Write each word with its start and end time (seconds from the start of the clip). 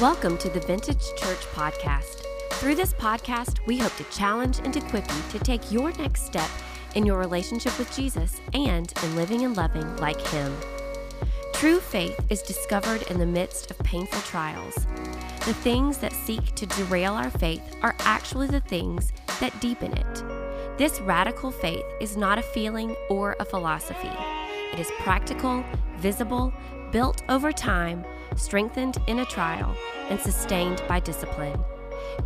Welcome 0.00 0.38
to 0.38 0.48
the 0.48 0.60
Vintage 0.60 1.12
Church 1.16 1.40
Podcast. 1.54 2.24
Through 2.52 2.76
this 2.76 2.92
podcast, 2.92 3.58
we 3.66 3.78
hope 3.78 3.96
to 3.96 4.04
challenge 4.04 4.60
and 4.62 4.76
equip 4.76 5.04
you 5.10 5.22
to 5.30 5.40
take 5.40 5.72
your 5.72 5.90
next 5.94 6.24
step 6.24 6.48
in 6.94 7.04
your 7.04 7.18
relationship 7.18 7.76
with 7.80 7.92
Jesus 7.96 8.40
and 8.54 8.92
in 9.02 9.16
living 9.16 9.44
and 9.44 9.56
loving 9.56 9.96
like 9.96 10.24
Him. 10.28 10.56
True 11.52 11.80
faith 11.80 12.16
is 12.30 12.42
discovered 12.42 13.02
in 13.10 13.18
the 13.18 13.26
midst 13.26 13.72
of 13.72 13.78
painful 13.80 14.20
trials. 14.20 14.86
The 15.44 15.54
things 15.64 15.98
that 15.98 16.12
seek 16.12 16.54
to 16.54 16.66
derail 16.66 17.14
our 17.14 17.30
faith 17.30 17.74
are 17.82 17.96
actually 17.98 18.46
the 18.46 18.60
things 18.60 19.12
that 19.40 19.60
deepen 19.60 19.96
it. 19.96 20.24
This 20.78 21.00
radical 21.00 21.50
faith 21.50 21.84
is 22.00 22.16
not 22.16 22.38
a 22.38 22.42
feeling 22.42 22.94
or 23.10 23.34
a 23.40 23.44
philosophy. 23.44 24.12
It 24.72 24.78
is 24.78 24.92
practical, 25.00 25.64
visible, 25.96 26.52
built 26.92 27.24
over 27.28 27.50
time, 27.50 28.04
strengthened 28.38 28.98
in 29.06 29.18
a 29.18 29.24
trial, 29.24 29.76
and 30.08 30.18
sustained 30.20 30.82
by 30.88 31.00
discipline. 31.00 31.58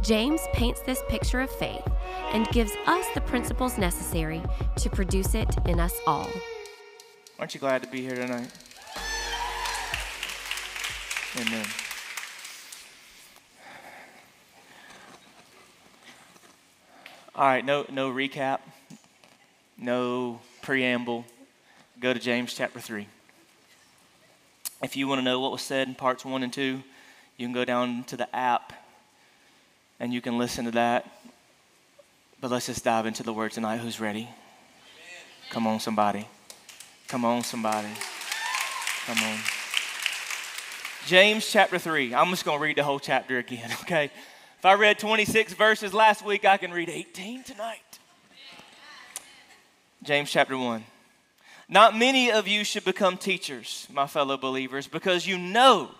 James 0.00 0.40
paints 0.52 0.80
this 0.80 1.02
picture 1.08 1.40
of 1.40 1.50
faith 1.50 1.86
and 2.32 2.46
gives 2.48 2.72
us 2.86 3.06
the 3.14 3.20
principles 3.20 3.78
necessary 3.78 4.42
to 4.76 4.88
produce 4.90 5.34
it 5.34 5.54
in 5.66 5.80
us 5.80 5.94
all. 6.06 6.28
Aren't 7.38 7.54
you 7.54 7.60
glad 7.60 7.82
to 7.82 7.88
be 7.88 8.02
here 8.02 8.14
tonight? 8.14 8.50
Amen. 11.40 11.66
All 17.34 17.46
right, 17.46 17.64
no, 17.64 17.86
no 17.90 18.12
recap, 18.12 18.60
no 19.78 20.40
preamble. 20.60 21.24
Go 21.98 22.12
to 22.12 22.20
James 22.20 22.52
chapter 22.52 22.78
3. 22.78 23.06
If 24.82 24.96
you 24.96 25.06
want 25.06 25.20
to 25.20 25.22
know 25.22 25.38
what 25.38 25.52
was 25.52 25.62
said 25.62 25.86
in 25.86 25.94
parts 25.94 26.24
1 26.24 26.42
and 26.42 26.52
2, 26.52 26.82
you 27.36 27.46
can 27.46 27.52
go 27.52 27.64
down 27.64 28.02
to 28.04 28.16
the 28.16 28.34
app 28.34 28.72
and 30.00 30.12
you 30.12 30.20
can 30.20 30.38
listen 30.38 30.64
to 30.64 30.72
that. 30.72 31.08
But 32.40 32.50
let's 32.50 32.66
just 32.66 32.82
dive 32.82 33.06
into 33.06 33.22
the 33.22 33.32
word 33.32 33.52
tonight. 33.52 33.76
Who's 33.78 34.00
ready? 34.00 34.28
Come 35.50 35.68
on, 35.68 35.78
somebody. 35.78 36.26
Come 37.06 37.24
on, 37.24 37.44
somebody. 37.44 37.88
Come 39.06 39.18
on. 39.18 39.38
James 41.06 41.48
chapter 41.48 41.78
3. 41.78 42.14
I'm 42.14 42.30
just 42.30 42.44
going 42.44 42.58
to 42.58 42.62
read 42.62 42.76
the 42.76 42.84
whole 42.84 42.98
chapter 42.98 43.38
again, 43.38 43.70
okay? 43.82 44.10
If 44.58 44.64
I 44.64 44.74
read 44.74 44.98
26 44.98 45.54
verses 45.54 45.94
last 45.94 46.24
week, 46.24 46.44
I 46.44 46.56
can 46.56 46.72
read 46.72 46.88
18 46.88 47.44
tonight. 47.44 47.98
James 50.02 50.30
chapter 50.30 50.58
1. 50.58 50.84
Not 51.68 51.96
many 51.96 52.30
of 52.30 52.48
you 52.48 52.64
should 52.64 52.84
become 52.84 53.16
teachers, 53.16 53.86
my 53.90 54.06
fellow 54.06 54.36
believers, 54.36 54.86
because 54.86 55.26
you 55.26 55.38
know 55.38 55.90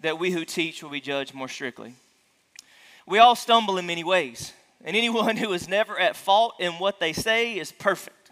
that 0.00 0.18
we 0.18 0.30
who 0.30 0.44
teach 0.44 0.82
will 0.82 0.90
be 0.90 1.00
judged 1.00 1.34
more 1.34 1.48
strictly. 1.48 1.94
We 3.06 3.18
all 3.18 3.36
stumble 3.36 3.78
in 3.78 3.86
many 3.86 4.04
ways, 4.04 4.52
and 4.84 4.96
anyone 4.96 5.36
who 5.36 5.52
is 5.52 5.68
never 5.68 5.98
at 5.98 6.16
fault 6.16 6.54
in 6.58 6.72
what 6.74 7.00
they 7.00 7.12
say 7.12 7.58
is 7.58 7.72
perfect, 7.72 8.30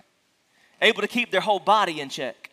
able 0.81 1.03
to 1.03 1.09
keep 1.09 1.31
their 1.31 1.41
whole 1.41 1.61
body 1.61 2.01
in 2.01 2.09
check. 2.09 2.51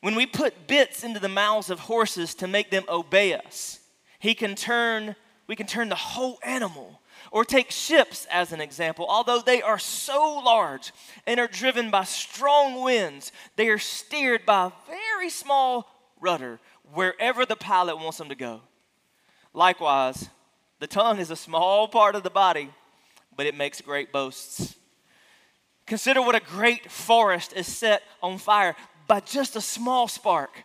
When 0.00 0.14
we 0.14 0.26
put 0.26 0.66
bits 0.66 1.02
into 1.02 1.18
the 1.18 1.28
mouths 1.28 1.70
of 1.70 1.80
horses 1.80 2.34
to 2.36 2.46
make 2.46 2.70
them 2.70 2.84
obey 2.88 3.34
us, 3.34 3.80
he 4.20 4.34
can 4.34 4.54
turn, 4.54 5.16
we 5.46 5.56
can 5.56 5.66
turn 5.66 5.88
the 5.88 5.94
whole 5.94 6.38
animal. 6.44 7.00
Or 7.30 7.44
take 7.44 7.70
ships 7.70 8.26
as 8.30 8.52
an 8.52 8.60
example. 8.60 9.06
Although 9.08 9.40
they 9.40 9.62
are 9.62 9.78
so 9.78 10.40
large 10.44 10.92
and 11.26 11.38
are 11.38 11.46
driven 11.46 11.90
by 11.90 12.04
strong 12.04 12.82
winds, 12.82 13.32
they 13.56 13.68
are 13.68 13.78
steered 13.78 14.46
by 14.46 14.66
a 14.66 14.72
very 14.88 15.30
small 15.30 15.88
rudder 16.20 16.58
wherever 16.92 17.44
the 17.44 17.56
pilot 17.56 17.96
wants 17.96 18.18
them 18.18 18.28
to 18.28 18.34
go. 18.34 18.62
Likewise, 19.52 20.28
the 20.80 20.86
tongue 20.86 21.18
is 21.18 21.30
a 21.30 21.36
small 21.36 21.88
part 21.88 22.14
of 22.14 22.22
the 22.22 22.30
body, 22.30 22.70
but 23.36 23.46
it 23.46 23.54
makes 23.54 23.80
great 23.80 24.12
boasts. 24.12 24.76
Consider 25.86 26.20
what 26.20 26.34
a 26.34 26.40
great 26.40 26.90
forest 26.90 27.52
is 27.54 27.66
set 27.66 28.02
on 28.22 28.38
fire 28.38 28.76
by 29.06 29.20
just 29.20 29.56
a 29.56 29.60
small 29.60 30.06
spark. 30.06 30.64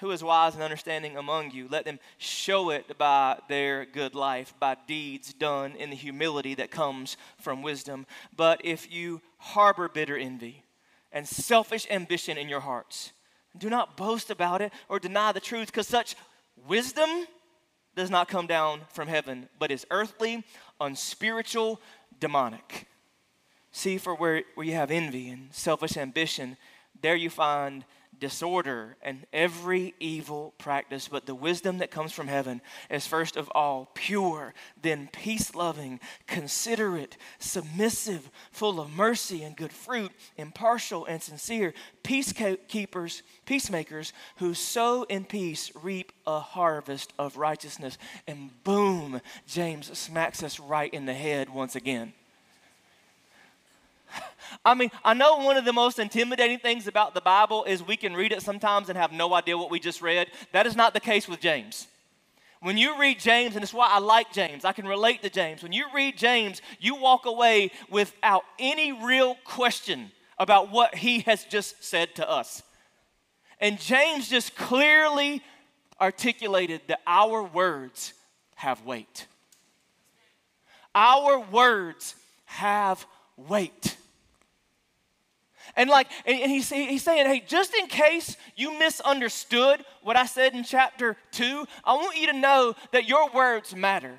Who 0.00 0.10
is 0.10 0.22
wise 0.22 0.54
and 0.54 0.62
understanding 0.62 1.16
among 1.16 1.52
you? 1.52 1.68
Let 1.70 1.86
them 1.86 1.98
show 2.18 2.70
it 2.70 2.98
by 2.98 3.38
their 3.48 3.86
good 3.86 4.14
life, 4.14 4.52
by 4.60 4.76
deeds 4.86 5.32
done 5.32 5.72
in 5.72 5.88
the 5.88 5.96
humility 5.96 6.54
that 6.54 6.70
comes 6.70 7.16
from 7.38 7.62
wisdom. 7.62 8.06
But 8.36 8.60
if 8.62 8.92
you 8.92 9.22
harbor 9.38 9.88
bitter 9.88 10.16
envy 10.16 10.64
and 11.12 11.26
selfish 11.26 11.86
ambition 11.90 12.36
in 12.36 12.48
your 12.48 12.60
hearts, 12.60 13.12
do 13.56 13.70
not 13.70 13.96
boast 13.96 14.30
about 14.30 14.60
it 14.60 14.72
or 14.88 14.98
deny 14.98 15.32
the 15.32 15.40
truth, 15.40 15.68
because 15.68 15.88
such 15.88 16.14
wisdom 16.68 17.26
does 17.94 18.10
not 18.10 18.28
come 18.28 18.46
down 18.46 18.82
from 18.92 19.08
heaven, 19.08 19.48
but 19.58 19.70
is 19.70 19.86
earthly, 19.90 20.44
unspiritual, 20.78 21.80
demonic. 22.20 22.86
See, 23.72 23.96
for 23.96 24.14
where, 24.14 24.42
where 24.54 24.66
you 24.66 24.74
have 24.74 24.90
envy 24.90 25.30
and 25.30 25.48
selfish 25.52 25.96
ambition, 25.96 26.58
there 27.00 27.16
you 27.16 27.30
find 27.30 27.84
disorder 28.18 28.96
and 29.02 29.26
every 29.32 29.94
evil 30.00 30.54
practice. 30.58 31.08
But 31.08 31.26
the 31.26 31.34
wisdom 31.34 31.78
that 31.78 31.90
comes 31.90 32.12
from 32.12 32.28
heaven 32.28 32.60
is 32.90 33.06
first 33.06 33.36
of 33.36 33.50
all 33.54 33.90
pure, 33.94 34.54
then 34.80 35.08
peace 35.12 35.54
loving, 35.54 36.00
considerate, 36.26 37.16
submissive, 37.38 38.30
full 38.50 38.80
of 38.80 38.90
mercy 38.90 39.42
and 39.42 39.56
good 39.56 39.72
fruit, 39.72 40.12
impartial 40.36 41.04
and 41.06 41.22
sincere, 41.22 41.74
peacekeepers, 42.02 43.22
peacemakers 43.44 44.12
who 44.36 44.54
sow 44.54 45.04
in 45.04 45.24
peace 45.24 45.70
reap 45.82 46.12
a 46.26 46.40
harvest 46.40 47.12
of 47.18 47.36
righteousness. 47.36 47.98
And 48.26 48.50
boom, 48.64 49.20
James 49.46 49.96
smacks 49.98 50.42
us 50.42 50.60
right 50.60 50.92
in 50.92 51.06
the 51.06 51.14
head 51.14 51.50
once 51.50 51.76
again. 51.76 52.12
I 54.66 54.74
mean, 54.74 54.90
I 55.04 55.14
know 55.14 55.36
one 55.36 55.56
of 55.56 55.64
the 55.64 55.72
most 55.72 56.00
intimidating 56.00 56.58
things 56.58 56.88
about 56.88 57.14
the 57.14 57.20
Bible 57.20 57.62
is 57.64 57.86
we 57.86 57.96
can 57.96 58.14
read 58.14 58.32
it 58.32 58.42
sometimes 58.42 58.88
and 58.88 58.98
have 58.98 59.12
no 59.12 59.32
idea 59.32 59.56
what 59.56 59.70
we 59.70 59.78
just 59.78 60.02
read. 60.02 60.26
That 60.50 60.66
is 60.66 60.74
not 60.74 60.92
the 60.92 60.98
case 60.98 61.28
with 61.28 61.38
James. 61.38 61.86
When 62.60 62.76
you 62.76 62.98
read 62.98 63.20
James, 63.20 63.54
and 63.54 63.62
it's 63.62 63.72
why 63.72 63.86
I 63.88 64.00
like 64.00 64.32
James, 64.32 64.64
I 64.64 64.72
can 64.72 64.88
relate 64.88 65.22
to 65.22 65.30
James. 65.30 65.62
When 65.62 65.72
you 65.72 65.84
read 65.94 66.18
James, 66.18 66.62
you 66.80 66.96
walk 66.96 67.26
away 67.26 67.70
without 67.90 68.42
any 68.58 68.92
real 68.92 69.36
question 69.44 70.10
about 70.36 70.72
what 70.72 70.96
he 70.96 71.20
has 71.20 71.44
just 71.44 71.84
said 71.84 72.16
to 72.16 72.28
us. 72.28 72.64
And 73.60 73.78
James 73.78 74.28
just 74.28 74.56
clearly 74.56 75.42
articulated 76.00 76.80
that 76.88 77.02
our 77.06 77.44
words 77.44 78.14
have 78.56 78.84
weight. 78.84 79.28
Our 80.92 81.38
words 81.38 82.16
have 82.46 83.06
weight. 83.36 83.96
And 85.76 85.90
like, 85.90 86.08
and 86.24 86.50
he's, 86.50 86.70
he's 86.70 87.02
saying, 87.02 87.26
hey, 87.26 87.44
just 87.46 87.74
in 87.74 87.86
case 87.86 88.36
you 88.56 88.78
misunderstood 88.78 89.84
what 90.02 90.16
I 90.16 90.26
said 90.26 90.54
in 90.54 90.64
chapter 90.64 91.16
two, 91.30 91.66
I 91.84 91.94
want 91.94 92.16
you 92.16 92.26
to 92.28 92.32
know 92.32 92.74
that 92.92 93.06
your 93.06 93.30
words 93.30 93.76
matter. 93.76 94.18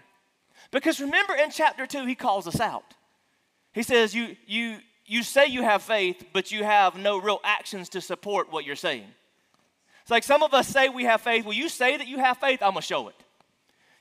Because 0.72 1.02
remember 1.02 1.34
in 1.34 1.50
chapter 1.50 1.88
two, 1.88 2.06
he 2.06 2.14
calls 2.14 2.48
us 2.48 2.60
out. 2.60 2.94
He 3.74 3.84
says, 3.84 4.14
you, 4.14 4.36
you, 4.46 4.78
you 5.06 5.24
say 5.24 5.48
you 5.48 5.64
have 5.64 5.82
faith, 5.82 6.24
but 6.32 6.52
you 6.52 6.64
have 6.64 6.96
no 6.96 7.20
real 7.20 7.40
actions 7.44 7.90
to 7.90 8.02
support 8.02 8.52
what 8.52 8.66
you're 8.66 8.76
saying. 8.76 9.08
It's 10.04 10.12
like 10.12 10.24
some 10.24 10.44
of 10.44 10.54
us 10.54 10.68
say 10.68 10.90
we 10.90 11.06
have 11.06 11.22
faith. 11.22 11.44
Well, 11.44 11.54
you 11.54 11.70
say 11.70 11.98
that 11.98 12.08
you 12.08 12.20
have 12.20 12.38
faith, 12.38 12.62
I'm 12.62 12.72
going 12.72 12.82
to 12.82 12.88
show 12.88 13.08
it. 13.08 13.16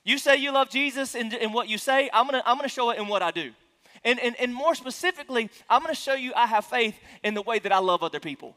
You 0.05 0.19
say 0.19 0.37
you 0.37 0.53
love 0.53 0.71
Jesus 0.71 1.17
in, 1.17 1.33
in 1.35 1.53
what 1.53 1.69
you 1.69 1.79
say, 1.79 2.09
I'm 2.13 2.27
gonna, 2.27 2.41
I'm 2.47 2.57
gonna 2.57 2.69
show 2.69 2.91
it 2.91 2.99
in 2.99 3.09
what 3.09 3.23
I 3.23 3.33
do. 3.33 3.51
And, 4.05 4.21
and, 4.21 4.37
and 4.39 4.55
more 4.55 4.75
specifically, 4.75 5.51
I'm 5.69 5.83
gonna 5.83 5.95
show 5.95 6.15
you 6.15 6.33
I 6.35 6.47
have 6.47 6.65
faith 6.65 6.99
in 7.23 7.35
the 7.35 7.43
way 7.43 7.59
that 7.59 7.73
I 7.73 7.79
love 7.79 8.03
other 8.03 8.21
people. 8.21 8.57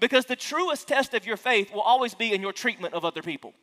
Because 0.00 0.26
the 0.26 0.36
truest 0.36 0.88
test 0.88 1.14
of 1.14 1.26
your 1.26 1.36
faith 1.36 1.72
will 1.72 1.80
always 1.80 2.14
be 2.14 2.32
in 2.32 2.42
your 2.42 2.52
treatment 2.52 2.94
of 2.94 3.04
other 3.04 3.22
people. 3.22 3.54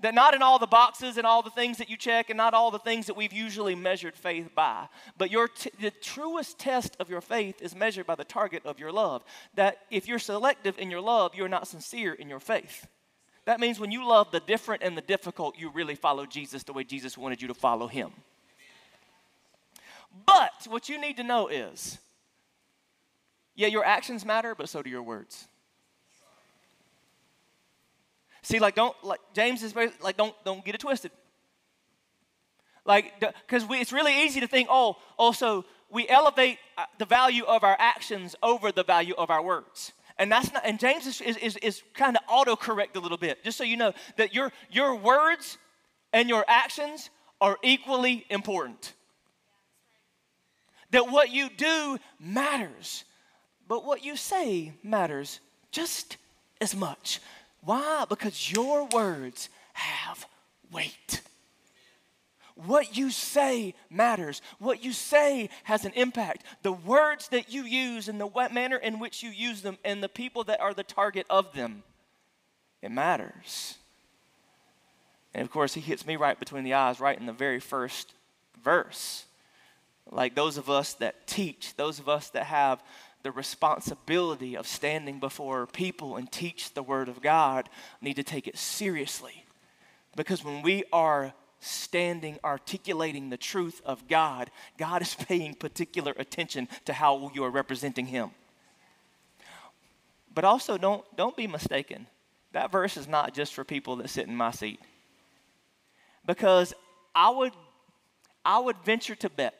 That 0.00 0.14
not 0.14 0.32
in 0.32 0.40
all 0.40 0.58
the 0.58 0.66
boxes 0.66 1.18
and 1.18 1.26
all 1.26 1.42
the 1.42 1.50
things 1.50 1.76
that 1.76 1.90
you 1.90 1.98
check 1.98 2.30
and 2.30 2.38
not 2.38 2.54
all 2.54 2.70
the 2.70 2.78
things 2.78 3.06
that 3.06 3.18
we've 3.18 3.32
usually 3.32 3.74
measured 3.74 4.16
faith 4.16 4.54
by, 4.54 4.88
but 5.18 5.30
your 5.30 5.48
t- 5.48 5.70
the 5.78 5.90
truest 5.90 6.58
test 6.58 6.96
of 6.98 7.10
your 7.10 7.20
faith 7.20 7.60
is 7.60 7.74
measured 7.74 8.06
by 8.06 8.14
the 8.14 8.24
target 8.24 8.64
of 8.64 8.80
your 8.80 8.90
love. 8.90 9.22
That 9.56 9.76
if 9.90 10.08
you're 10.08 10.18
selective 10.18 10.78
in 10.78 10.90
your 10.90 11.02
love, 11.02 11.34
you're 11.34 11.48
not 11.48 11.68
sincere 11.68 12.14
in 12.14 12.30
your 12.30 12.40
faith. 12.40 12.86
That 13.44 13.60
means 13.60 13.78
when 13.78 13.90
you 13.90 14.06
love 14.06 14.30
the 14.30 14.40
different 14.40 14.82
and 14.82 14.96
the 14.96 15.02
difficult, 15.02 15.58
you 15.58 15.70
really 15.70 15.96
follow 15.96 16.24
Jesus 16.24 16.62
the 16.62 16.72
way 16.72 16.84
Jesus 16.84 17.18
wanted 17.18 17.42
you 17.42 17.48
to 17.48 17.54
follow 17.54 17.86
him. 17.86 18.12
But 20.26 20.66
what 20.68 20.88
you 20.88 21.00
need 21.00 21.16
to 21.16 21.22
know 21.22 21.48
is 21.48 21.98
yeah, 23.54 23.68
your 23.68 23.84
actions 23.84 24.24
matter, 24.24 24.54
but 24.54 24.68
so 24.68 24.82
do 24.82 24.88
your 24.88 25.02
words. 25.02 25.46
See, 28.42 28.58
like, 28.58 28.74
don't, 28.74 28.96
like, 29.04 29.20
James 29.34 29.62
is 29.62 29.72
very, 29.72 29.90
like, 30.00 30.16
don't, 30.16 30.34
don't 30.44 30.64
get 30.64 30.74
it 30.74 30.80
twisted. 30.80 31.10
Like, 32.86 33.20
because 33.20 33.66
it's 33.68 33.92
really 33.92 34.22
easy 34.22 34.40
to 34.40 34.46
think, 34.46 34.68
oh, 34.70 34.96
also, 35.18 35.66
we 35.90 36.08
elevate 36.08 36.58
uh, 36.78 36.86
the 36.98 37.04
value 37.04 37.44
of 37.44 37.62
our 37.62 37.76
actions 37.78 38.34
over 38.42 38.72
the 38.72 38.82
value 38.82 39.14
of 39.18 39.28
our 39.28 39.42
words. 39.42 39.92
And 40.16 40.32
that's 40.32 40.52
not, 40.52 40.62
and 40.64 40.78
James 40.78 41.06
is, 41.06 41.20
is, 41.20 41.36
is, 41.36 41.56
is 41.58 41.82
kind 41.92 42.16
of 42.16 42.26
autocorrect 42.26 42.96
a 42.96 42.98
little 42.98 43.18
bit, 43.18 43.44
just 43.44 43.58
so 43.58 43.64
you 43.64 43.76
know 43.76 43.92
that 44.16 44.34
your, 44.34 44.52
your 44.70 44.94
words 44.94 45.58
and 46.12 46.28
your 46.28 46.44
actions 46.48 47.10
are 47.40 47.58
equally 47.62 48.24
important. 48.30 48.94
That 50.90 51.10
what 51.10 51.30
you 51.30 51.48
do 51.48 51.98
matters, 52.18 53.04
but 53.68 53.84
what 53.84 54.04
you 54.04 54.16
say 54.16 54.72
matters 54.82 55.40
just 55.70 56.16
as 56.60 56.74
much. 56.74 57.20
Why? 57.62 58.04
Because 58.08 58.50
your 58.50 58.86
words 58.86 59.48
have 59.72 60.26
weight. 60.72 61.22
What 62.66 62.96
you 62.96 63.10
say 63.10 63.74
matters. 63.88 64.42
What 64.58 64.84
you 64.84 64.92
say 64.92 65.48
has 65.64 65.84
an 65.84 65.92
impact. 65.94 66.44
The 66.62 66.72
words 66.72 67.28
that 67.28 67.50
you 67.50 67.62
use 67.62 68.08
and 68.08 68.20
the 68.20 68.48
manner 68.52 68.76
in 68.76 68.98
which 68.98 69.22
you 69.22 69.30
use 69.30 69.62
them 69.62 69.78
and 69.84 70.02
the 70.02 70.08
people 70.08 70.44
that 70.44 70.60
are 70.60 70.74
the 70.74 70.82
target 70.82 71.26
of 71.30 71.52
them, 71.54 71.82
it 72.82 72.90
matters. 72.90 73.78
And 75.32 75.42
of 75.42 75.50
course, 75.50 75.74
he 75.74 75.80
hits 75.80 76.06
me 76.06 76.16
right 76.16 76.38
between 76.38 76.64
the 76.64 76.74
eyes, 76.74 77.00
right 77.00 77.18
in 77.18 77.26
the 77.26 77.32
very 77.32 77.60
first 77.60 78.14
verse. 78.62 79.24
Like 80.10 80.34
those 80.34 80.56
of 80.56 80.68
us 80.68 80.94
that 80.94 81.26
teach, 81.26 81.74
those 81.76 81.98
of 81.98 82.08
us 82.08 82.30
that 82.30 82.46
have 82.46 82.82
the 83.22 83.30
responsibility 83.30 84.56
of 84.56 84.66
standing 84.66 85.20
before 85.20 85.66
people 85.66 86.16
and 86.16 86.30
teach 86.30 86.74
the 86.74 86.82
Word 86.82 87.08
of 87.08 87.20
God 87.20 87.68
need 88.00 88.14
to 88.16 88.22
take 88.22 88.48
it 88.48 88.56
seriously. 88.56 89.44
Because 90.16 90.44
when 90.44 90.62
we 90.62 90.84
are 90.92 91.32
standing, 91.60 92.38
articulating 92.42 93.28
the 93.28 93.36
truth 93.36 93.82
of 93.84 94.08
God, 94.08 94.50
God 94.78 95.02
is 95.02 95.14
paying 95.28 95.54
particular 95.54 96.14
attention 96.16 96.68
to 96.86 96.92
how 96.92 97.30
you 97.34 97.44
are 97.44 97.50
representing 97.50 98.06
Him. 98.06 98.30
But 100.34 100.44
also, 100.44 100.78
don't, 100.78 101.04
don't 101.16 101.36
be 101.36 101.46
mistaken. 101.46 102.06
That 102.52 102.72
verse 102.72 102.96
is 102.96 103.06
not 103.06 103.34
just 103.34 103.54
for 103.54 103.64
people 103.64 103.96
that 103.96 104.10
sit 104.10 104.26
in 104.26 104.34
my 104.34 104.50
seat. 104.50 104.80
Because 106.26 106.72
I 107.14 107.30
would, 107.30 107.52
I 108.44 108.58
would 108.58 108.76
venture 108.84 109.14
to 109.16 109.28
bet 109.28 109.54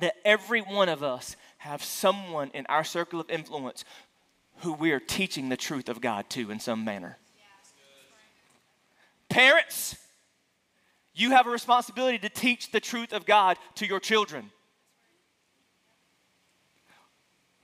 that 0.00 0.14
every 0.24 0.60
one 0.60 0.88
of 0.88 1.02
us 1.02 1.36
have 1.58 1.82
someone 1.82 2.50
in 2.54 2.66
our 2.66 2.84
circle 2.84 3.20
of 3.20 3.30
influence 3.30 3.84
who 4.58 4.72
we 4.72 4.92
are 4.92 5.00
teaching 5.00 5.48
the 5.48 5.56
truth 5.56 5.88
of 5.88 6.00
God 6.00 6.28
to 6.30 6.50
in 6.50 6.60
some 6.60 6.84
manner. 6.84 7.18
Parents, 9.28 9.96
you 11.14 11.30
have 11.30 11.46
a 11.46 11.50
responsibility 11.50 12.18
to 12.18 12.28
teach 12.28 12.70
the 12.70 12.80
truth 12.80 13.12
of 13.12 13.26
God 13.26 13.56
to 13.76 13.86
your 13.86 14.00
children. 14.00 14.50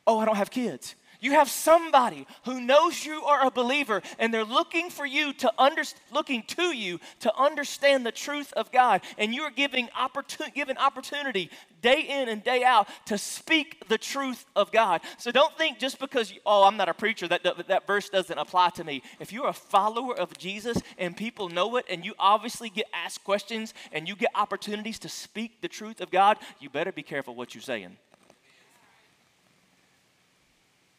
Oh, 0.06 0.19
I 0.19 0.25
don't 0.25 0.36
have 0.36 0.50
kids. 0.50 0.94
You 1.24 1.30
have 1.30 1.48
somebody 1.48 2.26
who 2.44 2.60
knows 2.60 3.02
you 3.02 3.24
are 3.24 3.46
a 3.46 3.50
believer 3.50 4.02
and 4.18 4.32
they're 4.32 4.44
looking 4.44 4.90
for 4.90 5.06
you 5.06 5.32
to 5.32 5.50
under, 5.58 5.82
looking 6.12 6.42
to 6.48 6.76
you 6.76 7.00
to 7.20 7.34
understand 7.34 8.04
the 8.04 8.12
truth 8.12 8.52
of 8.52 8.70
God. 8.70 9.00
And 9.16 9.34
you're 9.34 9.48
giving 9.48 9.88
opportunity, 9.98 10.54
given 10.54 10.76
opportunity 10.76 11.48
day 11.80 12.02
in 12.02 12.28
and 12.28 12.44
day 12.44 12.62
out 12.62 12.88
to 13.06 13.16
speak 13.16 13.88
the 13.88 13.96
truth 13.96 14.44
of 14.54 14.70
God. 14.70 15.00
So 15.16 15.30
don't 15.30 15.56
think 15.56 15.78
just 15.78 15.98
because, 15.98 16.30
you, 16.30 16.40
oh, 16.44 16.64
I'm 16.64 16.76
not 16.76 16.90
a 16.90 16.94
preacher, 16.94 17.26
that, 17.28 17.42
that, 17.42 17.68
that 17.68 17.86
verse 17.86 18.10
doesn't 18.10 18.36
apply 18.36 18.68
to 18.74 18.84
me. 18.84 19.02
If 19.18 19.32
you're 19.32 19.48
a 19.48 19.54
follower 19.54 20.14
of 20.14 20.36
Jesus 20.36 20.76
and 20.98 21.16
people 21.16 21.48
know 21.48 21.76
it 21.76 21.86
and 21.88 22.04
you 22.04 22.12
obviously 22.18 22.68
get 22.68 22.84
asked 22.92 23.24
questions 23.24 23.72
and 23.92 24.06
you 24.06 24.14
get 24.14 24.28
opportunities 24.34 24.98
to 24.98 25.08
speak 25.08 25.62
the 25.62 25.68
truth 25.68 26.02
of 26.02 26.10
God, 26.10 26.36
you 26.60 26.68
better 26.68 26.92
be 26.92 27.02
careful 27.02 27.34
what 27.34 27.54
you're 27.54 27.62
saying 27.62 27.96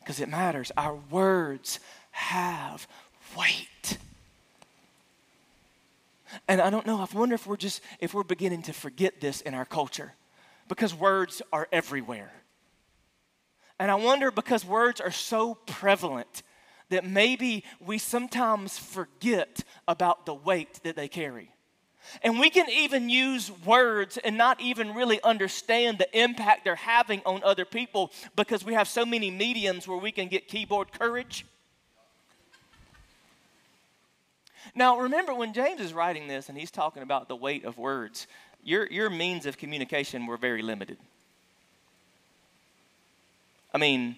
because 0.05 0.19
it 0.19 0.29
matters. 0.29 0.71
Our 0.77 0.95
words 1.09 1.79
have 2.11 2.87
weight. 3.35 3.97
And 6.47 6.61
I 6.61 6.69
don't 6.69 6.85
know, 6.85 6.99
I 6.99 7.17
wonder 7.17 7.33
if 7.33 7.47
we're 7.47 7.57
just 7.57 7.81
if 7.99 8.13
we're 8.13 8.23
beginning 8.23 8.61
to 8.63 8.73
forget 8.73 9.19
this 9.19 9.41
in 9.41 9.55
our 9.55 9.65
culture 9.65 10.13
because 10.67 10.93
words 10.93 11.41
are 11.51 11.67
everywhere. 11.71 12.31
And 13.79 13.89
I 13.89 13.95
wonder 13.95 14.29
because 14.29 14.63
words 14.63 15.01
are 15.01 15.11
so 15.11 15.55
prevalent 15.55 16.43
that 16.89 17.03
maybe 17.03 17.63
we 17.79 17.97
sometimes 17.97 18.77
forget 18.77 19.63
about 19.87 20.25
the 20.27 20.35
weight 20.35 20.81
that 20.83 20.95
they 20.95 21.07
carry. 21.07 21.51
And 22.21 22.39
we 22.39 22.49
can 22.49 22.69
even 22.69 23.09
use 23.09 23.51
words 23.65 24.17
and 24.17 24.37
not 24.37 24.61
even 24.61 24.93
really 24.93 25.21
understand 25.23 25.97
the 25.97 26.19
impact 26.19 26.63
they're 26.63 26.75
having 26.75 27.21
on 27.25 27.41
other 27.43 27.65
people 27.65 28.11
because 28.35 28.63
we 28.63 28.73
have 28.73 28.87
so 28.87 29.05
many 29.05 29.31
mediums 29.31 29.87
where 29.87 29.97
we 29.97 30.11
can 30.11 30.27
get 30.27 30.47
keyboard 30.47 30.91
courage. 30.91 31.45
Now, 34.73 34.99
remember 34.99 35.33
when 35.33 35.53
James 35.53 35.79
is 35.79 35.93
writing 35.93 36.27
this 36.27 36.49
and 36.49 36.57
he's 36.57 36.71
talking 36.71 37.03
about 37.03 37.27
the 37.27 37.35
weight 37.35 37.63
of 37.65 37.77
words, 37.77 38.27
your, 38.63 38.87
your 38.87 39.09
means 39.09 39.45
of 39.45 39.57
communication 39.57 40.25
were 40.25 40.37
very 40.37 40.61
limited. 40.61 40.97
I 43.73 43.77
mean, 43.77 44.17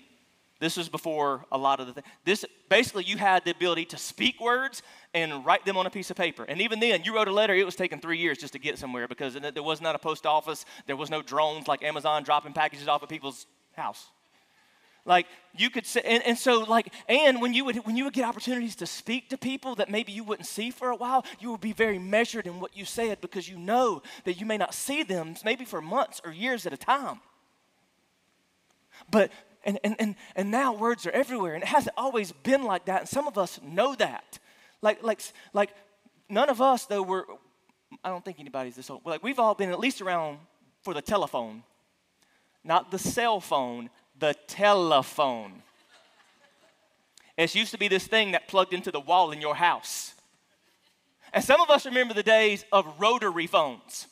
this 0.59 0.75
was 0.75 0.89
before 0.89 1.45
a 1.51 1.57
lot 1.57 1.79
of 1.79 1.87
the 1.87 1.93
things. 1.93 2.07
This 2.25 2.45
basically 2.67 3.03
you 3.03 3.17
had 3.17 3.45
the 3.45 3.51
ability 3.51 3.85
to 3.85 3.97
speak 3.97 4.41
words 4.41 4.81
and 5.13 5.45
write 5.45 5.65
them 5.65 5.77
on 5.77 5.85
a 5.85 5.89
piece 5.89 6.09
of 6.09 6.17
paper. 6.17 6.43
And 6.43 6.61
even 6.61 6.79
then, 6.79 7.03
you 7.03 7.13
wrote 7.13 7.27
a 7.27 7.31
letter. 7.31 7.53
It 7.53 7.65
was 7.65 7.75
taking 7.75 7.99
three 7.99 8.17
years 8.17 8.37
just 8.39 8.53
to 8.53 8.59
get 8.59 8.79
somewhere 8.79 9.07
because 9.07 9.35
there 9.35 9.63
was 9.63 9.81
not 9.81 9.95
a 9.95 9.99
post 9.99 10.25
office. 10.25 10.65
There 10.87 10.95
was 10.95 11.09
no 11.09 11.21
drones 11.21 11.67
like 11.67 11.83
Amazon 11.83 12.23
dropping 12.23 12.53
packages 12.53 12.87
off 12.87 13.03
at 13.03 13.09
people's 13.09 13.45
house. 13.75 14.07
Like 15.05 15.27
you 15.55 15.69
could 15.69 15.85
say, 15.85 16.01
and, 16.03 16.21
and 16.25 16.37
so 16.37 16.59
like, 16.63 16.91
and 17.07 17.41
when 17.41 17.53
you 17.53 17.63
would 17.63 17.77
when 17.85 17.95
you 17.95 18.03
would 18.03 18.13
get 18.13 18.25
opportunities 18.25 18.75
to 18.77 18.85
speak 18.85 19.29
to 19.29 19.37
people 19.37 19.75
that 19.75 19.89
maybe 19.89 20.11
you 20.11 20.23
wouldn't 20.23 20.47
see 20.47 20.69
for 20.69 20.89
a 20.89 20.95
while, 20.95 21.23
you 21.39 21.49
would 21.51 21.61
be 21.61 21.71
very 21.71 21.97
measured 21.97 22.45
in 22.45 22.59
what 22.59 22.75
you 22.75 22.83
said 22.83 23.21
because 23.21 23.47
you 23.47 23.57
know 23.57 24.01
that 24.25 24.33
you 24.33 24.45
may 24.45 24.57
not 24.57 24.73
see 24.73 25.03
them 25.03 25.35
maybe 25.45 25.63
for 25.63 25.81
months 25.81 26.19
or 26.25 26.33
years 26.33 26.65
at 26.65 26.73
a 26.73 26.77
time. 26.77 27.21
But 29.09 29.31
and, 29.67 29.77
and, 29.83 29.95
and, 29.99 30.15
and 30.35 30.49
now 30.49 30.73
words 30.73 31.05
are 31.05 31.11
everywhere, 31.11 31.53
and 31.53 31.61
it 31.61 31.67
hasn't 31.67 31.93
always 31.97 32.31
been 32.31 32.63
like 32.63 32.85
that, 32.85 33.01
and 33.01 33.09
some 33.09 33.27
of 33.27 33.37
us 33.37 33.59
know 33.61 33.93
that. 33.95 34.39
Like, 34.81 35.03
like, 35.03 35.21
like 35.53 35.71
none 36.29 36.49
of 36.49 36.61
us, 36.61 36.85
though, 36.85 37.03
were, 37.03 37.25
I 38.03 38.09
don't 38.09 38.23
think 38.23 38.39
anybody's 38.39 38.77
this 38.77 38.89
old, 38.89 39.01
like 39.05 39.21
we've 39.23 39.39
all 39.39 39.53
been 39.53 39.69
at 39.69 39.79
least 39.79 40.01
around 40.01 40.39
for 40.83 40.93
the 40.93 41.01
telephone, 41.01 41.63
not 42.63 42.91
the 42.91 42.97
cell 42.97 43.41
phone, 43.41 43.89
the 44.17 44.35
telephone. 44.47 45.61
It 47.35 47.53
used 47.53 47.71
to 47.71 47.77
be 47.77 47.89
this 47.89 48.07
thing 48.07 48.31
that 48.31 48.47
plugged 48.47 48.73
into 48.73 48.89
the 48.89 49.01
wall 49.01 49.31
in 49.31 49.41
your 49.41 49.55
house. 49.55 50.13
And 51.33 51.43
some 51.43 51.59
of 51.59 51.69
us 51.69 51.85
remember 51.85 52.13
the 52.13 52.23
days 52.23 52.65
of 52.71 52.85
rotary 52.99 53.47
phones. 53.47 54.07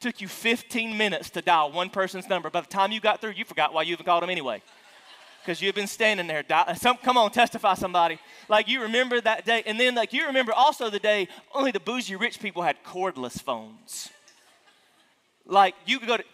Took 0.00 0.22
you 0.22 0.28
15 0.28 0.96
minutes 0.96 1.28
to 1.30 1.42
dial 1.42 1.70
one 1.70 1.90
person's 1.90 2.26
number. 2.28 2.48
By 2.48 2.62
the 2.62 2.66
time 2.66 2.90
you 2.90 3.00
got 3.00 3.20
through, 3.20 3.32
you 3.32 3.44
forgot 3.44 3.74
why 3.74 3.82
you 3.82 3.92
even 3.92 4.06
called 4.06 4.22
them 4.22 4.30
anyway. 4.30 4.62
Because 5.42 5.60
you've 5.60 5.74
been 5.74 5.86
standing 5.86 6.26
there. 6.26 6.42
Di- 6.42 6.74
some, 6.74 6.96
come 6.96 7.18
on, 7.18 7.30
testify 7.30 7.74
somebody. 7.74 8.18
Like 8.48 8.66
you 8.66 8.82
remember 8.82 9.20
that 9.20 9.44
day. 9.44 9.62
And 9.66 9.78
then, 9.78 9.94
like, 9.94 10.12
you 10.14 10.26
remember 10.26 10.52
also 10.54 10.88
the 10.88 10.98
day 10.98 11.28
only 11.54 11.70
the 11.70 11.80
bougie 11.80 12.16
rich 12.16 12.40
people 12.40 12.62
had 12.62 12.82
cordless 12.82 13.42
phones. 13.42 14.10
Like, 15.44 15.74
you 15.84 15.98
could 15.98 16.08
go 16.08 16.16
to. 16.16 16.24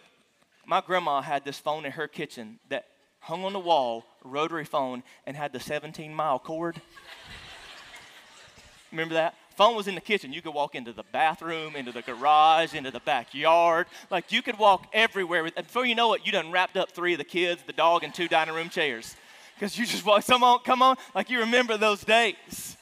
My 0.65 0.81
grandma 0.81 1.21
had 1.21 1.45
this 1.45 1.59
phone 1.59 1.85
in 1.85 1.93
her 1.93 2.07
kitchen 2.07 2.59
that 2.69 2.85
hung 3.19 3.43
on 3.43 3.53
the 3.53 3.59
wall, 3.59 4.05
rotary 4.23 4.65
phone, 4.65 5.03
and 5.25 5.35
had 5.35 5.51
the 5.51 5.59
17 5.59 6.13
mile 6.13 6.39
cord. 6.39 6.81
Remember 8.91 9.15
that? 9.15 9.35
Phone 9.57 9.75
was 9.75 9.87
in 9.87 9.95
the 9.95 10.01
kitchen. 10.01 10.31
You 10.31 10.43
could 10.43 10.53
walk 10.53 10.75
into 10.75 10.93
the 10.93 11.03
bathroom, 11.11 11.75
into 11.75 11.91
the 11.91 12.03
garage, 12.03 12.75
into 12.75 12.91
the 12.91 12.99
backyard. 12.99 13.87
Like 14.11 14.31
you 14.31 14.43
could 14.43 14.59
walk 14.59 14.85
everywhere. 14.93 15.45
And 15.45 15.65
before 15.65 15.83
you 15.83 15.95
know 15.95 16.13
it, 16.13 16.21
you 16.23 16.31
done 16.31 16.51
wrapped 16.51 16.77
up 16.77 16.91
three 16.91 17.13
of 17.13 17.17
the 17.17 17.23
kids, 17.23 17.63
the 17.65 17.73
dog, 17.73 18.03
and 18.03 18.13
two 18.13 18.27
dining 18.27 18.53
room 18.53 18.69
chairs. 18.69 19.15
Because 19.55 19.75
you 19.75 19.87
just 19.87 20.05
walk, 20.05 20.27
come 20.27 20.43
on, 20.43 20.59
come 20.59 20.83
on. 20.83 20.95
Like 21.15 21.31
you 21.31 21.39
remember 21.39 21.75
those 21.75 22.03
days. 22.03 22.77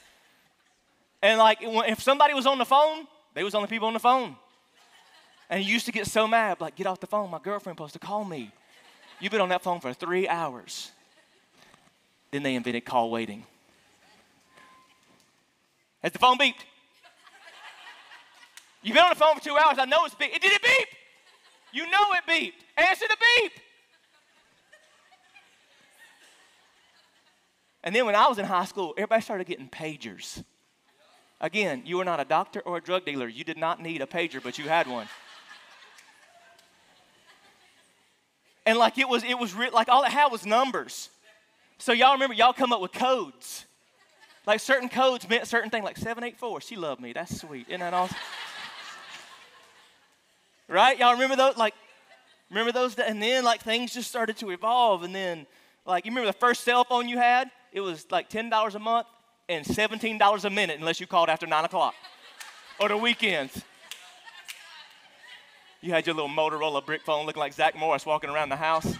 And 1.22 1.38
like 1.38 1.58
if 1.62 2.02
somebody 2.02 2.34
was 2.34 2.44
on 2.44 2.58
the 2.58 2.66
phone, 2.66 3.06
they 3.32 3.42
was 3.42 3.54
only 3.54 3.68
people 3.68 3.88
on 3.88 3.94
the 3.94 3.98
phone. 3.98 4.36
And 5.48 5.64
you 5.64 5.72
used 5.72 5.86
to 5.86 5.92
get 5.92 6.06
so 6.06 6.26
mad, 6.26 6.60
like, 6.60 6.74
get 6.74 6.86
off 6.86 7.00
the 7.00 7.06
phone. 7.06 7.30
My 7.30 7.38
girlfriend 7.38 7.76
supposed 7.76 7.92
to 7.92 8.00
call 8.00 8.24
me. 8.24 8.50
You've 9.20 9.32
been 9.32 9.40
on 9.40 9.48
that 9.50 9.62
phone 9.62 9.80
for 9.80 9.94
three 9.94 10.28
hours. 10.28 10.90
Then 12.32 12.42
they 12.42 12.54
invented 12.54 12.84
call 12.84 13.10
waiting. 13.10 13.44
Has 16.02 16.12
the 16.12 16.18
phone 16.18 16.38
beeped? 16.38 16.64
You've 18.82 18.94
been 18.94 19.02
on 19.02 19.10
the 19.10 19.16
phone 19.16 19.34
for 19.34 19.42
two 19.42 19.56
hours. 19.56 19.78
I 19.78 19.84
know 19.84 20.04
it's 20.04 20.14
beep. 20.14 20.32
It 20.34 20.40
did 20.40 20.52
it 20.52 20.62
beep. 20.62 20.88
You 21.72 21.90
know 21.90 22.12
it 22.12 22.30
beeped. 22.30 22.52
Answer 22.76 23.06
the 23.08 23.16
beep. 23.40 23.52
And 27.82 27.94
then 27.94 28.06
when 28.06 28.14
I 28.14 28.28
was 28.28 28.38
in 28.38 28.44
high 28.44 28.64
school, 28.64 28.94
everybody 28.96 29.22
started 29.22 29.46
getting 29.46 29.68
pagers. 29.68 30.42
Again, 31.40 31.82
you 31.84 31.98
were 31.98 32.04
not 32.04 32.18
a 32.18 32.24
doctor 32.24 32.60
or 32.60 32.78
a 32.78 32.80
drug 32.80 33.04
dealer. 33.04 33.28
You 33.28 33.44
did 33.44 33.58
not 33.58 33.82
need 33.82 34.00
a 34.00 34.06
pager, 34.06 34.42
but 34.42 34.58
you 34.58 34.68
had 34.68 34.86
one. 34.86 35.06
And 38.64 38.78
like 38.78 38.98
it 38.98 39.08
was, 39.08 39.22
it 39.22 39.38
was 39.38 39.54
re- 39.54 39.70
like 39.70 39.88
all 39.88 40.02
it 40.04 40.10
had 40.10 40.32
was 40.32 40.46
numbers. 40.46 41.10
So 41.78 41.92
y'all 41.92 42.14
remember, 42.14 42.34
y'all 42.34 42.52
come 42.52 42.72
up 42.72 42.80
with 42.80 42.92
codes. 42.92 43.65
Like 44.46 44.60
certain 44.60 44.88
codes 44.88 45.28
meant 45.28 45.46
certain 45.46 45.70
things, 45.70 45.84
like 45.84 45.96
784. 45.96 46.60
She 46.60 46.76
loved 46.76 47.00
me. 47.00 47.12
That's 47.12 47.40
sweet. 47.40 47.66
Isn't 47.68 47.80
that 47.80 47.92
awesome? 47.92 48.16
right? 50.68 50.98
Y'all 50.98 51.12
remember 51.12 51.36
those? 51.36 51.56
Like, 51.56 51.74
remember 52.48 52.70
those? 52.70 52.96
And 52.98 53.20
then 53.20 53.44
like 53.44 53.62
things 53.62 53.92
just 53.92 54.08
started 54.08 54.36
to 54.38 54.50
evolve. 54.50 55.02
And 55.02 55.14
then, 55.14 55.46
like, 55.84 56.04
you 56.04 56.12
remember 56.12 56.28
the 56.28 56.38
first 56.38 56.62
cell 56.62 56.84
phone 56.84 57.08
you 57.08 57.18
had? 57.18 57.50
It 57.72 57.80
was 57.80 58.06
like 58.10 58.30
$10 58.30 58.74
a 58.74 58.78
month 58.78 59.08
and 59.48 59.64
$17 59.64 60.44
a 60.44 60.50
minute 60.50 60.78
unless 60.78 61.00
you 61.00 61.06
called 61.06 61.28
after 61.28 61.46
9 61.46 61.64
o'clock 61.64 61.94
or 62.80 62.88
the 62.88 62.96
weekends. 62.96 63.62
You 65.80 65.92
had 65.92 66.06
your 66.06 66.14
little 66.14 66.30
Motorola 66.30 66.84
brick 66.84 67.02
phone 67.02 67.26
looking 67.26 67.40
like 67.40 67.52
Zach 67.52 67.76
Morris 67.76 68.06
walking 68.06 68.30
around 68.30 68.48
the 68.48 68.56
house. 68.56 68.96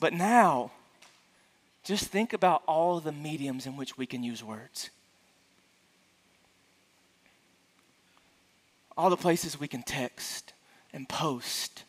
But 0.00 0.12
now, 0.12 0.70
just 1.84 2.06
think 2.06 2.32
about 2.32 2.62
all 2.66 3.00
the 3.00 3.12
mediums 3.12 3.66
in 3.66 3.76
which 3.76 3.96
we 3.96 4.06
can 4.06 4.22
use 4.22 4.44
words. 4.44 4.90
All 8.96 9.10
the 9.10 9.16
places 9.16 9.58
we 9.58 9.68
can 9.68 9.82
text 9.82 10.52
and 10.92 11.08
post. 11.08 11.84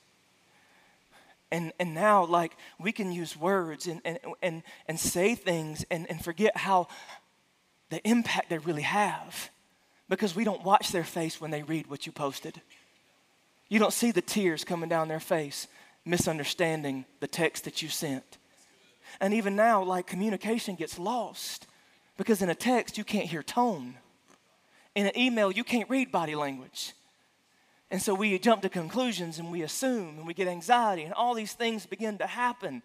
And, 1.52 1.74
and 1.80 1.94
now, 1.94 2.26
like, 2.26 2.56
we 2.80 2.92
can 2.92 3.12
use 3.12 3.36
words 3.36 3.88
and, 3.88 4.02
and, 4.06 4.20
and, 4.42 4.64
and 4.88 5.00
say 5.00 5.36
things 5.36 5.84
and, 5.90 6.10
and 6.10 6.24
forget 6.24 6.56
how, 6.58 6.88
the 7.90 8.08
impact 8.08 8.50
they 8.50 8.60
really 8.60 8.84
have 8.84 9.50
because 10.08 10.36
we 10.36 10.44
don't 10.44 10.64
watch 10.64 10.92
their 10.92 11.04
face 11.04 11.42
when 11.42 11.52
they 11.52 11.64
read 11.64 11.88
what 11.88 12.06
you 12.06 12.12
posted. 12.12 12.62
You 13.68 13.80
don't 13.80 13.94
see 13.94 14.12
the 14.12 14.22
tears 14.22 14.64
coming 14.64 14.90
down 14.90 15.08
their 15.08 15.20
face, 15.20 15.68
misunderstanding 16.06 17.06
the 17.20 17.28
text 17.28 17.66
that 17.66 17.82
you 17.82 17.90
sent. 17.90 18.38
And 19.20 19.34
even 19.34 19.56
now, 19.56 19.84
like 19.84 20.08
communication 20.08 20.76
gets 20.76 21.00
lost 21.00 21.68
because 22.18 22.42
in 22.42 22.50
a 22.50 22.56
text 22.56 22.98
you 22.98 23.04
can't 23.04 23.28
hear 23.28 23.44
tone. 23.44 23.96
In 24.96 25.06
an 25.06 25.18
email, 25.18 25.52
you 25.52 25.64
can't 25.64 25.90
read 25.90 26.12
body 26.12 26.36
language. 26.36 26.94
And 27.92 28.02
so 28.02 28.14
we 28.14 28.38
jump 28.38 28.62
to 28.62 28.70
conclusions 28.70 29.40
and 29.40 29.52
we 29.52 29.62
assume 29.62 30.18
and 30.18 30.28
we 30.28 30.34
get 30.34 30.48
anxiety, 30.48 31.04
and 31.04 31.14
all 31.14 31.34
these 31.34 31.54
things 31.54 31.86
begin 31.86 32.18
to 32.20 32.28
happen 32.28 32.84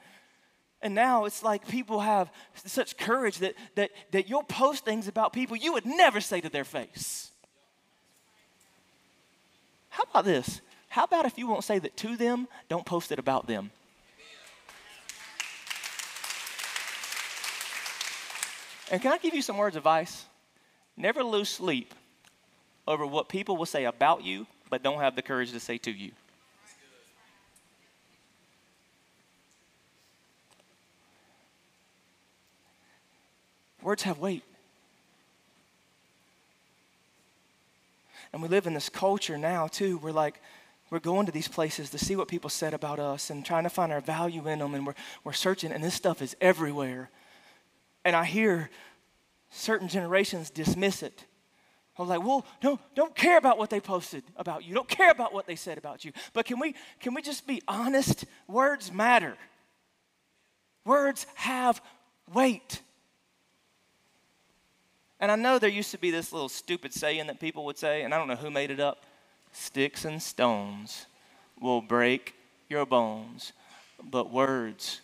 and 0.84 0.94
now 0.94 1.24
it's 1.24 1.42
like 1.42 1.66
people 1.66 2.00
have 2.00 2.30
such 2.66 2.98
courage 2.98 3.38
that, 3.38 3.54
that, 3.74 3.90
that 4.12 4.28
you'll 4.28 4.42
post 4.42 4.84
things 4.84 5.08
about 5.08 5.32
people 5.32 5.56
you 5.56 5.72
would 5.72 5.86
never 5.86 6.20
say 6.20 6.42
to 6.42 6.50
their 6.50 6.62
face. 6.62 7.32
How 9.88 10.02
about 10.02 10.26
this? 10.26 10.60
How 10.94 11.02
about 11.02 11.26
if 11.26 11.36
you 11.38 11.48
won't 11.48 11.64
say 11.64 11.80
that 11.80 11.96
to 11.96 12.16
them, 12.16 12.46
don't 12.68 12.86
post 12.86 13.10
it 13.10 13.18
about 13.18 13.48
them? 13.48 13.72
And 18.92 19.02
can 19.02 19.10
I 19.10 19.18
give 19.18 19.34
you 19.34 19.42
some 19.42 19.56
words 19.56 19.74
of 19.74 19.80
advice? 19.80 20.24
Never 20.96 21.24
lose 21.24 21.48
sleep 21.48 21.92
over 22.86 23.04
what 23.04 23.28
people 23.28 23.56
will 23.56 23.66
say 23.66 23.86
about 23.86 24.22
you, 24.22 24.46
but 24.70 24.84
don't 24.84 25.00
have 25.00 25.16
the 25.16 25.22
courage 25.22 25.50
to 25.50 25.58
say 25.58 25.78
to 25.78 25.90
you. 25.90 26.12
Words 33.82 34.04
have 34.04 34.18
weight. 34.18 34.44
And 38.32 38.40
we 38.40 38.46
live 38.46 38.68
in 38.68 38.74
this 38.74 38.88
culture 38.88 39.36
now, 39.36 39.66
too. 39.66 39.98
We're 39.98 40.12
like, 40.12 40.40
we're 40.94 41.00
going 41.00 41.26
to 41.26 41.32
these 41.32 41.48
places 41.48 41.90
to 41.90 41.98
see 41.98 42.14
what 42.14 42.28
people 42.28 42.48
said 42.48 42.72
about 42.72 43.00
us 43.00 43.28
and 43.28 43.44
trying 43.44 43.64
to 43.64 43.68
find 43.68 43.90
our 43.90 44.00
value 44.00 44.46
in 44.46 44.60
them. 44.60 44.76
And 44.76 44.86
we're, 44.86 44.94
we're 45.24 45.32
searching, 45.32 45.72
and 45.72 45.82
this 45.82 45.94
stuff 45.94 46.22
is 46.22 46.36
everywhere. 46.40 47.10
And 48.04 48.14
I 48.14 48.24
hear 48.24 48.70
certain 49.50 49.88
generations 49.88 50.50
dismiss 50.50 51.02
it. 51.02 51.24
I'm 51.98 52.06
like, 52.06 52.24
well, 52.24 52.46
no, 52.62 52.78
don't 52.94 53.12
care 53.16 53.38
about 53.38 53.58
what 53.58 53.70
they 53.70 53.80
posted 53.80 54.22
about 54.36 54.64
you. 54.64 54.72
Don't 54.72 54.88
care 54.88 55.10
about 55.10 55.34
what 55.34 55.48
they 55.48 55.56
said 55.56 55.78
about 55.78 56.04
you. 56.04 56.12
But 56.32 56.44
can 56.46 56.60
we, 56.60 56.76
can 57.00 57.12
we 57.12 57.22
just 57.22 57.44
be 57.44 57.60
honest? 57.66 58.24
Words 58.46 58.92
matter. 58.92 59.36
Words 60.84 61.26
have 61.34 61.82
weight. 62.32 62.82
And 65.18 65.32
I 65.32 65.34
know 65.34 65.58
there 65.58 65.68
used 65.68 65.90
to 65.90 65.98
be 65.98 66.12
this 66.12 66.32
little 66.32 66.48
stupid 66.48 66.94
saying 66.94 67.26
that 67.26 67.40
people 67.40 67.64
would 67.64 67.78
say, 67.78 68.02
and 68.02 68.14
I 68.14 68.18
don't 68.18 68.28
know 68.28 68.36
who 68.36 68.52
made 68.52 68.70
it 68.70 68.78
up 68.78 69.04
sticks 69.54 70.04
and 70.04 70.22
stones 70.22 71.06
will 71.60 71.80
break 71.80 72.34
your 72.68 72.84
bones, 72.84 73.52
but 74.02 74.30
words 74.30 75.00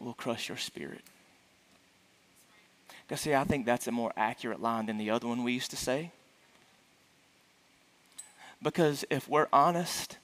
will 0.00 0.14
crush 0.14 0.48
your 0.48 0.58
spirit. 0.58 1.02
Because, 3.06 3.20
see, 3.20 3.34
I 3.34 3.44
think 3.44 3.66
that's 3.66 3.86
a 3.86 3.92
more 3.92 4.12
accurate 4.16 4.60
line 4.60 4.86
than 4.86 4.98
the 4.98 5.10
other 5.10 5.28
one 5.28 5.44
we 5.44 5.52
used 5.52 5.70
to 5.70 5.76
say. 5.76 6.10
Because 8.62 9.04
if 9.10 9.28
we're 9.28 9.48
honest, 9.52 10.18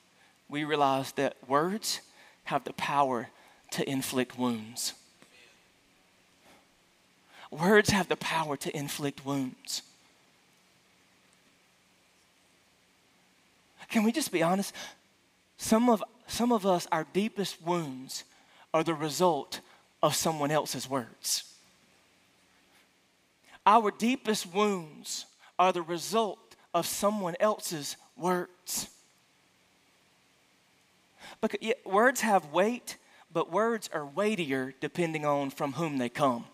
we 0.48 0.64
realize 0.64 1.12
that 1.12 1.36
words 1.46 2.00
have 2.44 2.64
the 2.64 2.72
power 2.72 3.28
to 3.72 3.88
inflict 3.88 4.38
wounds. 4.38 4.94
Words 7.50 7.90
have 7.90 8.08
the 8.08 8.16
power 8.16 8.56
to 8.56 8.74
inflict 8.76 9.26
wounds. 9.26 9.82
Can 13.88 14.04
we 14.04 14.12
just 14.12 14.30
be 14.30 14.42
honest? 14.42 14.74
Some 15.56 15.88
of, 15.88 16.02
some 16.26 16.52
of 16.52 16.66
us, 16.66 16.86
our 16.92 17.06
deepest 17.12 17.60
wounds 17.62 18.24
are 18.72 18.84
the 18.84 18.94
result 18.94 19.60
of 20.02 20.14
someone 20.14 20.50
else's 20.50 20.88
words. 20.88 21.44
Our 23.66 23.90
deepest 23.90 24.52
wounds 24.52 25.26
are 25.58 25.72
the 25.72 25.82
result 25.82 26.56
of 26.72 26.86
someone 26.86 27.34
else's 27.40 27.96
words. 28.16 28.88
Yeah, 31.60 31.74
words 31.84 32.20
have 32.20 32.52
weight, 32.52 32.96
but 33.32 33.50
words 33.50 33.88
are 33.92 34.06
weightier 34.06 34.74
depending 34.80 35.24
on 35.24 35.50
from 35.50 35.72
whom 35.72 35.98
they 35.98 36.08
come. 36.08 36.44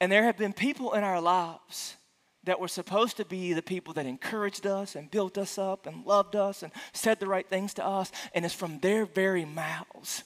And 0.00 0.10
there 0.10 0.24
have 0.24 0.36
been 0.36 0.52
people 0.52 0.94
in 0.94 1.02
our 1.04 1.20
lives 1.20 1.97
that 2.48 2.60
were 2.60 2.68
supposed 2.68 3.16
to 3.16 3.24
be 3.24 3.52
the 3.52 3.62
people 3.62 3.94
that 3.94 4.06
encouraged 4.06 4.66
us 4.66 4.94
and 4.94 5.10
built 5.10 5.36
us 5.36 5.58
up 5.58 5.86
and 5.86 6.06
loved 6.06 6.36
us 6.36 6.62
and 6.62 6.72
said 6.92 7.20
the 7.20 7.26
right 7.26 7.48
things 7.48 7.74
to 7.74 7.84
us. 7.84 8.12
And 8.34 8.44
it's 8.44 8.54
from 8.54 8.80
their 8.80 9.04
very 9.06 9.44
mouths 9.44 10.24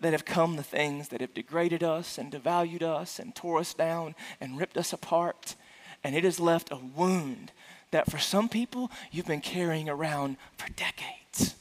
that 0.00 0.12
have 0.12 0.24
come 0.24 0.56
the 0.56 0.62
things 0.62 1.08
that 1.08 1.20
have 1.20 1.34
degraded 1.34 1.82
us 1.82 2.18
and 2.18 2.32
devalued 2.32 2.82
us 2.82 3.18
and 3.18 3.34
tore 3.34 3.58
us 3.58 3.74
down 3.74 4.14
and 4.40 4.58
ripped 4.58 4.76
us 4.76 4.92
apart. 4.92 5.54
And 6.04 6.14
it 6.14 6.24
has 6.24 6.38
left 6.38 6.70
a 6.70 6.76
wound 6.76 7.50
that 7.90 8.10
for 8.10 8.18
some 8.18 8.48
people 8.48 8.90
you've 9.10 9.26
been 9.26 9.40
carrying 9.40 9.88
around 9.88 10.36
for 10.56 10.68
decades. 10.72 11.54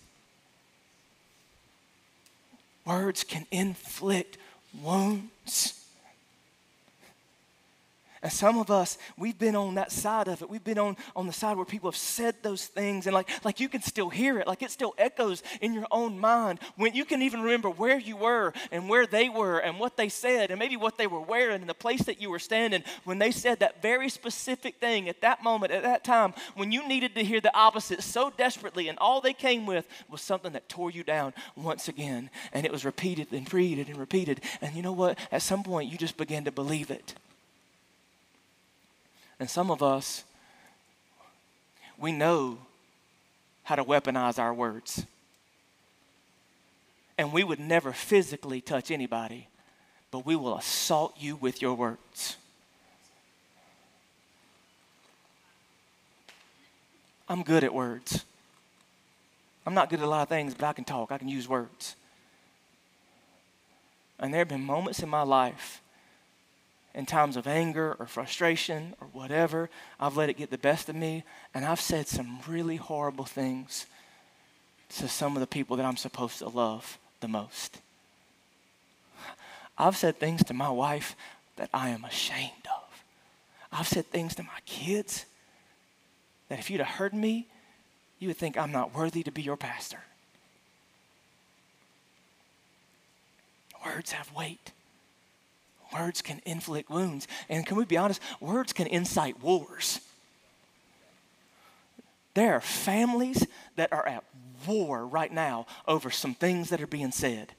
Words 2.86 3.24
can 3.24 3.46
inflict 3.52 4.38
wounds. 4.82 5.87
And 8.22 8.32
some 8.32 8.58
of 8.58 8.72
us, 8.72 8.98
we've 9.18 9.38
been 9.38 9.56
on 9.56 9.76
that 9.76 9.92
side 9.92 10.28
of 10.28 10.42
it. 10.42 10.50
We've 10.50 10.64
been 10.64 10.80
on, 10.80 10.98
on 11.16 11.28
the 11.28 11.34
side 11.34 11.56
where 11.56 11.66
people 11.66 11.92
have 11.92 11.98
said 11.98 12.36
those 12.42 12.66
things 12.66 13.06
and 13.06 13.14
like, 13.14 13.30
like 13.46 13.60
you 13.60 13.70
can 13.70 13.82
still 13.82 14.10
hear 14.10 14.40
it, 14.40 14.48
like 14.48 14.64
it 14.64 14.72
still 14.72 14.96
echoes 14.98 15.44
in 15.62 15.74
your 15.74 15.86
own 15.92 16.18
mind. 16.18 16.60
When 16.76 16.96
you 16.96 17.06
can 17.06 17.22
even 17.22 17.42
remember 17.42 17.70
where 17.70 18.00
you 18.00 18.18
were 18.18 18.54
and 18.72 18.90
where 18.90 19.06
they 19.06 19.30
were 19.30 19.60
and 19.60 19.80
what 19.80 19.98
they 19.98 20.10
said 20.10 20.50
and 20.50 20.60
maybe 20.60 20.78
what 20.78 20.98
they 20.98 21.08
were 21.08 21.20
wearing 21.20 21.62
and 21.62 21.70
the 21.70 21.74
place 21.74 22.04
that 22.04 22.20
you 22.22 22.30
were 22.30 22.40
standing 22.40 22.84
when 23.04 23.20
they 23.20 23.32
said 23.32 23.60
that 23.60 23.82
very 23.82 24.10
specific 24.10 24.76
thing 24.80 25.10
at 25.10 25.22
that 25.22 25.44
moment, 25.44 25.72
at 25.72 25.84
that 25.84 26.04
time, 26.04 26.34
when 26.56 26.72
you 26.72 26.88
needed 26.88 27.14
to 27.16 27.24
hear 27.24 27.42
the 27.42 27.56
opposite 27.56 28.02
so 28.02 28.32
desperately 28.36 28.88
and 28.88 28.98
all 29.00 29.22
they 29.22 29.34
came 29.34 29.66
with 29.66 29.88
was 30.10 30.22
something 30.22 30.54
that 30.54 30.70
tore 30.70 30.90
you 30.90 31.04
down 31.04 31.34
once 31.56 31.88
again. 31.88 32.30
And 32.52 32.66
it 32.66 32.72
was 32.72 32.84
repeated 32.84 33.32
and 33.32 33.52
repeated 33.54 33.90
and 33.90 33.98
repeated. 33.98 34.42
And 34.62 34.76
you 34.76 34.82
know 34.82 34.92
what? 34.92 35.18
At 35.32 35.42
some 35.42 35.64
point, 35.64 35.92
you 35.92 35.98
just 35.98 36.18
began 36.18 36.46
to 36.46 36.52
believe 36.52 36.90
it. 36.90 37.16
And 39.40 39.50
some 39.50 39.70
of 39.70 39.84
us, 39.84 40.24
we 41.98 42.12
know 42.12 42.58
how 43.64 43.76
to 43.76 43.84
weaponize 43.84 44.40
our 44.40 44.54
words. 44.54 45.06
And 47.18 47.34
we 47.34 47.44
would 47.44 47.60
never 47.60 47.92
physically 47.92 48.62
touch 48.62 48.92
anybody, 48.92 49.48
but 50.12 50.26
we 50.26 50.36
will 50.36 50.58
assault 50.58 51.16
you 51.20 51.36
with 51.36 51.62
your 51.62 51.74
words. 51.74 52.38
I'm 57.30 57.44
good 57.44 57.64
at 57.64 57.74
words. 57.74 58.24
I'm 59.66 59.74
not 59.74 59.90
good 59.90 60.00
at 60.00 60.06
a 60.06 60.10
lot 60.10 60.22
of 60.22 60.30
things, 60.30 60.54
but 60.54 60.66
I 60.66 60.74
can 60.74 60.86
talk, 60.86 61.12
I 61.12 61.18
can 61.18 61.28
use 61.28 61.48
words. 61.48 61.96
And 64.20 64.34
there 64.34 64.40
have 64.40 64.48
been 64.48 64.64
moments 64.64 65.00
in 65.00 65.10
my 65.10 65.24
life 65.24 65.82
in 66.98 67.06
times 67.06 67.38
of 67.38 67.46
anger 67.46 67.96
or 68.00 68.08
frustration 68.08 68.96
or 69.00 69.08
whatever, 69.14 69.70
I've 70.00 70.18
let 70.18 70.30
it 70.30 70.38
get 70.38 70.50
the 70.50 70.58
best 70.58 70.90
of 70.90 70.96
me, 70.96 71.24
and 71.54 71.64
I've 71.64 71.80
said 71.80 72.08
some 72.08 72.40
really 72.48 72.78
horrible 72.78 73.24
things 73.24 73.86
to 74.98 75.08
some 75.08 75.36
of 75.36 75.40
the 75.40 75.48
people 75.48 75.78
that 75.78 75.86
I'm 75.86 75.96
supposed 75.96 76.40
to 76.40 76.50
love 76.50 76.98
the 77.20 77.28
most. 77.28 77.78
I've 79.78 79.96
said 79.96 80.18
things 80.18 80.44
to 80.46 80.56
my 80.56 80.72
wife 80.72 81.16
that 81.58 81.70
I 81.72 81.90
am 81.90 82.04
ashamed 82.04 82.66
of. 82.66 83.04
I've 83.72 83.88
said 83.88 84.08
things 84.08 84.34
to 84.36 84.44
my 84.44 84.60
kids 84.66 85.28
that 86.50 86.58
if 86.58 86.72
you'd 86.72 86.80
have 86.80 86.96
heard 86.98 87.14
me, 87.14 87.46
you 88.18 88.30
would 88.30 88.38
think 88.38 88.58
I'm 88.58 88.72
not 88.72 88.96
worthy 88.96 89.22
to 89.22 89.32
be 89.32 89.44
your 89.44 89.58
pastor. 89.58 90.00
Words 93.86 94.14
have 94.14 94.34
weight. 94.34 94.72
Words 95.94 96.22
can 96.22 96.42
inflict 96.46 96.90
wounds. 96.90 97.28
And 97.50 97.66
can 97.66 97.78
we 97.78 97.86
be 97.86 97.98
honest? 97.98 98.22
Words 98.40 98.74
can 98.74 98.88
incite 98.88 99.42
wars. 99.42 100.00
There 102.34 102.54
are 102.54 102.62
families 102.62 103.48
that 103.78 103.92
are 103.92 104.08
at 104.08 104.24
war 104.68 105.06
right 105.06 105.32
now 105.32 105.66
over 105.88 106.12
some 106.12 106.36
things 106.36 106.70
that 106.70 106.82
are 106.82 106.88
being 106.88 107.12
said. 107.12 107.54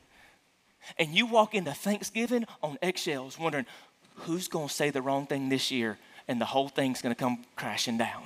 And 0.99 1.15
you 1.15 1.27
walk 1.27 1.55
into 1.55 1.73
Thanksgiving 1.73 2.45
on 2.63 2.79
eggshells 2.81 3.39
wondering 3.39 3.67
who's 4.15 4.49
going 4.49 4.69
to 4.69 4.75
say 4.75 4.91
the 4.91 5.03
wrong 5.03 5.27
thing 5.27 5.49
this 5.49 5.71
year, 5.71 5.99
and 6.27 6.41
the 6.41 6.45
whole 6.45 6.69
thing's 6.69 7.03
going 7.03 7.15
to 7.15 7.19
come 7.19 7.45
crashing 7.57 7.99
down. 7.99 8.25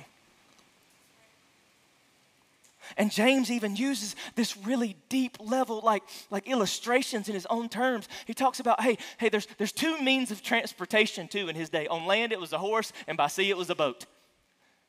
And 2.97 3.11
James 3.11 3.51
even 3.51 3.75
uses 3.75 4.15
this 4.35 4.57
really 4.57 4.95
deep 5.09 5.37
level, 5.39 5.81
like, 5.83 6.03
like 6.29 6.47
illustrations 6.47 7.27
in 7.27 7.33
his 7.33 7.45
own 7.47 7.69
terms. 7.69 8.07
He 8.25 8.33
talks 8.33 8.59
about, 8.59 8.81
hey, 8.81 8.97
hey, 9.17 9.29
there's, 9.29 9.47
there's 9.57 9.71
two 9.71 9.97
means 9.99 10.31
of 10.31 10.41
transportation 10.41 11.27
too 11.27 11.49
in 11.49 11.55
his 11.55 11.69
day. 11.69 11.87
On 11.87 12.05
land, 12.05 12.31
it 12.31 12.39
was 12.39 12.53
a 12.53 12.57
horse, 12.57 12.93
and 13.07 13.17
by 13.17 13.27
sea, 13.27 13.49
it 13.49 13.57
was 13.57 13.69
a 13.69 13.75
boat. 13.75 14.05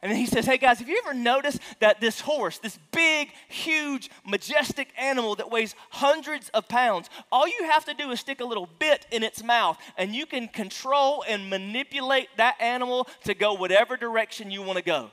And 0.03 0.13
then 0.13 0.19
he 0.19 0.27
says, 0.27 0.45
hey 0.45 0.59
guys, 0.59 0.81
have 0.81 0.89
you 0.89 1.01
ever 1.03 1.15
noticed 1.15 1.61
that 1.81 1.99
this 1.99 2.21
horse, 2.21 2.59
this 2.59 2.79
big, 2.93 3.31
huge, 3.49 4.11
majestic 4.27 4.89
animal 4.99 5.35
that 5.37 5.51
weighs 5.51 5.75
hundreds 5.89 6.51
of 6.51 6.69
pounds, 6.69 7.09
all 7.33 7.49
you 7.49 7.65
have 7.71 7.87
to 7.87 7.95
do 7.95 8.11
is 8.11 8.21
stick 8.21 8.43
a 8.43 8.45
little 8.45 8.69
bit 8.79 9.07
in 9.11 9.23
its 9.23 9.43
mouth, 9.43 9.79
and 9.97 10.15
you 10.15 10.27
can 10.27 10.47
control 10.49 11.25
and 11.27 11.49
manipulate 11.49 12.29
that 12.37 12.61
animal 12.61 13.09
to 13.25 13.33
go 13.33 13.55
whatever 13.55 13.97
direction 13.97 14.51
you 14.51 14.61
want 14.61 14.77
to 14.77 14.85
go. 14.85 15.11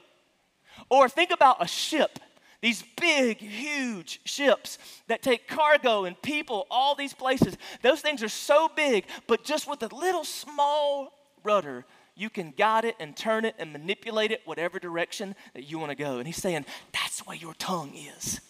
Or 0.89 1.07
think 1.07 1.31
about 1.31 1.63
a 1.63 1.67
ship 1.67 2.19
these 2.61 2.83
big, 2.99 3.39
huge 3.39 4.21
ships 4.23 4.77
that 5.07 5.21
take 5.21 5.47
cargo 5.47 6.05
and 6.05 6.19
people 6.21 6.67
all 6.69 6.95
these 6.95 7.13
places. 7.13 7.57
Those 7.81 8.01
things 8.01 8.21
are 8.23 8.29
so 8.29 8.69
big, 8.75 9.05
but 9.27 9.43
just 9.43 9.67
with 9.67 9.81
a 9.83 9.93
little 9.95 10.23
small 10.23 11.11
rudder, 11.43 11.85
you 12.15 12.29
can 12.29 12.53
guide 12.55 12.85
it 12.85 12.95
and 12.99 13.15
turn 13.15 13.45
it 13.45 13.55
and 13.57 13.73
manipulate 13.73 14.31
it 14.31 14.41
whatever 14.45 14.77
direction 14.77 15.35
that 15.53 15.63
you 15.63 15.79
want 15.79 15.89
to 15.89 15.95
go. 15.95 16.17
And 16.17 16.27
he's 16.27 16.37
saying 16.37 16.65
that's 16.91 17.21
the 17.21 17.29
way 17.29 17.35
your 17.35 17.55
tongue 17.55 17.93
is. 17.95 18.41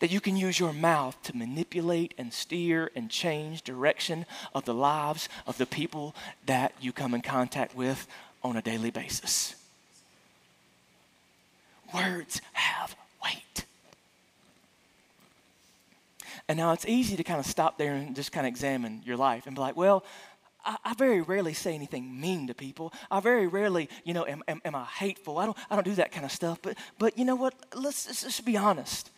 That 0.00 0.10
you 0.10 0.20
can 0.20 0.36
use 0.36 0.58
your 0.58 0.72
mouth 0.72 1.20
to 1.24 1.36
manipulate 1.36 2.14
and 2.16 2.32
steer 2.32 2.90
and 2.96 3.10
change 3.10 3.62
direction 3.62 4.24
of 4.54 4.64
the 4.64 4.74
lives 4.74 5.28
of 5.46 5.58
the 5.58 5.66
people 5.66 6.14
that 6.46 6.72
you 6.80 6.92
come 6.92 7.14
in 7.14 7.20
contact 7.20 7.76
with 7.76 8.06
on 8.42 8.56
a 8.56 8.62
daily 8.62 8.90
basis. 8.90 9.56
Words 11.94 12.40
have 12.54 12.96
weight. 13.22 13.66
And 16.48 16.58
now 16.58 16.72
it's 16.72 16.86
easy 16.86 17.16
to 17.16 17.24
kind 17.24 17.40
of 17.40 17.46
stop 17.46 17.78
there 17.78 17.94
and 17.94 18.14
just 18.14 18.32
kind 18.32 18.46
of 18.46 18.50
examine 18.50 19.02
your 19.04 19.16
life 19.16 19.46
and 19.46 19.56
be 19.56 19.60
like, 19.60 19.76
well, 19.76 20.04
I, 20.66 20.94
very 20.94 21.20
rarely 21.20 21.52
say 21.52 21.74
anything 21.74 22.20
mean 22.20 22.46
to 22.46 22.54
people. 22.54 22.92
I 23.10 23.20
very 23.20 23.46
rarely, 23.46 23.88
you 24.04 24.14
know, 24.14 24.26
am, 24.26 24.42
am, 24.48 24.62
am, 24.64 24.74
I 24.74 24.84
hateful? 24.84 25.38
I 25.38 25.44
don't, 25.44 25.56
I 25.70 25.74
don't 25.74 25.84
do 25.84 25.94
that 25.96 26.10
kind 26.10 26.24
of 26.24 26.32
stuff. 26.32 26.58
But, 26.62 26.78
but 26.98 27.18
you 27.18 27.24
know 27.24 27.34
what? 27.34 27.54
Let's, 27.74 28.06
let's 28.06 28.22
just 28.22 28.44
be 28.44 28.56
honest. 28.56 29.10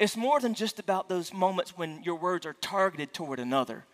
It's 0.00 0.16
more 0.16 0.40
than 0.40 0.54
just 0.54 0.78
about 0.80 1.08
those 1.08 1.32
moments 1.32 1.76
when 1.76 2.02
your 2.02 2.16
words 2.16 2.44
are 2.44 2.54
targeted 2.54 3.12
toward 3.12 3.38
another. 3.38 3.84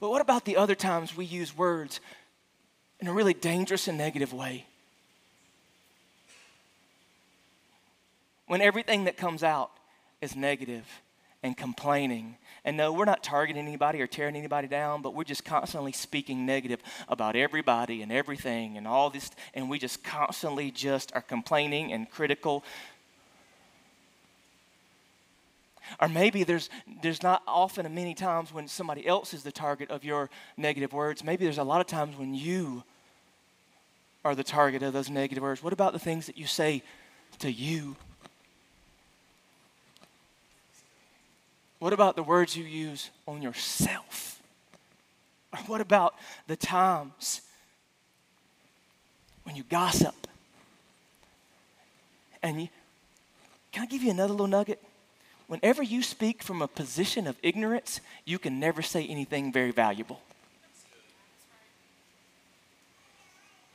But 0.00 0.10
what 0.10 0.22
about 0.22 0.44
the 0.44 0.56
other 0.56 0.74
times 0.74 1.16
we 1.16 1.24
use 1.24 1.56
words 1.56 2.00
in 3.00 3.06
a 3.06 3.12
really 3.12 3.34
dangerous 3.34 3.88
and 3.88 3.98
negative 3.98 4.32
way? 4.32 4.66
when 8.52 8.60
everything 8.60 9.04
that 9.04 9.16
comes 9.16 9.42
out 9.42 9.70
is 10.22 10.34
negative 10.34 10.86
and 11.42 11.56
complaining. 11.56 12.36
And 12.64 12.76
no, 12.76 12.92
we're 12.92 13.04
not 13.04 13.24
targeting 13.24 13.66
anybody 13.66 14.00
or 14.00 14.06
tearing 14.06 14.36
anybody 14.36 14.68
down, 14.68 15.02
but 15.02 15.14
we're 15.14 15.24
just 15.24 15.44
constantly 15.44 15.92
speaking 15.92 16.46
negative 16.46 16.80
about 17.08 17.34
everybody 17.34 18.00
and 18.00 18.12
everything 18.12 18.78
and 18.78 18.86
all 18.86 19.10
this, 19.10 19.30
and 19.52 19.68
we 19.68 19.78
just 19.78 20.04
constantly 20.04 20.70
just 20.70 21.12
are 21.14 21.20
complaining 21.20 21.92
and 21.92 22.08
critical. 22.08 22.64
Or 26.00 26.08
maybe 26.08 26.44
there's, 26.44 26.70
there's 27.02 27.22
not 27.22 27.42
often 27.46 27.92
many 27.92 28.14
times 28.14 28.52
when 28.54 28.68
somebody 28.68 29.04
else 29.06 29.34
is 29.34 29.42
the 29.42 29.52
target 29.52 29.90
of 29.90 30.04
your 30.04 30.30
negative 30.56 30.92
words. 30.92 31.24
Maybe 31.24 31.44
there's 31.44 31.58
a 31.58 31.64
lot 31.64 31.80
of 31.80 31.88
times 31.88 32.16
when 32.16 32.32
you 32.32 32.84
are 34.24 34.36
the 34.36 34.44
target 34.44 34.84
of 34.84 34.92
those 34.92 35.10
negative 35.10 35.42
words. 35.42 35.62
What 35.62 35.72
about 35.72 35.92
the 35.92 35.98
things 35.98 36.26
that 36.26 36.38
you 36.38 36.46
say 36.46 36.84
to 37.40 37.50
you? 37.50 37.96
What 41.82 41.92
about 41.92 42.14
the 42.14 42.22
words 42.22 42.56
you 42.56 42.62
use 42.62 43.10
on 43.26 43.42
yourself? 43.42 44.40
Or 45.52 45.58
what 45.66 45.80
about 45.80 46.14
the 46.46 46.54
times 46.54 47.40
when 49.42 49.56
you 49.56 49.64
gossip? 49.64 50.14
And 52.40 52.62
you, 52.62 52.68
can 53.72 53.82
I 53.82 53.86
give 53.86 54.00
you 54.00 54.12
another 54.12 54.32
little 54.32 54.46
nugget? 54.46 54.80
Whenever 55.48 55.82
you 55.82 56.04
speak 56.04 56.44
from 56.44 56.62
a 56.62 56.68
position 56.68 57.26
of 57.26 57.36
ignorance, 57.42 58.00
you 58.24 58.38
can 58.38 58.60
never 58.60 58.80
say 58.80 59.04
anything 59.04 59.52
very 59.52 59.72
valuable. 59.72 60.20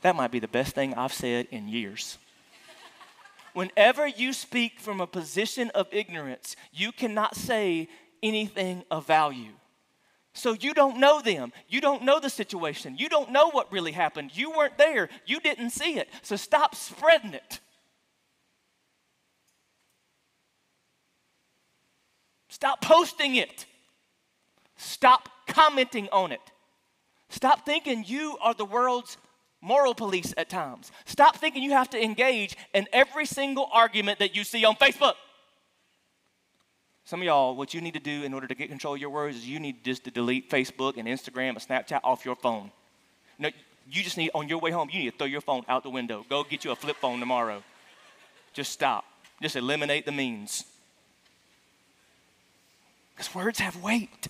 That 0.00 0.16
might 0.16 0.30
be 0.30 0.38
the 0.38 0.48
best 0.48 0.74
thing 0.74 0.94
I've 0.94 1.12
said 1.12 1.46
in 1.50 1.68
years. 1.68 2.16
Whenever 3.58 4.06
you 4.06 4.32
speak 4.32 4.78
from 4.78 5.00
a 5.00 5.06
position 5.08 5.68
of 5.74 5.88
ignorance, 5.90 6.54
you 6.72 6.92
cannot 6.92 7.34
say 7.34 7.88
anything 8.22 8.84
of 8.88 9.04
value. 9.04 9.50
So 10.32 10.52
you 10.52 10.72
don't 10.72 11.00
know 11.00 11.20
them. 11.20 11.52
You 11.66 11.80
don't 11.80 12.04
know 12.04 12.20
the 12.20 12.30
situation. 12.30 12.96
You 12.96 13.08
don't 13.08 13.32
know 13.32 13.50
what 13.50 13.72
really 13.72 13.90
happened. 13.90 14.30
You 14.32 14.52
weren't 14.52 14.78
there. 14.78 15.08
You 15.26 15.40
didn't 15.40 15.70
see 15.70 15.98
it. 15.98 16.08
So 16.22 16.36
stop 16.36 16.76
spreading 16.76 17.34
it. 17.34 17.58
Stop 22.50 22.80
posting 22.80 23.34
it. 23.34 23.66
Stop 24.76 25.30
commenting 25.48 26.08
on 26.12 26.30
it. 26.30 26.52
Stop 27.28 27.66
thinking 27.66 28.04
you 28.06 28.38
are 28.40 28.54
the 28.54 28.64
world's 28.64 29.16
moral 29.60 29.94
police 29.94 30.32
at 30.36 30.48
times. 30.48 30.92
Stop 31.04 31.36
thinking 31.36 31.62
you 31.62 31.72
have 31.72 31.90
to 31.90 32.02
engage 32.02 32.56
in 32.74 32.86
every 32.92 33.26
single 33.26 33.68
argument 33.72 34.18
that 34.20 34.34
you 34.36 34.44
see 34.44 34.64
on 34.64 34.76
Facebook. 34.76 35.14
Some 37.04 37.20
of 37.20 37.26
y'all, 37.26 37.56
what 37.56 37.72
you 37.72 37.80
need 37.80 37.94
to 37.94 38.00
do 38.00 38.22
in 38.22 38.34
order 38.34 38.46
to 38.46 38.54
get 38.54 38.68
control 38.68 38.94
of 38.94 39.00
your 39.00 39.10
words 39.10 39.36
is 39.38 39.48
you 39.48 39.58
need 39.58 39.82
just 39.82 40.04
to 40.04 40.10
delete 40.10 40.50
Facebook 40.50 40.98
and 40.98 41.08
Instagram 41.08 41.50
and 41.50 41.58
Snapchat 41.58 42.00
off 42.04 42.24
your 42.24 42.36
phone. 42.36 42.70
No, 43.38 43.48
you 43.90 44.02
just 44.02 44.18
need, 44.18 44.30
on 44.34 44.48
your 44.48 44.58
way 44.58 44.70
home, 44.70 44.90
you 44.92 44.98
need 44.98 45.12
to 45.12 45.16
throw 45.16 45.26
your 45.26 45.40
phone 45.40 45.62
out 45.68 45.82
the 45.82 45.90
window. 45.90 46.26
Go 46.28 46.44
get 46.44 46.64
you 46.64 46.70
a 46.70 46.76
flip 46.76 46.96
phone 46.96 47.18
tomorrow. 47.18 47.62
Just 48.52 48.72
stop. 48.72 49.04
Just 49.40 49.56
eliminate 49.56 50.04
the 50.04 50.12
means. 50.12 50.64
Because 53.16 53.34
words 53.34 53.58
have 53.58 53.82
weight. 53.82 54.28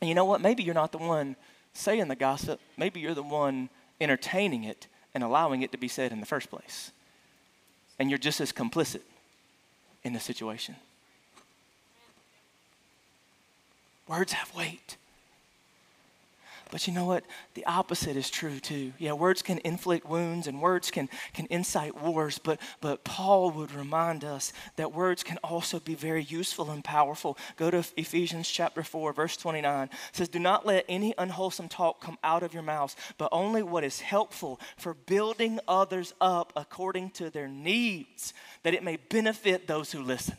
And 0.00 0.08
you 0.08 0.14
know 0.14 0.24
what? 0.24 0.40
Maybe 0.40 0.62
you're 0.62 0.74
not 0.74 0.92
the 0.92 0.98
one 0.98 1.36
saying 1.74 2.08
the 2.08 2.16
gossip. 2.16 2.60
Maybe 2.76 3.00
you're 3.00 3.14
the 3.14 3.22
one 3.22 3.68
entertaining 4.00 4.64
it 4.64 4.86
and 5.14 5.22
allowing 5.22 5.62
it 5.62 5.72
to 5.72 5.78
be 5.78 5.88
said 5.88 6.12
in 6.12 6.20
the 6.20 6.26
first 6.26 6.50
place. 6.50 6.90
And 7.98 8.10
you're 8.10 8.18
just 8.18 8.40
as 8.40 8.52
complicit 8.52 9.02
in 10.02 10.12
the 10.12 10.20
situation. 10.20 10.76
Words 14.08 14.32
have 14.32 14.54
weight. 14.54 14.96
But 16.74 16.88
you 16.88 16.92
know 16.92 17.04
what? 17.04 17.22
The 17.54 17.64
opposite 17.66 18.16
is 18.16 18.28
true 18.28 18.58
too. 18.58 18.94
Yeah, 18.98 19.12
words 19.12 19.42
can 19.42 19.60
inflict 19.62 20.08
wounds 20.08 20.48
and 20.48 20.60
words 20.60 20.90
can, 20.90 21.08
can 21.32 21.46
incite 21.48 22.02
wars, 22.02 22.38
but, 22.38 22.60
but 22.80 23.04
Paul 23.04 23.52
would 23.52 23.72
remind 23.72 24.24
us 24.24 24.52
that 24.74 24.92
words 24.92 25.22
can 25.22 25.36
also 25.44 25.78
be 25.78 25.94
very 25.94 26.24
useful 26.24 26.72
and 26.72 26.82
powerful. 26.82 27.38
Go 27.54 27.70
to 27.70 27.84
Ephesians 27.96 28.50
chapter 28.50 28.82
4, 28.82 29.12
verse 29.12 29.36
29. 29.36 29.84
It 29.84 29.90
says, 30.10 30.28
Do 30.28 30.40
not 30.40 30.66
let 30.66 30.84
any 30.88 31.14
unwholesome 31.16 31.68
talk 31.68 32.00
come 32.00 32.18
out 32.24 32.42
of 32.42 32.52
your 32.52 32.64
mouths, 32.64 32.96
but 33.18 33.28
only 33.30 33.62
what 33.62 33.84
is 33.84 34.00
helpful 34.00 34.58
for 34.76 34.94
building 34.94 35.60
others 35.68 36.12
up 36.20 36.52
according 36.56 37.10
to 37.10 37.30
their 37.30 37.46
needs, 37.46 38.34
that 38.64 38.74
it 38.74 38.82
may 38.82 38.96
benefit 38.96 39.68
those 39.68 39.92
who 39.92 40.02
listen. 40.02 40.36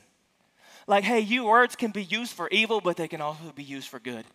Like, 0.85 1.05
hey, 1.05 1.21
you 1.21 1.45
words 1.45 1.77
can 1.77 1.91
be 1.91 2.03
used 2.03 2.33
for 2.33 2.49
evil, 2.49 2.81
but 2.81 2.97
they 2.97 3.07
can 3.07 3.21
also 3.21 3.53
be 3.55 3.63
used 3.63 3.87
for 3.87 3.99
good. 3.99 4.25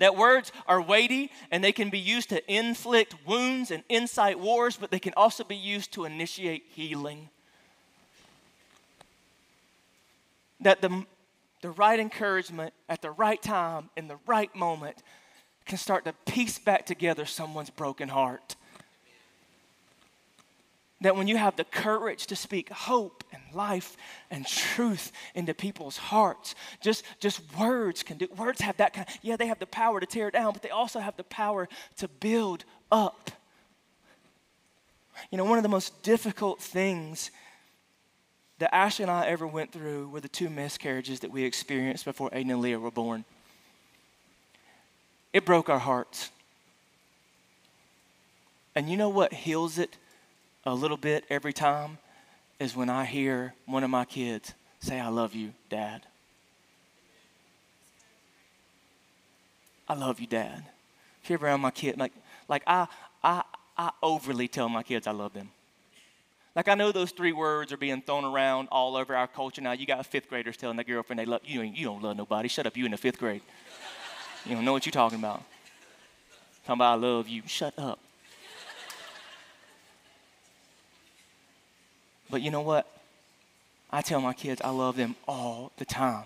That 0.00 0.16
words 0.16 0.50
are 0.66 0.80
weighty 0.80 1.30
and 1.50 1.62
they 1.62 1.72
can 1.72 1.90
be 1.90 1.98
used 1.98 2.30
to 2.30 2.52
inflict 2.52 3.14
wounds 3.26 3.70
and 3.70 3.84
incite 3.90 4.40
wars, 4.40 4.78
but 4.78 4.90
they 4.90 4.98
can 4.98 5.12
also 5.14 5.44
be 5.44 5.56
used 5.56 5.92
to 5.92 6.06
initiate 6.06 6.64
healing. 6.74 7.28
That 10.58 10.80
the, 10.80 11.04
the 11.60 11.70
right 11.70 12.00
encouragement 12.00 12.72
at 12.88 13.02
the 13.02 13.10
right 13.10 13.40
time 13.40 13.90
in 13.94 14.08
the 14.08 14.16
right 14.26 14.54
moment 14.56 14.96
can 15.66 15.76
start 15.76 16.06
to 16.06 16.14
piece 16.24 16.58
back 16.58 16.86
together 16.86 17.26
someone's 17.26 17.70
broken 17.70 18.08
heart 18.08 18.56
that 21.00 21.16
when 21.16 21.26
you 21.28 21.36
have 21.36 21.56
the 21.56 21.64
courage 21.64 22.26
to 22.26 22.36
speak 22.36 22.68
hope 22.70 23.24
and 23.32 23.42
life 23.54 23.96
and 24.30 24.46
truth 24.46 25.12
into 25.34 25.54
people's 25.54 25.96
hearts 25.96 26.54
just 26.80 27.04
just 27.20 27.40
words 27.58 28.02
can 28.02 28.18
do 28.18 28.28
words 28.36 28.60
have 28.60 28.76
that 28.76 28.92
kind 28.92 29.06
of, 29.08 29.14
yeah 29.22 29.36
they 29.36 29.46
have 29.46 29.58
the 29.58 29.66
power 29.66 30.00
to 30.00 30.06
tear 30.06 30.30
down 30.30 30.52
but 30.52 30.62
they 30.62 30.70
also 30.70 31.00
have 31.00 31.16
the 31.16 31.24
power 31.24 31.68
to 31.96 32.06
build 32.06 32.64
up 32.92 33.30
you 35.30 35.38
know 35.38 35.44
one 35.44 35.58
of 35.58 35.62
the 35.62 35.68
most 35.68 36.02
difficult 36.02 36.60
things 36.60 37.30
that 38.60 38.74
Ashley 38.74 39.04
and 39.04 39.10
I 39.10 39.26
ever 39.26 39.46
went 39.46 39.72
through 39.72 40.08
were 40.08 40.20
the 40.20 40.28
two 40.28 40.50
miscarriages 40.50 41.20
that 41.20 41.30
we 41.30 41.44
experienced 41.44 42.04
before 42.04 42.28
Aiden 42.30 42.50
and 42.50 42.60
Leah 42.60 42.78
were 42.78 42.90
born. 42.90 43.24
It 45.32 45.46
broke 45.46 45.70
our 45.70 45.78
hearts. 45.78 46.30
And 48.74 48.90
you 48.90 48.98
know 48.98 49.08
what 49.08 49.32
heals 49.32 49.78
it 49.78 49.96
a 50.64 50.74
little 50.74 50.96
bit 50.96 51.24
every 51.30 51.52
time 51.52 51.98
is 52.58 52.76
when 52.76 52.90
I 52.90 53.04
hear 53.04 53.54
one 53.66 53.82
of 53.82 53.90
my 53.90 54.04
kids 54.04 54.52
say, 54.80 55.00
I 55.00 55.08
love 55.08 55.34
you, 55.34 55.52
Dad. 55.68 56.02
I 59.88 59.94
love 59.94 60.20
you, 60.20 60.26
Dad. 60.26 60.64
If 61.22 61.30
you're 61.30 61.38
around 61.38 61.60
my 61.60 61.70
kid, 61.70 61.98
like, 61.98 62.12
like 62.48 62.62
I, 62.66 62.86
I, 63.24 63.42
I 63.76 63.90
overly 64.02 64.48
tell 64.48 64.68
my 64.68 64.82
kids 64.82 65.06
I 65.06 65.12
love 65.12 65.32
them. 65.32 65.50
Like 66.54 66.68
I 66.68 66.74
know 66.74 66.92
those 66.92 67.12
three 67.12 67.32
words 67.32 67.72
are 67.72 67.76
being 67.76 68.02
thrown 68.02 68.24
around 68.24 68.68
all 68.72 68.96
over 68.96 69.14
our 69.14 69.28
culture 69.28 69.62
now. 69.62 69.72
You 69.72 69.86
got 69.86 70.04
fifth 70.06 70.28
graders 70.28 70.56
telling 70.56 70.76
their 70.76 70.84
girlfriend 70.84 71.18
they 71.18 71.24
love 71.24 71.42
you. 71.44 71.62
You 71.62 71.84
don't 71.84 72.02
love 72.02 72.16
nobody. 72.16 72.48
Shut 72.48 72.66
up. 72.66 72.76
You 72.76 72.84
in 72.84 72.90
the 72.90 72.96
fifth 72.96 73.18
grade. 73.18 73.42
You 74.44 74.56
don't 74.56 74.64
know 74.64 74.72
what 74.72 74.84
you're 74.84 74.92
talking 74.92 75.18
about. 75.18 75.42
Talking 76.66 76.78
about 76.78 76.98
I 76.98 77.00
love 77.00 77.28
you. 77.28 77.42
Shut 77.46 77.78
up. 77.78 78.00
But 82.30 82.42
you 82.42 82.50
know 82.50 82.60
what? 82.60 82.86
I 83.90 84.02
tell 84.02 84.20
my 84.20 84.32
kids 84.32 84.60
I 84.62 84.70
love 84.70 84.96
them 84.96 85.16
all 85.26 85.72
the 85.78 85.84
time. 85.84 86.24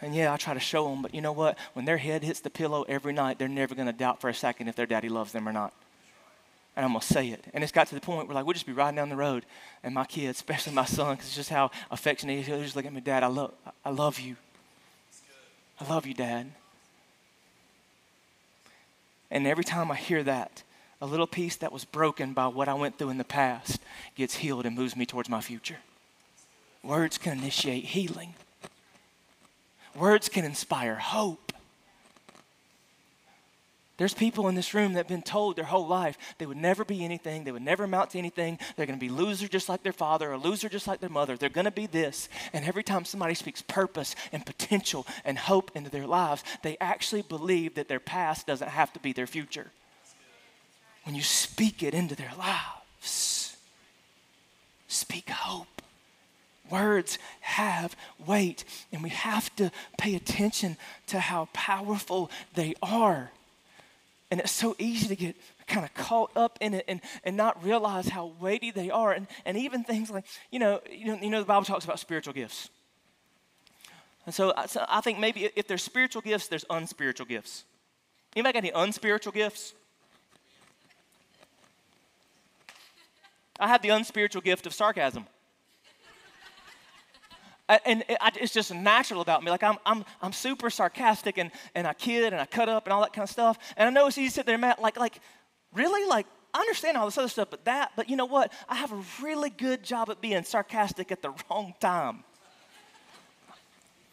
And 0.00 0.14
yeah, 0.14 0.32
I 0.32 0.36
try 0.36 0.54
to 0.54 0.60
show 0.60 0.88
them, 0.88 1.02
but 1.02 1.12
you 1.12 1.20
know 1.20 1.32
what? 1.32 1.58
When 1.72 1.84
their 1.84 1.96
head 1.96 2.22
hits 2.22 2.40
the 2.40 2.50
pillow 2.50 2.84
every 2.88 3.12
night, 3.12 3.38
they're 3.38 3.48
never 3.48 3.74
going 3.74 3.86
to 3.86 3.92
doubt 3.92 4.20
for 4.20 4.30
a 4.30 4.34
second 4.34 4.68
if 4.68 4.76
their 4.76 4.86
daddy 4.86 5.08
loves 5.08 5.32
them 5.32 5.48
or 5.48 5.52
not. 5.52 5.72
And 6.76 6.84
I'm 6.84 6.92
going 6.92 7.00
to 7.00 7.06
say 7.06 7.30
it. 7.30 7.44
And 7.52 7.64
it's 7.64 7.72
got 7.72 7.88
to 7.88 7.96
the 7.96 8.00
point 8.00 8.28
where, 8.28 8.36
like, 8.36 8.46
we'll 8.46 8.54
just 8.54 8.66
be 8.66 8.72
riding 8.72 8.94
down 8.94 9.08
the 9.08 9.16
road, 9.16 9.44
and 9.82 9.92
my 9.92 10.04
kids, 10.04 10.38
especially 10.38 10.72
my 10.72 10.84
son, 10.84 11.16
because 11.16 11.26
it's 11.26 11.36
just 11.36 11.50
how 11.50 11.72
affectionate 11.90 12.34
he 12.34 12.40
is, 12.40 12.46
he'll 12.46 12.62
just 12.62 12.76
look 12.76 12.86
at 12.86 12.92
me, 12.92 13.00
Dad, 13.00 13.24
I 13.24 13.26
love, 13.26 13.52
I 13.84 13.90
love 13.90 14.20
you. 14.20 14.36
I 15.80 15.88
love 15.88 16.06
you, 16.06 16.14
Dad. 16.14 16.52
And 19.30 19.46
every 19.46 19.64
time 19.64 19.90
I 19.90 19.96
hear 19.96 20.22
that, 20.22 20.62
a 21.00 21.06
little 21.06 21.26
piece 21.26 21.56
that 21.56 21.72
was 21.72 21.84
broken 21.84 22.32
by 22.32 22.48
what 22.48 22.68
I 22.68 22.74
went 22.74 22.98
through 22.98 23.10
in 23.10 23.18
the 23.18 23.24
past 23.24 23.80
gets 24.16 24.36
healed 24.36 24.66
and 24.66 24.76
moves 24.76 24.96
me 24.96 25.06
towards 25.06 25.28
my 25.28 25.40
future. 25.40 25.78
Words 26.82 27.18
can 27.18 27.38
initiate 27.38 27.84
healing, 27.84 28.34
words 29.94 30.28
can 30.28 30.44
inspire 30.44 30.96
hope. 30.96 31.52
There's 33.96 34.14
people 34.14 34.46
in 34.46 34.54
this 34.54 34.74
room 34.74 34.92
that 34.92 35.00
have 35.00 35.08
been 35.08 35.22
told 35.22 35.56
their 35.56 35.64
whole 35.64 35.88
life 35.88 36.16
they 36.38 36.46
would 36.46 36.56
never 36.56 36.84
be 36.84 37.04
anything, 37.04 37.42
they 37.42 37.50
would 37.50 37.62
never 37.62 37.82
amount 37.82 38.10
to 38.10 38.18
anything, 38.18 38.60
they're 38.76 38.86
going 38.86 38.98
to 38.98 39.04
be 39.04 39.10
loser 39.10 39.48
just 39.48 39.68
like 39.68 39.82
their 39.82 39.92
father, 39.92 40.32
or 40.32 40.38
loser 40.38 40.68
just 40.68 40.86
like 40.86 41.00
their 41.00 41.10
mother, 41.10 41.36
they're 41.36 41.48
going 41.48 41.64
to 41.64 41.72
be 41.72 41.86
this. 41.86 42.28
And 42.52 42.64
every 42.64 42.84
time 42.84 43.04
somebody 43.04 43.34
speaks 43.34 43.60
purpose 43.60 44.14
and 44.30 44.46
potential 44.46 45.04
and 45.24 45.36
hope 45.36 45.72
into 45.74 45.90
their 45.90 46.06
lives, 46.06 46.44
they 46.62 46.76
actually 46.80 47.22
believe 47.22 47.74
that 47.74 47.88
their 47.88 47.98
past 47.98 48.46
doesn't 48.46 48.68
have 48.68 48.92
to 48.92 49.00
be 49.00 49.12
their 49.12 49.26
future 49.26 49.72
when 51.08 51.14
you 51.14 51.22
speak 51.22 51.82
it 51.82 51.94
into 51.94 52.14
their 52.14 52.32
lives. 52.38 53.56
Speak 54.88 55.30
hope. 55.30 55.80
Words 56.68 57.18
have 57.40 57.96
weight, 58.26 58.62
and 58.92 59.02
we 59.02 59.08
have 59.08 59.56
to 59.56 59.72
pay 59.96 60.14
attention 60.14 60.76
to 61.06 61.18
how 61.18 61.48
powerful 61.54 62.30
they 62.52 62.74
are. 62.82 63.30
And 64.30 64.38
it's 64.38 64.52
so 64.52 64.76
easy 64.78 65.08
to 65.08 65.16
get 65.16 65.34
kind 65.66 65.86
of 65.86 65.94
caught 65.94 66.30
up 66.36 66.58
in 66.60 66.74
it 66.74 66.84
and, 66.86 67.00
and 67.24 67.38
not 67.38 67.64
realize 67.64 68.08
how 68.08 68.32
weighty 68.38 68.70
they 68.70 68.90
are. 68.90 69.12
And, 69.12 69.28
and 69.46 69.56
even 69.56 69.84
things 69.84 70.10
like, 70.10 70.26
you 70.50 70.58
know, 70.58 70.82
you 70.92 71.06
know, 71.06 71.18
you 71.22 71.30
know, 71.30 71.40
the 71.40 71.46
Bible 71.46 71.64
talks 71.64 71.86
about 71.86 71.98
spiritual 71.98 72.34
gifts. 72.34 72.68
And 74.26 74.34
so, 74.34 74.50
uh, 74.50 74.66
so 74.66 74.84
I 74.86 75.00
think 75.00 75.18
maybe 75.18 75.48
if 75.56 75.66
there's 75.66 75.82
spiritual 75.82 76.20
gifts, 76.20 76.48
there's 76.48 76.66
unspiritual 76.68 77.24
gifts. 77.24 77.64
Anybody 78.36 78.52
got 78.52 78.58
any 78.58 78.72
unspiritual 78.74 79.32
gifts? 79.32 79.72
I 83.58 83.68
have 83.68 83.82
the 83.82 83.90
unspiritual 83.90 84.42
gift 84.42 84.66
of 84.66 84.74
sarcasm. 84.74 85.26
and 87.84 88.04
it's 88.36 88.52
just 88.52 88.72
natural 88.72 89.20
about 89.20 89.42
me. 89.42 89.50
Like 89.50 89.62
I'm, 89.62 89.76
I'm, 89.84 90.04
I'm 90.22 90.32
super 90.32 90.70
sarcastic 90.70 91.38
and, 91.38 91.50
and 91.74 91.86
I 91.86 91.92
kid 91.92 92.32
and 92.32 92.40
I 92.40 92.46
cut 92.46 92.68
up 92.68 92.86
and 92.86 92.92
all 92.92 93.00
that 93.02 93.12
kind 93.12 93.24
of 93.24 93.30
stuff. 93.30 93.58
And 93.76 93.88
I 93.88 93.90
know 93.90 94.06
it's 94.06 94.16
easy 94.16 94.28
to 94.28 94.34
sit 94.34 94.46
there 94.46 94.58
Matt, 94.58 94.80
like, 94.80 94.98
like, 94.98 95.20
really? 95.74 96.08
Like, 96.08 96.26
I 96.54 96.60
understand 96.60 96.96
all 96.96 97.04
this 97.04 97.18
other 97.18 97.28
stuff, 97.28 97.48
but 97.50 97.64
that, 97.66 97.92
but 97.94 98.08
you 98.08 98.16
know 98.16 98.24
what? 98.24 98.52
I 98.68 98.76
have 98.76 98.92
a 98.92 99.02
really 99.22 99.50
good 99.50 99.82
job 99.82 100.08
at 100.08 100.20
being 100.20 100.42
sarcastic 100.44 101.12
at 101.12 101.20
the 101.20 101.34
wrong 101.50 101.74
time. 101.78 102.24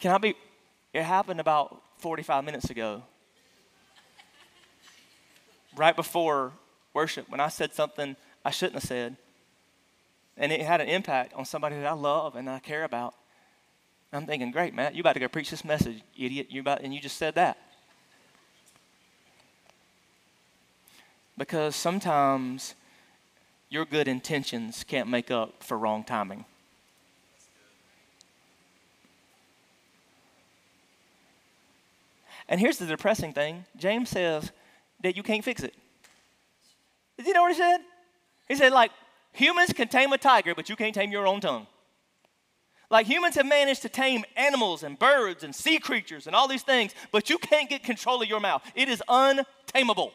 Can 0.00 0.12
I 0.12 0.18
be? 0.18 0.34
It 0.92 1.02
happened 1.02 1.40
about 1.40 1.82
45 1.98 2.44
minutes 2.44 2.68
ago. 2.68 3.02
Right 5.74 5.96
before 5.96 6.52
worship, 6.92 7.28
when 7.28 7.40
I 7.40 7.48
said 7.48 7.74
something 7.74 8.16
I 8.44 8.50
shouldn't 8.50 8.74
have 8.74 8.84
said. 8.84 9.16
And 10.36 10.52
it 10.52 10.60
had 10.60 10.80
an 10.80 10.88
impact 10.88 11.32
on 11.34 11.44
somebody 11.44 11.76
that 11.76 11.86
I 11.86 11.92
love 11.92 12.36
and 12.36 12.48
I 12.48 12.58
care 12.58 12.84
about. 12.84 13.14
I'm 14.12 14.26
thinking, 14.26 14.50
great, 14.50 14.74
Matt, 14.74 14.94
you 14.94 15.00
about 15.00 15.14
to 15.14 15.20
go 15.20 15.28
preach 15.28 15.50
this 15.50 15.64
message, 15.64 16.02
idiot. 16.16 16.48
You 16.50 16.60
about, 16.60 16.82
and 16.82 16.94
you 16.94 17.00
just 17.00 17.16
said 17.16 17.34
that. 17.34 17.58
Because 21.36 21.76
sometimes 21.76 22.74
your 23.68 23.84
good 23.84 24.08
intentions 24.08 24.84
can't 24.84 25.08
make 25.08 25.30
up 25.30 25.62
for 25.62 25.76
wrong 25.76 26.04
timing. 26.04 26.44
And 32.48 32.60
here's 32.60 32.78
the 32.78 32.86
depressing 32.86 33.32
thing 33.32 33.64
James 33.76 34.10
says 34.10 34.52
that 35.02 35.16
you 35.16 35.22
can't 35.22 35.44
fix 35.44 35.62
it. 35.62 35.74
Did 37.16 37.26
you 37.26 37.34
know 37.34 37.42
what 37.42 37.52
he 37.52 37.58
said? 37.58 37.78
He 38.48 38.54
said, 38.54 38.72
like, 38.72 38.92
Humans 39.36 39.74
can 39.74 39.88
tame 39.88 40.12
a 40.12 40.18
tiger, 40.18 40.54
but 40.54 40.70
you 40.70 40.76
can't 40.76 40.94
tame 40.94 41.12
your 41.12 41.26
own 41.26 41.40
tongue. 41.40 41.66
Like 42.90 43.06
humans 43.06 43.34
have 43.34 43.44
managed 43.44 43.82
to 43.82 43.88
tame 43.90 44.24
animals 44.34 44.82
and 44.82 44.98
birds 44.98 45.44
and 45.44 45.54
sea 45.54 45.78
creatures 45.78 46.26
and 46.26 46.34
all 46.34 46.48
these 46.48 46.62
things, 46.62 46.94
but 47.12 47.28
you 47.28 47.36
can't 47.36 47.68
get 47.68 47.82
control 47.82 48.22
of 48.22 48.28
your 48.28 48.40
mouth. 48.40 48.62
It 48.74 48.88
is 48.88 49.02
untamable. 49.08 50.12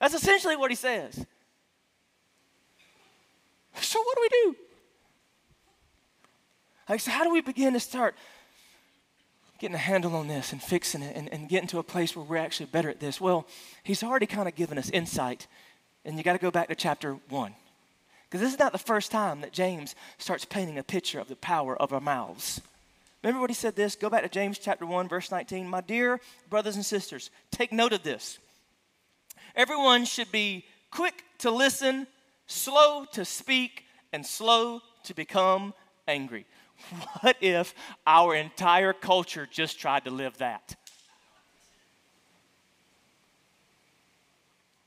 That's 0.00 0.14
essentially 0.14 0.54
what 0.54 0.70
he 0.70 0.76
says. 0.76 1.26
So, 3.80 4.00
what 4.00 4.16
do 4.16 4.22
we 4.22 4.28
do? 4.28 4.56
Like, 6.88 7.00
so 7.00 7.10
how 7.10 7.24
do 7.24 7.30
we 7.30 7.40
begin 7.40 7.72
to 7.72 7.80
start 7.80 8.14
getting 9.58 9.74
a 9.74 9.78
handle 9.78 10.14
on 10.14 10.28
this 10.28 10.52
and 10.52 10.62
fixing 10.62 11.02
it 11.02 11.16
and, 11.16 11.32
and 11.32 11.48
getting 11.48 11.68
to 11.68 11.78
a 11.78 11.82
place 11.82 12.14
where 12.14 12.24
we're 12.24 12.36
actually 12.36 12.66
better 12.66 12.88
at 12.88 13.00
this? 13.00 13.20
Well, 13.20 13.46
he's 13.82 14.04
already 14.04 14.26
kind 14.26 14.48
of 14.48 14.54
given 14.54 14.78
us 14.78 14.88
insight, 14.90 15.48
and 16.08 16.16
you 16.16 16.24
got 16.24 16.32
to 16.32 16.38
go 16.38 16.50
back 16.50 16.68
to 16.68 16.74
chapter 16.74 17.18
one. 17.28 17.54
Because 18.24 18.40
this 18.40 18.52
is 18.54 18.58
not 18.58 18.72
the 18.72 18.78
first 18.78 19.10
time 19.12 19.42
that 19.42 19.52
James 19.52 19.94
starts 20.16 20.46
painting 20.46 20.78
a 20.78 20.82
picture 20.82 21.20
of 21.20 21.28
the 21.28 21.36
power 21.36 21.76
of 21.76 21.92
our 21.92 22.00
mouths. 22.00 22.62
Remember 23.22 23.42
what 23.42 23.50
he 23.50 23.54
said 23.54 23.76
this? 23.76 23.94
Go 23.94 24.08
back 24.08 24.22
to 24.22 24.28
James 24.28 24.58
chapter 24.58 24.86
1, 24.86 25.06
verse 25.08 25.30
19. 25.30 25.68
My 25.68 25.82
dear 25.82 26.20
brothers 26.48 26.76
and 26.76 26.84
sisters, 26.84 27.30
take 27.50 27.72
note 27.72 27.92
of 27.92 28.02
this. 28.02 28.38
Everyone 29.54 30.06
should 30.06 30.32
be 30.32 30.64
quick 30.90 31.24
to 31.38 31.50
listen, 31.50 32.06
slow 32.46 33.04
to 33.12 33.24
speak, 33.24 33.84
and 34.12 34.24
slow 34.24 34.80
to 35.04 35.14
become 35.14 35.74
angry. 36.06 36.46
What 37.20 37.36
if 37.40 37.74
our 38.06 38.34
entire 38.34 38.92
culture 38.92 39.48
just 39.50 39.78
tried 39.80 40.04
to 40.04 40.10
live 40.10 40.38
that? 40.38 40.76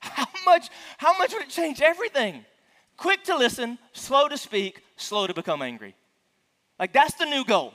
How 0.00 0.26
much, 0.44 0.68
how 0.98 1.16
much 1.18 1.32
would 1.32 1.42
it 1.42 1.48
change 1.48 1.80
everything? 1.80 2.44
Quick 2.96 3.24
to 3.24 3.36
listen, 3.36 3.78
slow 3.92 4.28
to 4.28 4.36
speak, 4.36 4.82
slow 4.96 5.26
to 5.26 5.34
become 5.34 5.62
angry. 5.62 5.94
Like 6.78 6.92
that's 6.92 7.14
the 7.14 7.24
new 7.24 7.44
goal. 7.44 7.74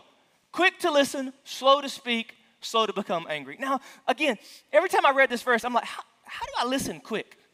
Quick 0.52 0.80
to 0.80 0.92
listen, 0.92 1.34
slow 1.44 1.82
to 1.82 1.90
speak, 1.90 2.36
slow 2.62 2.86
to 2.86 2.94
become 2.94 3.28
angry. 3.30 3.58
Now, 3.60 3.80
again, 4.08 4.38
every 4.72 4.90
time 4.90 5.06
I 5.06 5.12
read 5.12 5.30
this 5.30 5.44
verse, 5.44 5.64
I'm 5.64 5.74
like, 5.74 5.86
how, 5.86 6.02
how 6.24 6.46
do 6.46 6.52
I 6.60 6.66
listen 6.70 7.00
quick? 7.00 7.38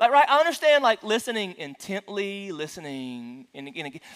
Like, 0.00 0.12
right, 0.12 0.26
I 0.28 0.38
understand 0.38 0.84
like 0.84 1.02
listening 1.02 1.56
intently, 1.58 2.52
listening, 2.52 3.48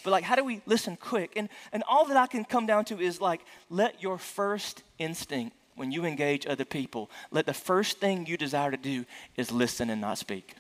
but 0.04 0.10
like, 0.10 0.22
how 0.22 0.36
do 0.36 0.44
we 0.44 0.62
listen 0.64 0.96
quick? 0.96 1.32
And, 1.34 1.48
and 1.72 1.82
all 1.88 2.04
that 2.04 2.16
I 2.16 2.28
can 2.28 2.44
come 2.44 2.66
down 2.66 2.84
to 2.84 3.00
is 3.00 3.20
like, 3.20 3.40
let 3.68 4.00
your 4.00 4.16
first 4.16 4.84
instinct 5.00 5.56
when 5.74 5.90
you 5.90 6.04
engage 6.04 6.46
other 6.46 6.64
people, 6.64 7.10
let 7.30 7.46
the 7.46 7.54
first 7.54 7.98
thing 7.98 8.26
you 8.26 8.36
desire 8.36 8.70
to 8.70 8.76
do 8.76 9.04
is 9.36 9.50
listen 9.50 9.90
and 9.90 10.00
not 10.00 10.18
speak. 10.18 10.54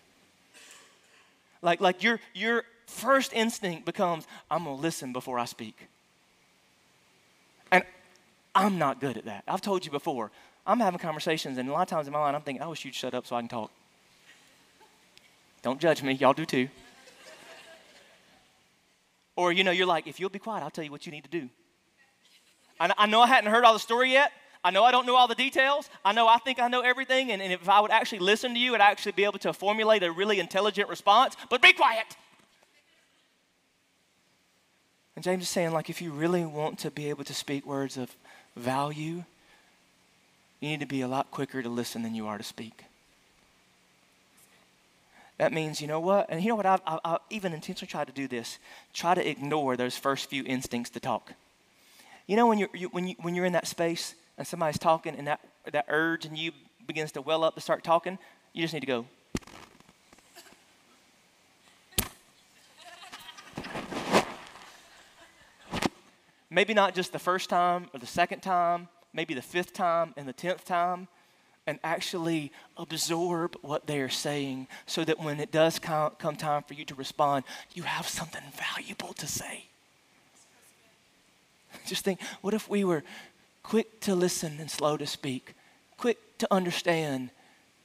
Like, 1.60 1.80
like 1.80 2.02
your, 2.02 2.18
your 2.34 2.64
first 2.86 3.32
instinct 3.32 3.84
becomes, 3.84 4.26
I'm 4.50 4.64
gonna 4.64 4.76
listen 4.76 5.12
before 5.12 5.38
I 5.38 5.44
speak. 5.44 5.88
And 7.70 7.84
I'm 8.54 8.78
not 8.78 9.00
good 9.00 9.16
at 9.16 9.24
that. 9.26 9.44
I've 9.46 9.60
told 9.60 9.84
you 9.84 9.90
before, 9.90 10.30
I'm 10.66 10.80
having 10.80 10.98
conversations, 10.98 11.58
and 11.58 11.68
a 11.68 11.72
lot 11.72 11.82
of 11.82 11.88
times 11.88 12.06
in 12.06 12.12
my 12.12 12.20
mind, 12.20 12.36
I'm 12.36 12.42
thinking, 12.42 12.62
I 12.62 12.66
wish 12.66 12.84
you'd 12.84 12.94
shut 12.94 13.14
up 13.14 13.26
so 13.26 13.36
I 13.36 13.40
can 13.40 13.48
talk. 13.48 13.70
Don't 15.62 15.80
judge 15.80 16.02
me, 16.02 16.12
y'all 16.14 16.32
do 16.32 16.44
too. 16.44 16.68
Or, 19.36 19.52
you 19.52 19.64
know, 19.64 19.70
you're 19.70 19.86
like, 19.86 20.06
if 20.06 20.20
you'll 20.20 20.30
be 20.30 20.38
quiet, 20.38 20.62
I'll 20.62 20.70
tell 20.70 20.84
you 20.84 20.90
what 20.90 21.06
you 21.06 21.12
need 21.12 21.24
to 21.24 21.30
do. 21.30 21.48
I, 22.78 22.92
I 22.98 23.06
know 23.06 23.22
I 23.22 23.26
hadn't 23.26 23.50
heard 23.50 23.64
all 23.64 23.72
the 23.72 23.78
story 23.78 24.12
yet. 24.12 24.32
I 24.64 24.70
know 24.70 24.84
I 24.84 24.92
don't 24.92 25.06
know 25.06 25.16
all 25.16 25.26
the 25.26 25.34
details. 25.34 25.90
I 26.04 26.12
know 26.12 26.28
I 26.28 26.38
think 26.38 26.60
I 26.60 26.68
know 26.68 26.82
everything. 26.82 27.32
And, 27.32 27.42
and 27.42 27.52
if 27.52 27.68
I 27.68 27.80
would 27.80 27.90
actually 27.90 28.20
listen 28.20 28.54
to 28.54 28.60
you, 28.60 28.74
I'd 28.74 28.80
actually 28.80 29.12
be 29.12 29.24
able 29.24 29.40
to 29.40 29.52
formulate 29.52 30.02
a 30.02 30.12
really 30.12 30.38
intelligent 30.38 30.88
response. 30.88 31.36
But 31.50 31.60
be 31.60 31.72
quiet. 31.72 32.06
And 35.16 35.24
James 35.24 35.42
is 35.42 35.48
saying, 35.48 35.72
like, 35.72 35.90
if 35.90 36.00
you 36.00 36.12
really 36.12 36.44
want 36.44 36.78
to 36.80 36.90
be 36.90 37.10
able 37.10 37.24
to 37.24 37.34
speak 37.34 37.66
words 37.66 37.96
of 37.96 38.14
value, 38.56 39.24
you 40.60 40.68
need 40.68 40.80
to 40.80 40.86
be 40.86 41.00
a 41.00 41.08
lot 41.08 41.30
quicker 41.30 41.60
to 41.60 41.68
listen 41.68 42.02
than 42.02 42.14
you 42.14 42.28
are 42.28 42.38
to 42.38 42.44
speak. 42.44 42.84
That 45.38 45.52
means, 45.52 45.80
you 45.80 45.88
know 45.88 45.98
what? 45.98 46.26
And 46.28 46.40
you 46.40 46.48
know 46.48 46.54
what? 46.54 46.66
I've, 46.66 46.80
I've, 46.86 47.18
even 47.30 47.52
intentionally 47.52 47.90
tried 47.90 48.06
to 48.06 48.12
do 48.12 48.28
this. 48.28 48.58
Try 48.92 49.14
to 49.14 49.28
ignore 49.28 49.76
those 49.76 49.96
first 49.96 50.30
few 50.30 50.44
instincts 50.44 50.90
to 50.90 51.00
talk. 51.00 51.32
You 52.28 52.36
know, 52.36 52.46
when 52.46 52.58
you're, 52.58 52.68
you, 52.72 52.88
when, 52.88 53.08
you, 53.08 53.16
when 53.20 53.34
you're 53.34 53.44
in 53.44 53.54
that 53.54 53.66
space 53.66 54.14
and 54.38 54.46
somebody's 54.46 54.78
talking 54.78 55.16
and 55.16 55.26
that, 55.26 55.40
that 55.70 55.86
urge 55.88 56.24
in 56.26 56.36
you 56.36 56.52
begins 56.86 57.12
to 57.12 57.22
well 57.22 57.44
up 57.44 57.54
to 57.54 57.60
start 57.60 57.84
talking, 57.84 58.18
you 58.52 58.62
just 58.62 58.74
need 58.74 58.80
to 58.80 58.86
go. 58.86 59.06
Maybe 66.50 66.74
not 66.74 66.94
just 66.94 67.12
the 67.12 67.18
first 67.18 67.48
time 67.48 67.86
or 67.94 67.98
the 67.98 68.06
second 68.06 68.40
time, 68.40 68.88
maybe 69.14 69.32
the 69.32 69.42
fifth 69.42 69.72
time 69.72 70.12
and 70.18 70.28
the 70.28 70.34
tenth 70.34 70.66
time 70.66 71.08
and 71.66 71.78
actually 71.84 72.52
absorb 72.76 73.56
what 73.62 73.86
they 73.86 74.00
are 74.00 74.08
saying 74.08 74.66
so 74.84 75.04
that 75.04 75.18
when 75.18 75.40
it 75.40 75.50
does 75.50 75.78
come, 75.78 76.12
time 76.36 76.62
for 76.62 76.74
you 76.74 76.84
to 76.84 76.94
respond, 76.94 77.44
you 77.72 77.84
have 77.84 78.06
something 78.06 78.42
valuable 78.54 79.14
to 79.14 79.26
say. 79.26 79.64
Just 81.86 82.04
think 82.04 82.20
what 82.42 82.52
if 82.52 82.68
we 82.68 82.84
were 82.84 83.02
quick 83.62 84.00
to 84.00 84.14
listen 84.14 84.58
and 84.58 84.70
slow 84.70 84.96
to 84.96 85.06
speak, 85.06 85.54
quick 85.96 86.38
to 86.38 86.48
understand 86.52 87.30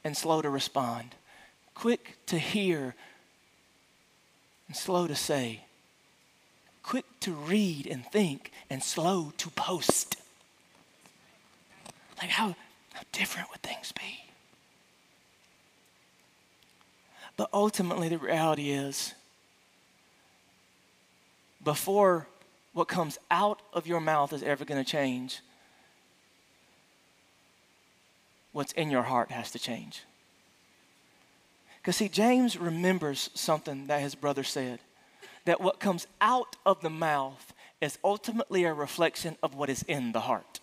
and 0.04 0.16
slow 0.16 0.42
to 0.42 0.50
respond, 0.50 1.14
quick 1.74 2.16
to 2.26 2.38
hear 2.38 2.94
and 4.66 4.76
slow 4.76 5.06
to 5.06 5.14
say, 5.14 5.64
quick 6.82 7.04
to 7.20 7.32
read 7.32 7.86
and 7.86 8.04
think 8.06 8.52
and 8.70 8.82
slow 8.82 9.32
to 9.38 9.50
post? 9.50 10.16
Like, 12.20 12.30
how 12.30 12.56
how 12.98 13.02
different 13.12 13.48
would 13.50 13.62
things 13.62 13.92
be? 13.92 14.24
But 17.36 17.48
ultimately, 17.52 18.08
the 18.08 18.18
reality 18.18 18.70
is 18.70 19.14
before 21.62 22.26
what 22.72 22.88
comes 22.88 23.18
out 23.30 23.62
of 23.72 23.86
your 23.86 24.00
mouth 24.00 24.32
is 24.32 24.42
ever 24.42 24.64
going 24.64 24.82
to 24.82 24.90
change, 24.90 25.40
what's 28.52 28.72
in 28.72 28.90
your 28.90 29.02
heart 29.02 29.30
has 29.30 29.50
to 29.52 29.58
change. 29.58 30.02
Because, 31.80 31.96
see, 31.96 32.08
James 32.08 32.58
remembers 32.58 33.30
something 33.34 33.86
that 33.86 34.00
his 34.00 34.14
brother 34.14 34.42
said 34.42 34.80
that 35.44 35.60
what 35.60 35.80
comes 35.80 36.06
out 36.20 36.56
of 36.66 36.80
the 36.82 36.90
mouth 36.90 37.54
is 37.80 37.98
ultimately 38.04 38.64
a 38.64 38.72
reflection 38.74 39.36
of 39.42 39.54
what 39.54 39.70
is 39.70 39.82
in 39.84 40.12
the 40.12 40.20
heart 40.20 40.60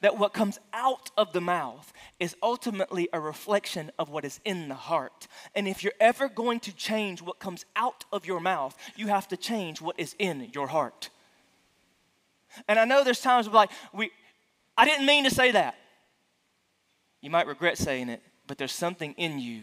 that 0.00 0.18
what 0.18 0.32
comes 0.32 0.58
out 0.72 1.10
of 1.16 1.32
the 1.32 1.40
mouth 1.40 1.92
is 2.18 2.36
ultimately 2.42 3.08
a 3.12 3.20
reflection 3.20 3.90
of 3.98 4.10
what 4.10 4.24
is 4.24 4.40
in 4.44 4.68
the 4.68 4.74
heart. 4.74 5.26
And 5.54 5.66
if 5.66 5.82
you're 5.82 5.94
ever 6.00 6.28
going 6.28 6.60
to 6.60 6.74
change 6.74 7.22
what 7.22 7.38
comes 7.38 7.64
out 7.76 8.04
of 8.12 8.26
your 8.26 8.40
mouth, 8.40 8.76
you 8.96 9.08
have 9.08 9.28
to 9.28 9.36
change 9.36 9.80
what 9.80 9.98
is 9.98 10.14
in 10.18 10.50
your 10.52 10.66
heart. 10.66 11.10
And 12.68 12.78
I 12.78 12.84
know 12.84 13.02
there's 13.02 13.20
times 13.20 13.48
where 13.48 13.54
like 13.54 13.70
we 13.92 14.10
I 14.76 14.84
didn't 14.84 15.06
mean 15.06 15.24
to 15.24 15.30
say 15.30 15.52
that. 15.52 15.76
You 17.24 17.30
might 17.30 17.46
regret 17.46 17.78
saying 17.78 18.10
it, 18.10 18.22
but 18.46 18.58
there's 18.58 18.70
something 18.70 19.14
in 19.16 19.38
you 19.38 19.62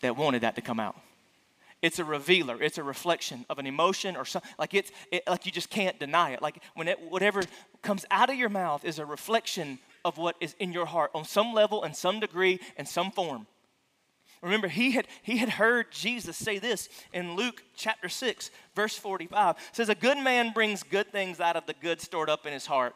that 0.00 0.16
wanted 0.16 0.40
that 0.40 0.54
to 0.54 0.62
come 0.62 0.80
out. 0.80 0.96
It's 1.82 1.98
a 1.98 2.04
revealer. 2.04 2.62
It's 2.62 2.78
a 2.78 2.82
reflection 2.82 3.44
of 3.50 3.58
an 3.58 3.66
emotion 3.66 4.16
or 4.16 4.24
something. 4.24 4.50
Like 4.58 4.72
it's 4.72 4.90
it, 5.12 5.22
like 5.28 5.44
you 5.44 5.52
just 5.52 5.68
can't 5.68 6.00
deny 6.00 6.30
it. 6.30 6.40
Like 6.40 6.62
when 6.74 6.88
it, 6.88 6.98
whatever 7.10 7.42
comes 7.82 8.06
out 8.10 8.30
of 8.30 8.36
your 8.36 8.48
mouth 8.48 8.86
is 8.86 8.98
a 8.98 9.04
reflection 9.04 9.78
of 10.02 10.16
what 10.16 10.34
is 10.40 10.56
in 10.58 10.72
your 10.72 10.86
heart 10.86 11.10
on 11.14 11.26
some 11.26 11.52
level, 11.52 11.84
in 11.84 11.92
some 11.92 12.20
degree, 12.20 12.58
in 12.78 12.86
some 12.86 13.10
form. 13.10 13.46
Remember, 14.40 14.68
he 14.68 14.92
had 14.92 15.08
he 15.22 15.36
had 15.36 15.50
heard 15.50 15.92
Jesus 15.92 16.38
say 16.38 16.58
this 16.58 16.88
in 17.12 17.36
Luke 17.36 17.64
chapter 17.76 18.08
six, 18.08 18.50
verse 18.74 18.96
forty-five. 18.96 19.56
It 19.56 19.76
says, 19.76 19.90
"A 19.90 19.94
good 19.94 20.16
man 20.16 20.54
brings 20.54 20.82
good 20.82 21.12
things 21.12 21.38
out 21.38 21.56
of 21.56 21.66
the 21.66 21.74
good 21.74 22.00
stored 22.00 22.30
up 22.30 22.46
in 22.46 22.54
his 22.54 22.64
heart." 22.64 22.94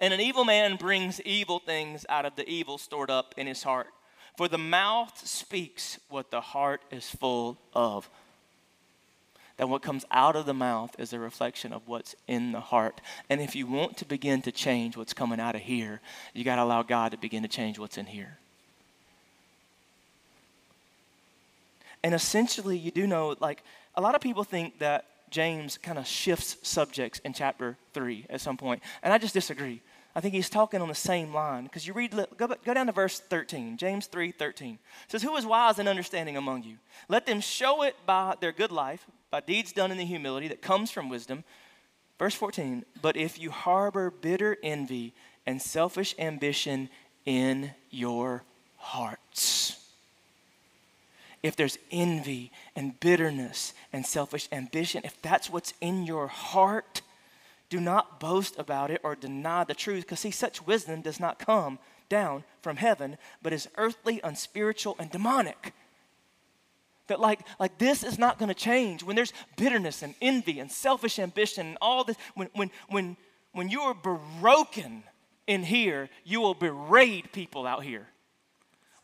And 0.00 0.14
an 0.14 0.20
evil 0.20 0.44
man 0.44 0.76
brings 0.76 1.20
evil 1.22 1.58
things 1.58 2.06
out 2.08 2.24
of 2.24 2.36
the 2.36 2.48
evil 2.48 2.78
stored 2.78 3.10
up 3.10 3.34
in 3.36 3.46
his 3.46 3.62
heart. 3.62 3.88
For 4.36 4.48
the 4.48 4.58
mouth 4.58 5.26
speaks 5.26 5.98
what 6.08 6.30
the 6.30 6.40
heart 6.40 6.82
is 6.90 7.08
full 7.08 7.58
of. 7.74 8.08
That 9.56 9.68
what 9.68 9.82
comes 9.82 10.06
out 10.10 10.36
of 10.36 10.46
the 10.46 10.54
mouth 10.54 10.98
is 10.98 11.12
a 11.12 11.18
reflection 11.18 11.72
of 11.72 11.86
what's 11.86 12.14
in 12.26 12.52
the 12.52 12.60
heart. 12.60 13.00
And 13.28 13.42
if 13.42 13.54
you 13.54 13.66
want 13.66 13.98
to 13.98 14.06
begin 14.06 14.40
to 14.42 14.52
change 14.52 14.96
what's 14.96 15.12
coming 15.12 15.38
out 15.38 15.54
of 15.54 15.60
here, 15.60 16.00
you 16.32 16.44
got 16.44 16.56
to 16.56 16.62
allow 16.62 16.82
God 16.82 17.10
to 17.12 17.18
begin 17.18 17.42
to 17.42 17.48
change 17.48 17.78
what's 17.78 17.98
in 17.98 18.06
here. 18.06 18.38
And 22.02 22.14
essentially, 22.14 22.78
you 22.78 22.90
do 22.90 23.06
know, 23.06 23.36
like, 23.40 23.62
a 23.94 24.00
lot 24.00 24.14
of 24.14 24.22
people 24.22 24.44
think 24.44 24.78
that 24.78 25.04
James 25.30 25.78
kind 25.78 25.98
of 25.98 26.06
shifts 26.06 26.56
subjects 26.62 27.20
in 27.20 27.32
chapter 27.32 27.76
3 27.94 28.26
at 28.28 28.40
some 28.40 28.56
point. 28.56 28.82
And 29.02 29.12
I 29.12 29.18
just 29.18 29.34
disagree. 29.34 29.80
I 30.14 30.20
think 30.20 30.34
he's 30.34 30.50
talking 30.50 30.80
on 30.80 30.88
the 30.88 30.94
same 30.94 31.32
line 31.32 31.64
because 31.64 31.86
you 31.86 31.92
read, 31.92 32.12
go, 32.36 32.48
go 32.64 32.74
down 32.74 32.86
to 32.86 32.92
verse 32.92 33.20
13, 33.20 33.76
James 33.76 34.06
3 34.06 34.32
13. 34.32 34.74
It 34.74 35.10
says, 35.10 35.22
Who 35.22 35.36
is 35.36 35.46
wise 35.46 35.78
and 35.78 35.88
understanding 35.88 36.36
among 36.36 36.64
you? 36.64 36.78
Let 37.08 37.26
them 37.26 37.40
show 37.40 37.82
it 37.82 37.94
by 38.06 38.34
their 38.40 38.52
good 38.52 38.72
life, 38.72 39.06
by 39.30 39.40
deeds 39.40 39.72
done 39.72 39.92
in 39.92 39.98
the 39.98 40.04
humility 40.04 40.48
that 40.48 40.62
comes 40.62 40.90
from 40.90 41.08
wisdom. 41.08 41.44
Verse 42.18 42.34
14, 42.34 42.84
but 43.00 43.16
if 43.16 43.40
you 43.40 43.50
harbor 43.50 44.10
bitter 44.10 44.58
envy 44.62 45.14
and 45.46 45.62
selfish 45.62 46.14
ambition 46.18 46.90
in 47.24 47.70
your 47.88 48.42
hearts, 48.76 49.59
if 51.42 51.56
there's 51.56 51.78
envy 51.90 52.52
and 52.76 52.98
bitterness 53.00 53.72
and 53.92 54.04
selfish 54.04 54.48
ambition, 54.52 55.02
if 55.04 55.20
that's 55.22 55.48
what's 55.48 55.72
in 55.80 56.04
your 56.04 56.26
heart, 56.26 57.02
do 57.70 57.80
not 57.80 58.20
boast 58.20 58.58
about 58.58 58.90
it 58.90 59.00
or 59.02 59.14
deny 59.14 59.64
the 59.64 59.74
truth, 59.74 60.04
because 60.04 60.20
see, 60.20 60.30
such 60.30 60.66
wisdom 60.66 61.00
does 61.00 61.20
not 61.20 61.38
come 61.38 61.78
down 62.08 62.44
from 62.60 62.76
heaven, 62.76 63.16
but 63.40 63.52
is 63.52 63.68
earthly, 63.76 64.20
unspiritual, 64.22 64.96
and 64.98 65.10
demonic. 65.10 65.72
That 67.06 67.20
like, 67.20 67.40
like 67.58 67.78
this 67.78 68.04
is 68.04 68.18
not 68.18 68.38
going 68.38 68.50
to 68.50 68.54
change. 68.54 69.02
When 69.02 69.16
there's 69.16 69.32
bitterness 69.56 70.02
and 70.02 70.14
envy 70.20 70.60
and 70.60 70.70
selfish 70.70 71.18
ambition 71.18 71.68
and 71.68 71.78
all 71.80 72.04
this, 72.04 72.16
when, 72.34 72.48
when, 72.54 72.70
when, 72.88 73.16
when 73.52 73.68
you 73.68 73.80
are 73.80 73.94
broken 73.94 75.04
in 75.46 75.62
here, 75.62 76.10
you 76.24 76.40
will 76.40 76.54
berate 76.54 77.32
people 77.32 77.66
out 77.66 77.82
here. 77.82 78.08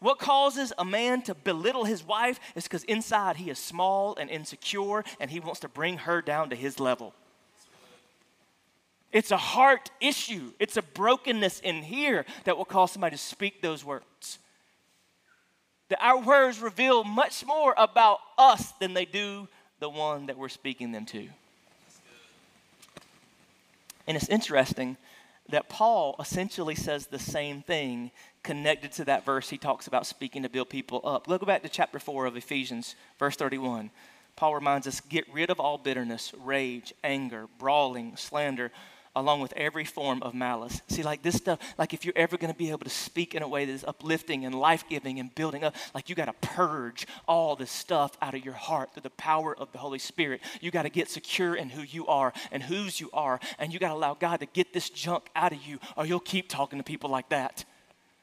What 0.07 0.21
causes 0.21 0.73
a 0.79 0.85
man 0.85 1.23
to 1.23 1.35
belittle 1.35 1.85
his 1.85 2.05
wife 2.05 2.38
is 2.55 2.62
because 2.62 2.85
inside 2.85 3.38
he 3.38 3.51
is 3.51 3.59
small 3.59 4.14
and 4.14 4.31
insecure 4.31 5.03
and 5.19 5.29
he 5.29 5.40
wants 5.40 5.59
to 5.62 5.69
bring 5.69 5.99
her 5.99 6.23
down 6.23 6.51
to 6.51 6.55
his 6.55 6.79
level. 6.79 7.12
It's 9.11 9.33
a 9.33 9.37
heart 9.37 9.90
issue. 10.01 10.53
It's 10.61 10.77
a 10.77 10.83
brokenness 10.83 11.59
in 11.59 11.83
here 11.83 12.25
that 12.45 12.57
will 12.57 12.64
cause 12.64 12.92
somebody 12.92 13.16
to 13.16 13.21
speak 13.21 13.62
those 13.62 13.85
words. 13.85 14.38
That 15.88 15.99
our 16.01 16.21
words 16.21 16.61
reveal 16.61 17.03
much 17.03 17.45
more 17.45 17.75
about 17.77 18.21
us 18.38 18.71
than 18.79 18.95
they 18.95 19.07
do 19.07 19.49
the 19.81 19.88
one 19.88 20.27
that 20.27 20.38
we're 20.38 20.49
speaking 20.51 20.92
them 20.92 21.07
to. 21.07 21.27
And 24.07 24.16
it's 24.16 24.29
interesting 24.29 24.99
that 25.49 25.69
Paul 25.69 26.14
essentially 26.21 26.77
says 26.77 27.07
the 27.09 27.19
same 27.19 27.62
thing 27.62 28.12
connected 28.47 28.93
to 28.93 29.05
that 29.05 29.25
verse 29.27 29.51
he 29.51 29.59
talks 29.59 29.89
about 29.89 30.07
speaking 30.07 30.45
to 30.45 30.49
build 30.49 30.71
people 30.71 31.01
up. 31.05 31.27
Look 31.27 31.45
back 31.45 31.63
to 31.65 31.69
chapter 31.69 31.99
4 31.99 32.27
of 32.27 32.37
Ephesians, 32.37 32.95
verse 33.19 33.35
31. 33.35 33.91
Paul 34.37 34.55
reminds 34.55 34.87
us 34.87 35.01
get 35.01 35.25
rid 35.35 35.51
of 35.51 35.59
all 35.59 35.79
bitterness, 35.79 36.33
rage, 36.45 36.95
anger, 37.03 37.49
brawling, 37.59 38.17
slander 38.17 38.71
along 39.17 39.41
with 39.41 39.53
every 39.55 39.85
form 39.85 40.23
of 40.23 40.33
malice. 40.33 40.81
See, 40.89 41.03
like 41.03 41.23
this 41.23 41.35
stuff, 41.35 41.59
like 41.77 41.93
if 41.93 42.05
you're 42.05 42.15
ever 42.15 42.37
going 42.37 42.53
to 42.53 42.57
be 42.57 42.69
able 42.69 42.85
to 42.85 42.91
speak 42.91 43.35
in 43.35 43.43
a 43.43 43.49
way 43.49 43.65
that 43.65 43.73
is 43.73 43.83
uplifting 43.83 44.45
and 44.45 44.55
life 44.55 44.85
giving 44.89 45.19
and 45.19 45.35
building 45.35 45.65
up, 45.65 45.75
like 45.93 46.09
you 46.09 46.15
got 46.15 46.27
to 46.27 46.49
purge 46.49 47.07
all 47.27 47.57
this 47.57 47.71
stuff 47.73 48.17
out 48.23 48.35
of 48.35 48.45
your 48.45 48.55
heart 48.55 48.93
through 48.93 49.03
the 49.03 49.11
power 49.11 49.57
of 49.59 49.73
the 49.73 49.79
Holy 49.79 49.99
Spirit. 49.99 50.41
You 50.61 50.71
got 50.71 50.83
to 50.83 50.91
get 50.91 51.09
secure 51.09 51.57
in 51.57 51.71
who 51.71 51.83
you 51.83 52.07
are 52.07 52.33
and 52.53 52.63
whose 52.63 53.01
you 53.01 53.11
are, 53.13 53.41
and 53.59 53.73
you 53.73 53.81
got 53.81 53.89
to 53.89 53.95
allow 53.95 54.15
God 54.15 54.41
to 54.41 54.47
get 54.47 54.73
this 54.73 54.91
junk 54.91 55.31
out 55.35 55.53
of 55.53 55.65
you, 55.65 55.81
or 55.97 56.07
you'll 56.07 56.21
keep 56.21 56.49
talking 56.49 56.79
to 56.79 56.85
people 56.85 57.11
like 57.11 57.31
that. 57.31 57.65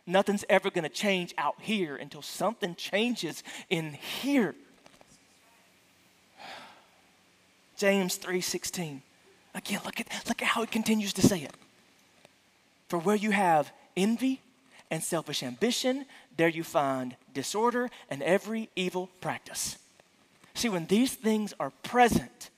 Nothing's 0.06 0.44
ever 0.50 0.70
going 0.70 0.84
to 0.84 0.90
change 0.90 1.34
out 1.38 1.56
here 1.60 1.96
until 1.96 2.22
something 2.22 2.76
changes 2.76 3.44
in 3.70 3.94
here. 3.94 4.56
James 7.78 8.18
3:16 8.18 9.02
Again, 9.56 9.82
look 9.86 10.00
at, 10.00 10.08
look 10.28 10.42
at 10.42 10.48
how 10.50 10.62
he 10.62 10.68
continues 10.68 11.14
to 11.14 11.22
say 11.22 11.42
it. 11.42 11.54
For 12.88 12.98
where 12.98 13.16
you 13.16 13.32
have 13.32 13.72
envy 13.96 14.42
and 14.90 15.04
selfish 15.04 15.44
ambition, 15.44 16.06
there 16.38 16.48
you 16.48 16.64
find 16.64 17.16
disorder 17.34 17.90
and 18.10 18.24
every 18.24 18.70
evil 18.76 19.10
practice. 19.22 19.78
See, 20.56 20.70
when 20.70 20.88
these 20.88 21.14
things 21.14 21.54
are 21.60 21.72
present, 21.82 22.50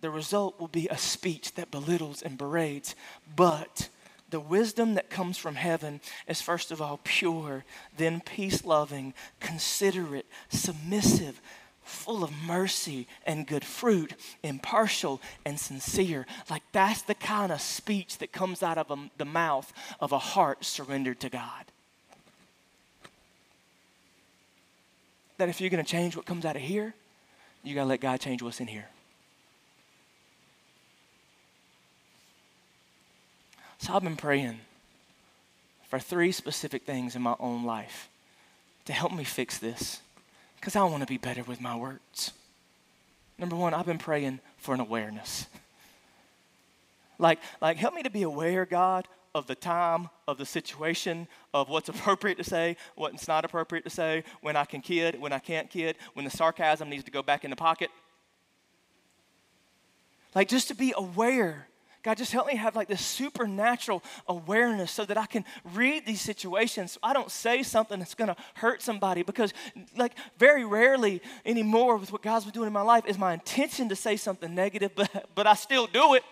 the 0.00 0.10
result 0.10 0.60
will 0.60 0.68
be 0.68 0.88
a 0.88 0.98
speech 0.98 1.54
that 1.54 1.70
belittles 1.70 2.20
and 2.22 2.36
berates. 2.36 2.94
But 3.36 3.88
the 4.30 4.40
wisdom 4.40 4.94
that 4.94 5.10
comes 5.10 5.38
from 5.38 5.54
heaven 5.54 6.00
is 6.26 6.40
first 6.40 6.70
of 6.70 6.82
all 6.82 7.00
pure, 7.04 7.64
then 7.96 8.20
peace 8.20 8.64
loving, 8.64 9.14
considerate, 9.40 10.26
submissive 10.48 11.40
full 11.84 12.24
of 12.24 12.32
mercy 12.46 13.06
and 13.26 13.46
good 13.46 13.64
fruit, 13.64 14.14
impartial 14.42 15.20
and 15.44 15.60
sincere. 15.60 16.26
Like 16.50 16.62
that's 16.72 17.02
the 17.02 17.14
kind 17.14 17.52
of 17.52 17.60
speech 17.60 18.18
that 18.18 18.32
comes 18.32 18.62
out 18.62 18.78
of 18.78 18.90
a, 18.90 19.10
the 19.18 19.24
mouth 19.24 19.72
of 20.00 20.12
a 20.12 20.18
heart 20.18 20.64
surrendered 20.64 21.20
to 21.20 21.28
God. 21.28 21.64
That 25.36 25.48
if 25.48 25.60
you're 25.60 25.70
going 25.70 25.84
to 25.84 25.90
change 25.90 26.16
what 26.16 26.26
comes 26.26 26.44
out 26.44 26.56
of 26.56 26.62
here, 26.62 26.94
you 27.62 27.74
got 27.74 27.82
to 27.82 27.88
let 27.88 28.00
God 28.00 28.20
change 28.20 28.42
what's 28.42 28.60
in 28.60 28.66
here. 28.66 28.88
So 33.84 33.92
I've 33.92 34.02
been 34.02 34.16
praying 34.16 34.60
for 35.88 35.98
three 35.98 36.32
specific 36.32 36.86
things 36.86 37.16
in 37.16 37.20
my 37.20 37.34
own 37.38 37.64
life 37.64 38.08
to 38.86 38.94
help 38.94 39.12
me 39.12 39.24
fix 39.24 39.58
this 39.58 40.00
because 40.56 40.74
I 40.74 40.82
want 40.84 41.02
to 41.02 41.06
be 41.06 41.18
better 41.18 41.42
with 41.42 41.60
my 41.60 41.76
words. 41.76 42.32
Number 43.36 43.54
one, 43.54 43.74
I've 43.74 43.84
been 43.84 43.98
praying 43.98 44.40
for 44.56 44.72
an 44.72 44.80
awareness. 44.80 45.48
Like, 47.18 47.40
like 47.60 47.76
help 47.76 47.92
me 47.92 48.02
to 48.04 48.08
be 48.08 48.22
aware, 48.22 48.64
God, 48.64 49.06
of 49.34 49.46
the 49.46 49.54
time, 49.54 50.08
of 50.26 50.38
the 50.38 50.46
situation, 50.46 51.28
of 51.52 51.68
what's 51.68 51.88
appropriate 51.90 52.38
to 52.38 52.44
say, 52.44 52.78
what's 52.94 53.28
not 53.28 53.44
appropriate 53.44 53.84
to 53.84 53.90
say, 53.90 54.24
when 54.40 54.56
I 54.56 54.64
can 54.64 54.80
kid, 54.80 55.20
when 55.20 55.34
I 55.34 55.40
can't 55.40 55.68
kid, 55.68 55.96
when 56.14 56.24
the 56.24 56.30
sarcasm 56.30 56.88
needs 56.88 57.04
to 57.04 57.10
go 57.10 57.22
back 57.22 57.44
in 57.44 57.50
the 57.50 57.56
pocket. 57.56 57.90
Like 60.34 60.48
just 60.48 60.68
to 60.68 60.74
be 60.74 60.94
aware 60.96 61.68
God, 62.04 62.18
just 62.18 62.32
help 62.32 62.46
me 62.46 62.56
have 62.56 62.76
like 62.76 62.86
this 62.86 63.00
supernatural 63.00 64.04
awareness 64.28 64.90
so 64.92 65.06
that 65.06 65.16
I 65.16 65.24
can 65.24 65.42
read 65.72 66.04
these 66.04 66.20
situations. 66.20 66.92
So 66.92 67.00
I 67.02 67.14
don't 67.14 67.30
say 67.30 67.62
something 67.62 67.98
that's 67.98 68.14
going 68.14 68.28
to 68.28 68.36
hurt 68.52 68.82
somebody 68.82 69.22
because, 69.22 69.54
like, 69.96 70.12
very 70.38 70.66
rarely 70.66 71.22
anymore 71.46 71.96
with 71.96 72.12
what 72.12 72.20
God's 72.20 72.44
been 72.44 72.52
doing 72.52 72.66
in 72.66 72.74
my 72.74 72.82
life 72.82 73.06
is 73.06 73.16
my 73.16 73.32
intention 73.32 73.88
to 73.88 73.96
say 73.96 74.16
something 74.18 74.54
negative, 74.54 74.92
but, 74.96 75.30
but 75.34 75.46
I 75.46 75.54
still 75.54 75.86
do 75.86 76.12
it. 76.12 76.22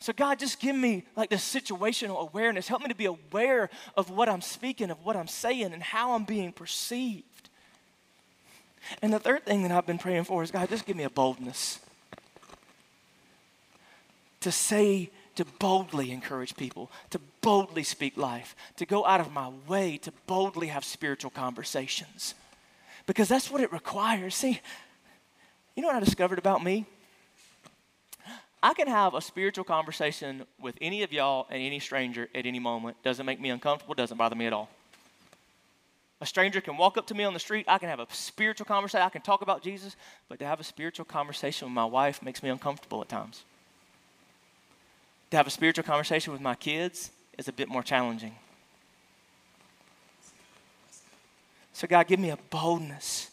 So, 0.00 0.12
God, 0.12 0.40
just 0.40 0.58
give 0.58 0.74
me 0.74 1.06
like 1.14 1.30
this 1.30 1.42
situational 1.42 2.20
awareness. 2.28 2.66
Help 2.66 2.82
me 2.82 2.88
to 2.88 2.94
be 2.96 3.06
aware 3.06 3.70
of 3.96 4.10
what 4.10 4.28
I'm 4.28 4.42
speaking, 4.42 4.90
of 4.90 5.04
what 5.04 5.16
I'm 5.16 5.28
saying, 5.28 5.72
and 5.72 5.82
how 5.82 6.12
I'm 6.12 6.24
being 6.24 6.50
perceived. 6.50 7.50
And 9.00 9.12
the 9.12 9.20
third 9.20 9.44
thing 9.46 9.62
that 9.62 9.70
I've 9.70 9.86
been 9.86 9.96
praying 9.96 10.24
for 10.24 10.42
is 10.42 10.50
God, 10.50 10.68
just 10.68 10.86
give 10.86 10.96
me 10.96 11.04
a 11.04 11.10
boldness 11.10 11.78
to 14.44 14.52
say, 14.52 15.10
to 15.36 15.44
boldly 15.58 16.10
encourage 16.10 16.54
people, 16.54 16.90
to 17.08 17.18
boldly 17.40 17.82
speak 17.82 18.18
life, 18.18 18.54
to 18.76 18.84
go 18.84 19.06
out 19.06 19.18
of 19.18 19.32
my 19.32 19.50
way 19.66 19.96
to 19.96 20.12
boldly 20.26 20.66
have 20.66 20.84
spiritual 20.84 21.30
conversations. 21.30 22.34
Because 23.06 23.26
that's 23.26 23.50
what 23.50 23.62
it 23.62 23.72
requires. 23.72 24.34
See, 24.34 24.60
you 25.74 25.82
know 25.82 25.88
what 25.88 25.96
I 25.96 26.00
discovered 26.00 26.38
about 26.38 26.62
me? 26.62 26.84
I 28.62 28.74
can 28.74 28.86
have 28.86 29.14
a 29.14 29.22
spiritual 29.22 29.64
conversation 29.64 30.44
with 30.60 30.76
any 30.82 31.02
of 31.02 31.10
y'all 31.10 31.46
and 31.48 31.62
any 31.62 31.80
stranger 31.80 32.28
at 32.34 32.44
any 32.44 32.58
moment. 32.58 33.02
Doesn't 33.02 33.24
make 33.24 33.40
me 33.40 33.48
uncomfortable, 33.48 33.94
doesn't 33.94 34.18
bother 34.18 34.36
me 34.36 34.46
at 34.46 34.52
all. 34.52 34.68
A 36.20 36.26
stranger 36.26 36.60
can 36.60 36.76
walk 36.76 36.98
up 36.98 37.06
to 37.06 37.14
me 37.14 37.24
on 37.24 37.32
the 37.32 37.40
street. 37.40 37.64
I 37.66 37.78
can 37.78 37.88
have 37.88 38.00
a 38.00 38.06
spiritual 38.10 38.66
conversation. 38.66 39.06
I 39.06 39.08
can 39.08 39.22
talk 39.22 39.40
about 39.40 39.62
Jesus. 39.62 39.96
But 40.28 40.38
to 40.40 40.46
have 40.46 40.60
a 40.60 40.64
spiritual 40.64 41.06
conversation 41.06 41.66
with 41.66 41.74
my 41.74 41.86
wife 41.86 42.22
makes 42.22 42.42
me 42.42 42.50
uncomfortable 42.50 43.00
at 43.00 43.08
times 43.08 43.44
to 45.34 45.38
have 45.38 45.48
a 45.48 45.50
spiritual 45.50 45.82
conversation 45.82 46.32
with 46.32 46.40
my 46.40 46.54
kids 46.54 47.10
is 47.36 47.48
a 47.48 47.52
bit 47.52 47.68
more 47.68 47.82
challenging. 47.82 48.36
So, 51.72 51.88
God, 51.88 52.06
give 52.06 52.20
me 52.20 52.30
a 52.30 52.38
boldness 52.50 53.32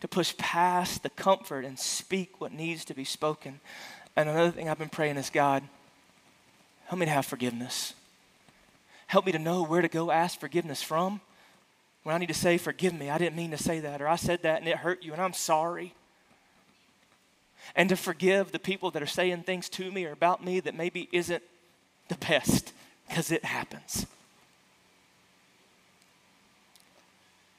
to 0.00 0.08
push 0.08 0.36
past 0.36 1.04
the 1.04 1.10
comfort 1.10 1.64
and 1.64 1.78
speak 1.78 2.40
what 2.40 2.52
needs 2.52 2.84
to 2.86 2.94
be 2.94 3.04
spoken. 3.04 3.60
And 4.16 4.28
another 4.28 4.50
thing 4.50 4.68
I've 4.68 4.78
been 4.78 4.88
praying 4.88 5.16
is, 5.16 5.30
God, 5.30 5.62
help 6.86 6.98
me 6.98 7.06
to 7.06 7.12
have 7.12 7.26
forgiveness. 7.26 7.94
Help 9.06 9.24
me 9.24 9.30
to 9.30 9.38
know 9.38 9.62
where 9.62 9.82
to 9.82 9.88
go 9.88 10.10
ask 10.10 10.40
forgiveness 10.40 10.82
from. 10.82 11.20
When 12.02 12.16
I 12.16 12.18
need 12.18 12.26
to 12.26 12.34
say, 12.34 12.58
forgive 12.58 12.92
me, 12.92 13.08
I 13.08 13.18
didn't 13.18 13.36
mean 13.36 13.52
to 13.52 13.56
say 13.56 13.78
that, 13.80 14.02
or 14.02 14.08
I 14.08 14.16
said 14.16 14.42
that 14.42 14.58
and 14.58 14.68
it 14.68 14.78
hurt 14.78 15.04
you, 15.04 15.12
and 15.12 15.22
I'm 15.22 15.32
sorry 15.32 15.94
and 17.74 17.88
to 17.88 17.96
forgive 17.96 18.52
the 18.52 18.58
people 18.58 18.90
that 18.92 19.02
are 19.02 19.06
saying 19.06 19.42
things 19.42 19.68
to 19.70 19.90
me 19.90 20.04
or 20.04 20.12
about 20.12 20.44
me 20.44 20.60
that 20.60 20.74
maybe 20.74 21.08
isn't 21.12 21.42
the 22.08 22.16
best 22.16 22.72
because 23.08 23.30
it 23.30 23.44
happens. 23.44 24.06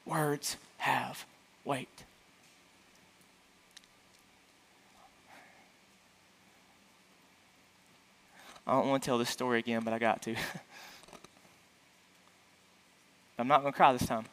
Words 0.04 0.56
have 0.78 1.24
weight. 1.64 2.04
I 8.66 8.72
don't 8.72 8.88
want 8.88 9.02
to 9.02 9.06
tell 9.06 9.18
this 9.18 9.30
story 9.30 9.60
again, 9.60 9.82
but 9.84 9.94
I 9.94 9.98
got 9.98 10.22
to. 10.22 10.34
I'm 13.38 13.46
not 13.46 13.60
going 13.60 13.72
to 13.72 13.76
cry 13.76 13.92
this 13.92 14.06
time. 14.06 14.24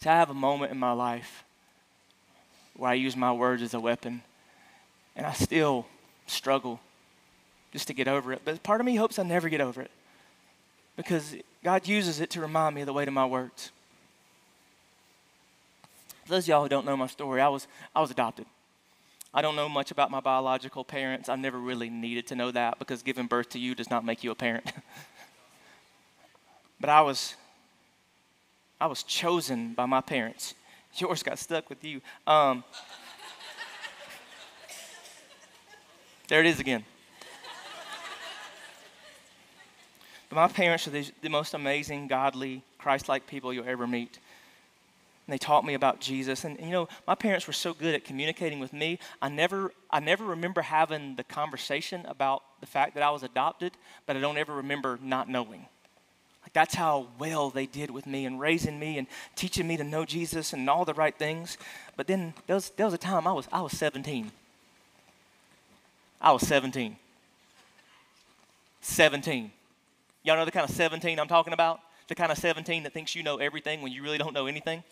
So 0.00 0.10
I 0.10 0.14
have 0.14 0.30
a 0.30 0.34
moment 0.34 0.72
in 0.72 0.78
my 0.78 0.92
life 0.92 1.44
where 2.82 2.90
I 2.90 2.94
use 2.94 3.16
my 3.16 3.30
words 3.30 3.62
as 3.62 3.74
a 3.74 3.78
weapon, 3.78 4.22
and 5.14 5.24
I 5.24 5.34
still 5.34 5.86
struggle 6.26 6.80
just 7.72 7.86
to 7.86 7.94
get 7.94 8.08
over 8.08 8.32
it. 8.32 8.42
But 8.44 8.60
part 8.64 8.80
of 8.80 8.86
me 8.86 8.96
hopes 8.96 9.20
I 9.20 9.22
never 9.22 9.48
get 9.48 9.60
over 9.60 9.82
it 9.82 9.90
because 10.96 11.36
God 11.62 11.86
uses 11.86 12.18
it 12.18 12.28
to 12.30 12.40
remind 12.40 12.74
me 12.74 12.80
of 12.80 12.86
the 12.86 12.92
weight 12.92 13.06
of 13.06 13.14
my 13.14 13.24
words. 13.24 13.70
For 16.24 16.30
those 16.30 16.42
of 16.42 16.48
y'all 16.48 16.62
who 16.64 16.68
don't 16.68 16.84
know 16.84 16.96
my 16.96 17.06
story, 17.06 17.40
I 17.40 17.46
was, 17.46 17.68
I 17.94 18.00
was 18.00 18.10
adopted. 18.10 18.46
I 19.32 19.42
don't 19.42 19.54
know 19.54 19.68
much 19.68 19.92
about 19.92 20.10
my 20.10 20.18
biological 20.18 20.82
parents. 20.82 21.28
I 21.28 21.36
never 21.36 21.60
really 21.60 21.88
needed 21.88 22.26
to 22.26 22.34
know 22.34 22.50
that 22.50 22.80
because 22.80 23.04
giving 23.04 23.28
birth 23.28 23.50
to 23.50 23.60
you 23.60 23.76
does 23.76 23.90
not 23.90 24.04
make 24.04 24.24
you 24.24 24.32
a 24.32 24.34
parent. 24.34 24.72
but 26.80 26.90
I 26.90 27.02
was, 27.02 27.36
I 28.80 28.88
was 28.88 29.04
chosen 29.04 29.72
by 29.72 29.86
my 29.86 30.00
parents. 30.00 30.54
Yours 30.98 31.22
got 31.22 31.38
stuck 31.38 31.68
with 31.68 31.84
you. 31.84 32.00
Um, 32.26 32.64
there 36.28 36.40
it 36.40 36.46
is 36.46 36.60
again. 36.60 36.84
But 40.28 40.36
my 40.36 40.48
parents 40.48 40.88
are 40.88 40.90
the, 40.90 41.28
most 41.28 41.52
amazing, 41.52 42.08
godly, 42.08 42.62
Christ 42.78 43.06
like 43.06 43.26
people 43.26 43.52
you'll 43.52 43.68
ever 43.68 43.86
meet. 43.86 44.18
And 45.26 45.34
they 45.34 45.36
taught 45.36 45.64
me 45.64 45.74
about 45.74 46.00
Jesus. 46.00 46.44
And, 46.44 46.56
and, 46.58 46.68
you 46.68 46.72
know, 46.72 46.88
my 47.06 47.14
parents 47.14 47.46
were 47.46 47.52
so 47.52 47.74
good 47.74 47.94
at 47.94 48.04
communicating 48.04 48.58
with 48.58 48.72
me. 48.72 48.98
I 49.20 49.28
never, 49.28 49.72
I 49.90 50.00
never 50.00 50.24
remember 50.24 50.62
having 50.62 51.16
the 51.16 51.24
conversation 51.24 52.06
about 52.06 52.42
the 52.60 52.66
fact 52.66 52.94
that 52.94 53.02
I 53.02 53.10
was 53.10 53.22
adopted, 53.22 53.72
but 54.06 54.16
I 54.16 54.20
don't 54.20 54.38
ever 54.38 54.54
remember 54.54 54.98
not 55.02 55.28
knowing. 55.28 55.66
That's 56.52 56.74
how 56.74 57.08
well 57.18 57.50
they 57.50 57.66
did 57.66 57.90
with 57.90 58.06
me 58.06 58.26
and 58.26 58.38
raising 58.38 58.78
me 58.78 58.98
and 58.98 59.06
teaching 59.36 59.66
me 59.66 59.76
to 59.78 59.84
know 59.84 60.04
Jesus 60.04 60.52
and 60.52 60.68
all 60.68 60.84
the 60.84 60.94
right 60.94 61.16
things. 61.16 61.56
But 61.96 62.06
then 62.06 62.34
there 62.46 62.56
was, 62.56 62.70
there 62.70 62.86
was 62.86 62.94
a 62.94 62.98
time 62.98 63.26
I 63.26 63.32
was, 63.32 63.48
I 63.50 63.62
was 63.62 63.72
17. 63.72 64.30
I 66.20 66.32
was 66.32 66.46
17. 66.46 66.96
17. 68.82 69.50
Y'all 70.24 70.36
know 70.36 70.44
the 70.44 70.50
kind 70.50 70.68
of 70.68 70.74
17 70.74 71.18
I'm 71.18 71.28
talking 71.28 71.52
about? 71.52 71.80
The 72.08 72.14
kind 72.14 72.30
of 72.30 72.38
17 72.38 72.82
that 72.82 72.92
thinks 72.92 73.14
you 73.14 73.22
know 73.22 73.38
everything 73.38 73.80
when 73.80 73.92
you 73.92 74.02
really 74.02 74.18
don't 74.18 74.34
know 74.34 74.46
anything? 74.46 74.82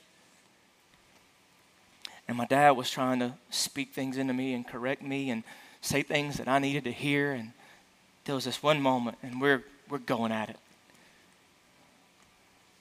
And 2.27 2.37
my 2.37 2.47
dad 2.47 2.71
was 2.71 2.91
trying 2.91 3.19
to 3.19 3.35
speak 3.51 3.93
things 3.93 4.17
into 4.17 4.33
me 4.33 4.55
and 4.55 4.67
correct 4.67 5.03
me 5.03 5.31
and 5.31 5.43
say 5.81 6.03
things 6.03 6.39
that 6.39 6.49
I 6.49 6.59
needed 6.59 6.85
to 6.85 6.93
hear. 6.93 7.33
And 7.33 7.53
there 8.25 8.35
was 8.35 8.45
this 8.45 8.63
one 8.63 8.81
moment, 8.81 9.19
and 9.23 9.41
we're, 9.41 9.65
we're 9.89 9.99
going 9.99 10.33
at 10.33 10.49
it. 10.49 10.57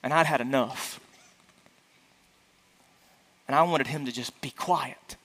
And 0.02 0.14
I'd 0.14 0.26
had 0.26 0.42
enough. 0.42 1.00
And 3.48 3.56
I 3.56 3.64
wanted 3.64 3.88
him 3.88 4.06
to 4.06 4.12
just 4.12 4.40
be 4.42 4.52
quiet. 4.52 5.16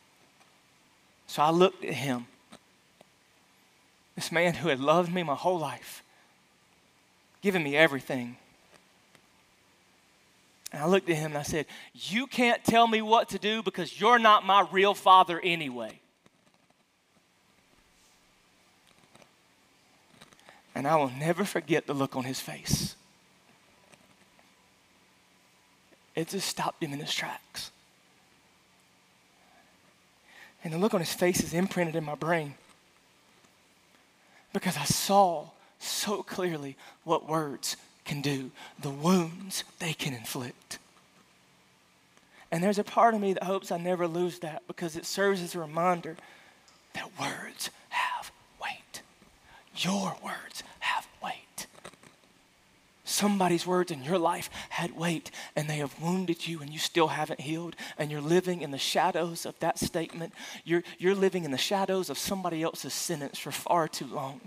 So 1.26 1.42
I 1.42 1.50
looked 1.50 1.84
at 1.84 1.94
him, 1.94 2.26
this 4.14 4.30
man 4.30 4.54
who 4.54 4.68
had 4.68 4.80
loved 4.80 5.12
me 5.12 5.22
my 5.22 5.34
whole 5.34 5.58
life, 5.58 6.02
given 7.42 7.62
me 7.62 7.76
everything. 7.76 8.36
And 10.72 10.82
I 10.82 10.86
looked 10.86 11.08
at 11.08 11.16
him 11.16 11.32
and 11.32 11.38
I 11.38 11.42
said, 11.42 11.66
You 11.92 12.26
can't 12.26 12.64
tell 12.64 12.86
me 12.88 13.02
what 13.02 13.28
to 13.30 13.38
do 13.38 13.62
because 13.62 14.00
you're 14.00 14.18
not 14.18 14.44
my 14.44 14.66
real 14.72 14.94
father 14.94 15.40
anyway. 15.40 16.00
And 20.74 20.88
I 20.88 20.96
will 20.96 21.10
never 21.10 21.44
forget 21.44 21.86
the 21.86 21.94
look 21.94 22.16
on 22.16 22.24
his 22.24 22.40
face. 22.40 22.96
It 26.14 26.28
just 26.28 26.48
stopped 26.48 26.82
him 26.82 26.92
in 26.92 27.00
his 27.00 27.14
tracks. 27.14 27.70
And 30.62 30.72
the 30.72 30.78
look 30.78 30.94
on 30.94 31.00
his 31.00 31.12
face 31.12 31.42
is 31.42 31.52
imprinted 31.52 31.96
in 31.96 32.04
my 32.04 32.14
brain 32.14 32.54
because 34.52 34.76
I 34.76 34.84
saw 34.84 35.48
so 35.78 36.22
clearly 36.22 36.76
what 37.02 37.28
words 37.28 37.76
can 38.04 38.22
do, 38.22 38.50
the 38.80 38.90
wounds 38.90 39.64
they 39.78 39.92
can 39.92 40.14
inflict. 40.14 40.78
And 42.50 42.62
there's 42.62 42.78
a 42.78 42.84
part 42.84 43.14
of 43.14 43.20
me 43.20 43.32
that 43.32 43.42
hopes 43.42 43.72
I 43.72 43.78
never 43.78 44.06
lose 44.06 44.38
that 44.38 44.62
because 44.66 44.96
it 44.96 45.04
serves 45.04 45.42
as 45.42 45.54
a 45.54 45.58
reminder 45.58 46.16
that 46.94 47.10
words 47.18 47.70
have 47.88 48.30
weight. 48.62 49.02
Your 49.76 50.16
words 50.22 50.62
have. 50.78 51.03
Somebody's 53.14 53.64
words 53.64 53.92
in 53.92 54.02
your 54.02 54.18
life 54.18 54.50
had 54.70 54.96
weight 54.96 55.30
and 55.54 55.70
they 55.70 55.76
have 55.76 56.00
wounded 56.00 56.48
you 56.48 56.60
and 56.60 56.72
you 56.72 56.80
still 56.80 57.06
haven't 57.06 57.40
healed 57.40 57.76
and 57.96 58.10
you're 58.10 58.20
living 58.20 58.60
in 58.60 58.72
the 58.72 58.78
shadows 58.78 59.46
of 59.46 59.56
that 59.60 59.78
statement. 59.78 60.32
You're, 60.64 60.82
you're 60.98 61.14
living 61.14 61.44
in 61.44 61.52
the 61.52 61.56
shadows 61.56 62.10
of 62.10 62.18
somebody 62.18 62.60
else's 62.60 62.92
sentence 62.92 63.38
for 63.38 63.52
far 63.52 63.86
too 63.86 64.06
long. 64.06 64.40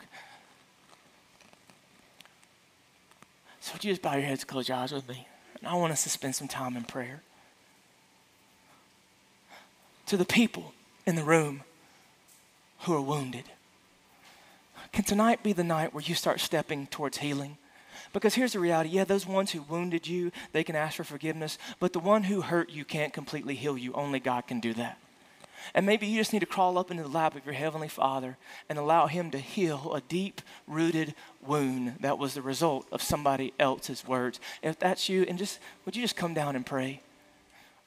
So 3.61 3.72
would 3.72 3.86
you 3.86 3.91
just 3.91 4.01
bow 4.01 4.15
your 4.15 4.24
heads, 4.24 4.43
close 4.43 4.68
your 4.68 4.76
eyes 4.76 4.91
with 4.91 5.07
me? 5.07 5.26
And 5.59 5.70
I 5.70 5.76
want 5.76 5.93
us 5.93 6.03
to 6.03 6.09
spend 6.09 6.36
some 6.36 6.49
time 6.49 6.76
in 6.76 6.84
prayer. 6.84 7.22
To 10.07 10.18
the 10.18 10.26
people 10.26 10.74
in 11.05 11.15
the 11.15 11.24
room 11.24 11.63
who 12.80 12.93
are 12.93 13.01
wounded, 13.01 13.45
can 14.91 15.05
tonight 15.05 15.41
be 15.41 15.53
the 15.53 15.63
night 15.63 15.93
where 15.93 16.03
you 16.03 16.15
start 16.15 16.41
stepping 16.41 16.88
towards 16.88 17.20
healing? 17.20 17.57
Because 18.18 18.34
here's 18.34 18.53
the 18.53 18.59
reality 18.59 18.89
yeah, 18.89 19.03
those 19.03 19.28
ones 19.28 19.51
who 19.51 19.61
wounded 19.61 20.07
you, 20.07 20.32
they 20.51 20.63
can 20.63 20.76
ask 20.76 20.95
for 20.95 21.03
forgiveness, 21.03 21.59
but 21.80 21.93
the 21.93 21.99
one 21.99 22.24
who 22.24 22.41
hurt 22.41 22.72
you 22.72 22.84
can't 22.84 23.13
completely 23.13 23.53
heal 23.53 23.78
you. 23.78 23.93
Only 23.93 24.20
God 24.20 24.47
can 24.47 24.59
do 24.59 24.74
that. 24.74 24.97
And 25.76 25.86
maybe 25.86 26.07
you 26.07 26.18
just 26.20 26.34
need 26.34 26.39
to 26.39 26.47
crawl 26.47 26.80
up 26.80 26.89
into 26.89 27.03
the 27.03 27.09
lap 27.09 27.36
of 27.36 27.45
your 27.45 27.53
Heavenly 27.53 27.88
Father 27.88 28.36
and 28.70 28.80
allow 28.80 29.05
Him 29.05 29.30
to 29.30 29.38
heal 29.38 29.93
a 29.93 30.01
deep 30.01 30.41
rooted 30.65 31.13
wound 31.45 31.97
that 31.99 32.18
was 32.18 32.34
the 32.34 32.41
result 32.41 32.88
of 32.91 33.03
somebody 33.03 33.53
else's 33.59 34.03
words. 34.07 34.39
If 34.63 34.80
that's 34.80 35.07
you, 35.07 35.22
and 35.22 35.38
just 35.38 35.59
would 35.86 35.95
you 35.95 36.01
just 36.01 36.15
come 36.15 36.34
down 36.34 36.55
and 36.55 36.65
pray? 36.65 37.01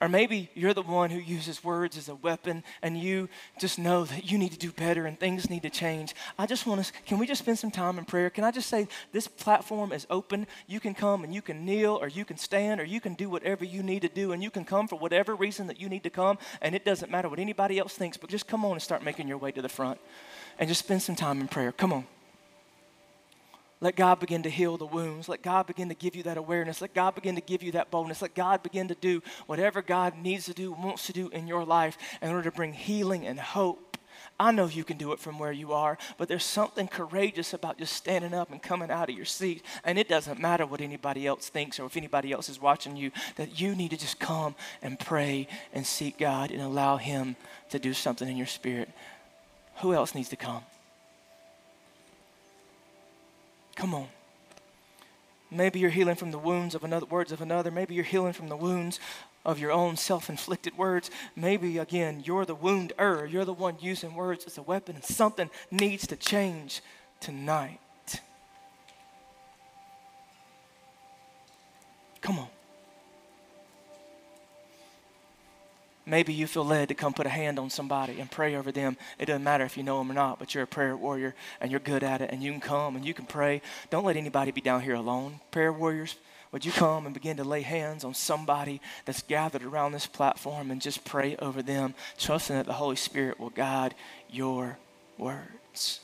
Or 0.00 0.08
maybe 0.08 0.48
you're 0.54 0.72
the 0.72 0.82
one 0.82 1.10
who 1.10 1.18
uses 1.18 1.62
words 1.62 1.98
as 1.98 2.08
a 2.08 2.14
weapon 2.14 2.64
and 2.80 2.96
you 2.96 3.28
just 3.58 3.78
know 3.78 4.04
that 4.04 4.30
you 4.30 4.38
need 4.38 4.52
to 4.52 4.58
do 4.58 4.72
better 4.72 5.04
and 5.04 5.20
things 5.20 5.50
need 5.50 5.62
to 5.62 5.70
change. 5.70 6.14
I 6.38 6.46
just 6.46 6.66
want 6.66 6.82
to, 6.82 6.92
can 7.04 7.18
we 7.18 7.26
just 7.26 7.42
spend 7.42 7.58
some 7.58 7.70
time 7.70 7.98
in 7.98 8.06
prayer? 8.06 8.30
Can 8.30 8.42
I 8.42 8.50
just 8.50 8.70
say 8.70 8.88
this 9.12 9.28
platform 9.28 9.92
is 9.92 10.06
open? 10.08 10.46
You 10.66 10.80
can 10.80 10.94
come 10.94 11.22
and 11.22 11.34
you 11.34 11.42
can 11.42 11.66
kneel 11.66 11.98
or 12.00 12.08
you 12.08 12.24
can 12.24 12.38
stand 12.38 12.80
or 12.80 12.84
you 12.84 13.00
can 13.00 13.12
do 13.12 13.28
whatever 13.28 13.62
you 13.62 13.82
need 13.82 14.00
to 14.00 14.08
do 14.08 14.32
and 14.32 14.42
you 14.42 14.50
can 14.50 14.64
come 14.64 14.88
for 14.88 14.96
whatever 14.96 15.34
reason 15.34 15.66
that 15.66 15.78
you 15.78 15.90
need 15.90 16.04
to 16.04 16.10
come 16.10 16.38
and 16.62 16.74
it 16.74 16.86
doesn't 16.86 17.10
matter 17.10 17.28
what 17.28 17.38
anybody 17.38 17.78
else 17.78 17.94
thinks, 17.94 18.16
but 18.16 18.30
just 18.30 18.46
come 18.46 18.64
on 18.64 18.72
and 18.72 18.82
start 18.82 19.04
making 19.04 19.28
your 19.28 19.38
way 19.38 19.52
to 19.52 19.60
the 19.60 19.68
front 19.68 20.00
and 20.58 20.66
just 20.66 20.82
spend 20.82 21.02
some 21.02 21.16
time 21.16 21.42
in 21.42 21.48
prayer. 21.48 21.72
Come 21.72 21.92
on. 21.92 22.06
Let 23.80 23.96
God 23.96 24.20
begin 24.20 24.42
to 24.42 24.50
heal 24.50 24.76
the 24.76 24.86
wounds. 24.86 25.28
Let 25.28 25.42
God 25.42 25.66
begin 25.66 25.88
to 25.88 25.94
give 25.94 26.14
you 26.14 26.22
that 26.24 26.36
awareness. 26.36 26.82
Let 26.82 26.92
God 26.92 27.14
begin 27.14 27.34
to 27.36 27.40
give 27.40 27.62
you 27.62 27.72
that 27.72 27.90
boldness. 27.90 28.20
Let 28.20 28.34
God 28.34 28.62
begin 28.62 28.88
to 28.88 28.94
do 28.94 29.22
whatever 29.46 29.80
God 29.80 30.18
needs 30.18 30.44
to 30.46 30.54
do, 30.54 30.72
wants 30.72 31.06
to 31.06 31.14
do 31.14 31.28
in 31.30 31.46
your 31.46 31.64
life 31.64 31.96
in 32.20 32.28
order 32.30 32.42
to 32.50 32.54
bring 32.54 32.74
healing 32.74 33.26
and 33.26 33.40
hope. 33.40 33.96
I 34.38 34.52
know 34.52 34.66
you 34.66 34.84
can 34.84 34.96
do 34.96 35.12
it 35.12 35.18
from 35.18 35.38
where 35.38 35.52
you 35.52 35.72
are, 35.72 35.98
but 36.18 36.28
there's 36.28 36.44
something 36.44 36.88
courageous 36.88 37.54
about 37.54 37.78
just 37.78 37.94
standing 37.94 38.34
up 38.34 38.50
and 38.50 38.62
coming 38.62 38.90
out 38.90 39.08
of 39.08 39.16
your 39.16 39.24
seat. 39.24 39.62
And 39.84 39.98
it 39.98 40.08
doesn't 40.08 40.40
matter 40.40 40.66
what 40.66 40.80
anybody 40.80 41.26
else 41.26 41.48
thinks 41.48 41.78
or 41.78 41.86
if 41.86 41.96
anybody 41.96 42.32
else 42.32 42.48
is 42.48 42.60
watching 42.60 42.96
you, 42.96 43.12
that 43.36 43.60
you 43.60 43.74
need 43.74 43.90
to 43.90 43.98
just 43.98 44.18
come 44.18 44.54
and 44.82 44.98
pray 44.98 45.48
and 45.72 45.86
seek 45.86 46.18
God 46.18 46.50
and 46.50 46.60
allow 46.60 46.96
Him 46.96 47.36
to 47.70 47.78
do 47.78 47.94
something 47.94 48.28
in 48.28 48.36
your 48.36 48.46
spirit. 48.46 48.90
Who 49.76 49.94
else 49.94 50.14
needs 50.14 50.30
to 50.30 50.36
come? 50.36 50.62
Come 53.80 53.94
on. 53.94 54.08
Maybe 55.50 55.78
you're 55.78 55.88
healing 55.88 56.14
from 56.14 56.32
the 56.32 56.38
wounds 56.38 56.74
of 56.74 56.84
another 56.84 57.06
words 57.06 57.32
of 57.32 57.40
another. 57.40 57.70
Maybe 57.70 57.94
you're 57.94 58.04
healing 58.04 58.34
from 58.34 58.50
the 58.50 58.56
wounds 58.56 59.00
of 59.42 59.58
your 59.58 59.72
own 59.72 59.96
self-inflicted 59.96 60.76
words. 60.76 61.10
Maybe 61.34 61.78
again, 61.78 62.22
you're 62.26 62.44
the 62.44 62.54
wounder. 62.54 63.24
You're 63.24 63.46
the 63.46 63.54
one 63.54 63.78
using 63.80 64.14
words 64.14 64.44
as 64.44 64.58
a 64.58 64.62
weapon, 64.62 64.96
and 64.96 65.04
something 65.04 65.48
needs 65.70 66.06
to 66.08 66.16
change 66.16 66.82
tonight. 67.20 67.80
Come 72.20 72.38
on. 72.38 72.48
Maybe 76.10 76.32
you 76.34 76.48
feel 76.48 76.64
led 76.64 76.88
to 76.88 76.94
come 76.96 77.12
put 77.14 77.26
a 77.26 77.30
hand 77.30 77.56
on 77.60 77.70
somebody 77.70 78.18
and 78.18 78.28
pray 78.28 78.56
over 78.56 78.72
them. 78.72 78.96
It 79.16 79.26
doesn't 79.26 79.44
matter 79.44 79.64
if 79.64 79.76
you 79.76 79.84
know 79.84 79.98
them 79.98 80.10
or 80.10 80.14
not, 80.14 80.40
but 80.40 80.52
you're 80.52 80.64
a 80.64 80.66
prayer 80.66 80.96
warrior 80.96 81.36
and 81.60 81.70
you're 81.70 81.78
good 81.78 82.02
at 82.02 82.20
it 82.20 82.30
and 82.32 82.42
you 82.42 82.50
can 82.50 82.60
come 82.60 82.96
and 82.96 83.04
you 83.04 83.14
can 83.14 83.26
pray. 83.26 83.62
Don't 83.90 84.04
let 84.04 84.16
anybody 84.16 84.50
be 84.50 84.60
down 84.60 84.80
here 84.80 84.96
alone. 84.96 85.38
Prayer 85.52 85.72
warriors, 85.72 86.16
would 86.50 86.64
you 86.64 86.72
come 86.72 87.06
and 87.06 87.14
begin 87.14 87.36
to 87.36 87.44
lay 87.44 87.62
hands 87.62 88.02
on 88.02 88.14
somebody 88.14 88.80
that's 89.04 89.22
gathered 89.22 89.62
around 89.62 89.92
this 89.92 90.08
platform 90.08 90.72
and 90.72 90.82
just 90.82 91.04
pray 91.04 91.36
over 91.36 91.62
them, 91.62 91.94
trusting 92.18 92.56
that 92.56 92.66
the 92.66 92.72
Holy 92.72 92.96
Spirit 92.96 93.38
will 93.38 93.50
guide 93.50 93.94
your 94.28 94.78
words? 95.16 96.00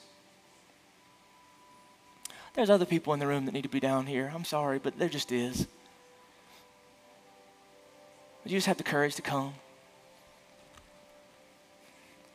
There's 2.54 2.70
other 2.70 2.86
people 2.86 3.12
in 3.12 3.18
the 3.18 3.26
room 3.26 3.44
that 3.46 3.54
need 3.54 3.62
to 3.62 3.68
be 3.68 3.80
down 3.80 4.06
here. 4.06 4.30
I'm 4.32 4.44
sorry, 4.44 4.78
but 4.78 5.00
there 5.00 5.08
just 5.08 5.32
is. 5.32 5.66
But 8.44 8.52
you 8.52 8.58
just 8.58 8.68
have 8.68 8.76
the 8.76 8.84
courage 8.84 9.16
to 9.16 9.22
come. 9.22 9.54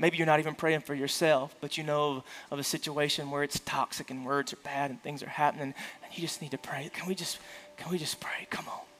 Maybe 0.01 0.17
you're 0.17 0.25
not 0.25 0.39
even 0.39 0.55
praying 0.55 0.79
for 0.81 0.95
yourself, 0.95 1.55
but 1.61 1.77
you 1.77 1.83
know 1.83 2.23
of, 2.49 2.57
a 2.57 2.63
situation 2.63 3.29
where 3.29 3.43
it's 3.43 3.59
toxic 3.59 4.09
and 4.09 4.25
words 4.25 4.51
are 4.51 4.57
bad 4.63 4.89
and 4.89 5.01
things 5.03 5.21
are 5.21 5.29
happening, 5.29 5.75
and 6.03 6.13
you 6.15 6.21
just 6.21 6.41
need 6.41 6.49
to 6.51 6.57
pray. 6.57 6.89
Can 6.91 7.07
we 7.07 7.13
just, 7.13 7.37
can 7.77 7.91
we 7.91 7.99
just 7.99 8.19
pray? 8.19 8.47
Come 8.49 8.67
on. 8.67 8.90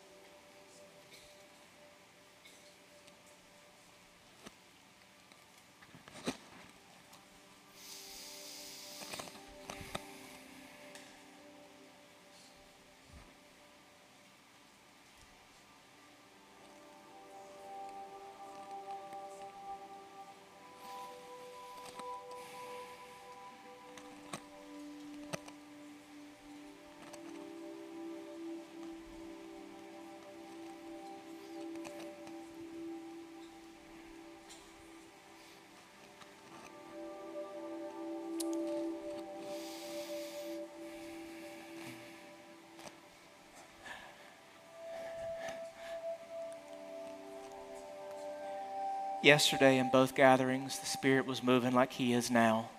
Yesterday 49.21 49.77
in 49.77 49.89
both 49.89 50.15
gatherings, 50.15 50.79
the 50.79 50.85
Spirit 50.85 51.25
was 51.25 51.43
moving 51.43 51.73
like 51.73 51.93
He 51.93 52.13
is 52.13 52.31
now. 52.31 52.69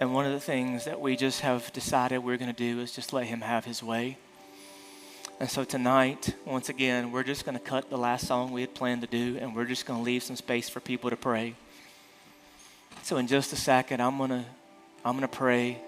And 0.00 0.12
one 0.12 0.26
of 0.26 0.32
the 0.32 0.40
things 0.40 0.84
that 0.84 1.00
we 1.00 1.16
just 1.16 1.42
have 1.42 1.72
decided 1.72 2.18
we're 2.18 2.36
going 2.36 2.52
to 2.52 2.56
do 2.56 2.80
is 2.80 2.92
just 2.92 3.12
let 3.12 3.26
Him 3.26 3.40
have 3.40 3.64
His 3.64 3.82
way. 3.82 4.16
And 5.38 5.50
so 5.50 5.64
tonight, 5.64 6.34
once 6.44 6.68
again, 6.68 7.10
we're 7.10 7.24
just 7.24 7.44
going 7.44 7.58
to 7.58 7.64
cut 7.64 7.90
the 7.90 7.98
last 7.98 8.26
song 8.26 8.52
we 8.52 8.60
had 8.60 8.74
planned 8.74 9.00
to 9.02 9.08
do, 9.08 9.38
and 9.40 9.56
we're 9.56 9.64
just 9.64 9.86
going 9.86 9.98
to 9.98 10.04
leave 10.04 10.22
some 10.22 10.36
space 10.36 10.68
for 10.68 10.80
people 10.80 11.10
to 11.10 11.16
pray. 11.16 11.54
So 13.02 13.16
in 13.16 13.26
just 13.26 13.52
a 13.52 13.56
second, 13.56 14.00
I'm 14.00 14.18
going 14.18 14.30
to 14.30 14.44
I'm 15.04 15.16
going 15.16 15.28
to 15.28 15.36
pray, 15.36 15.78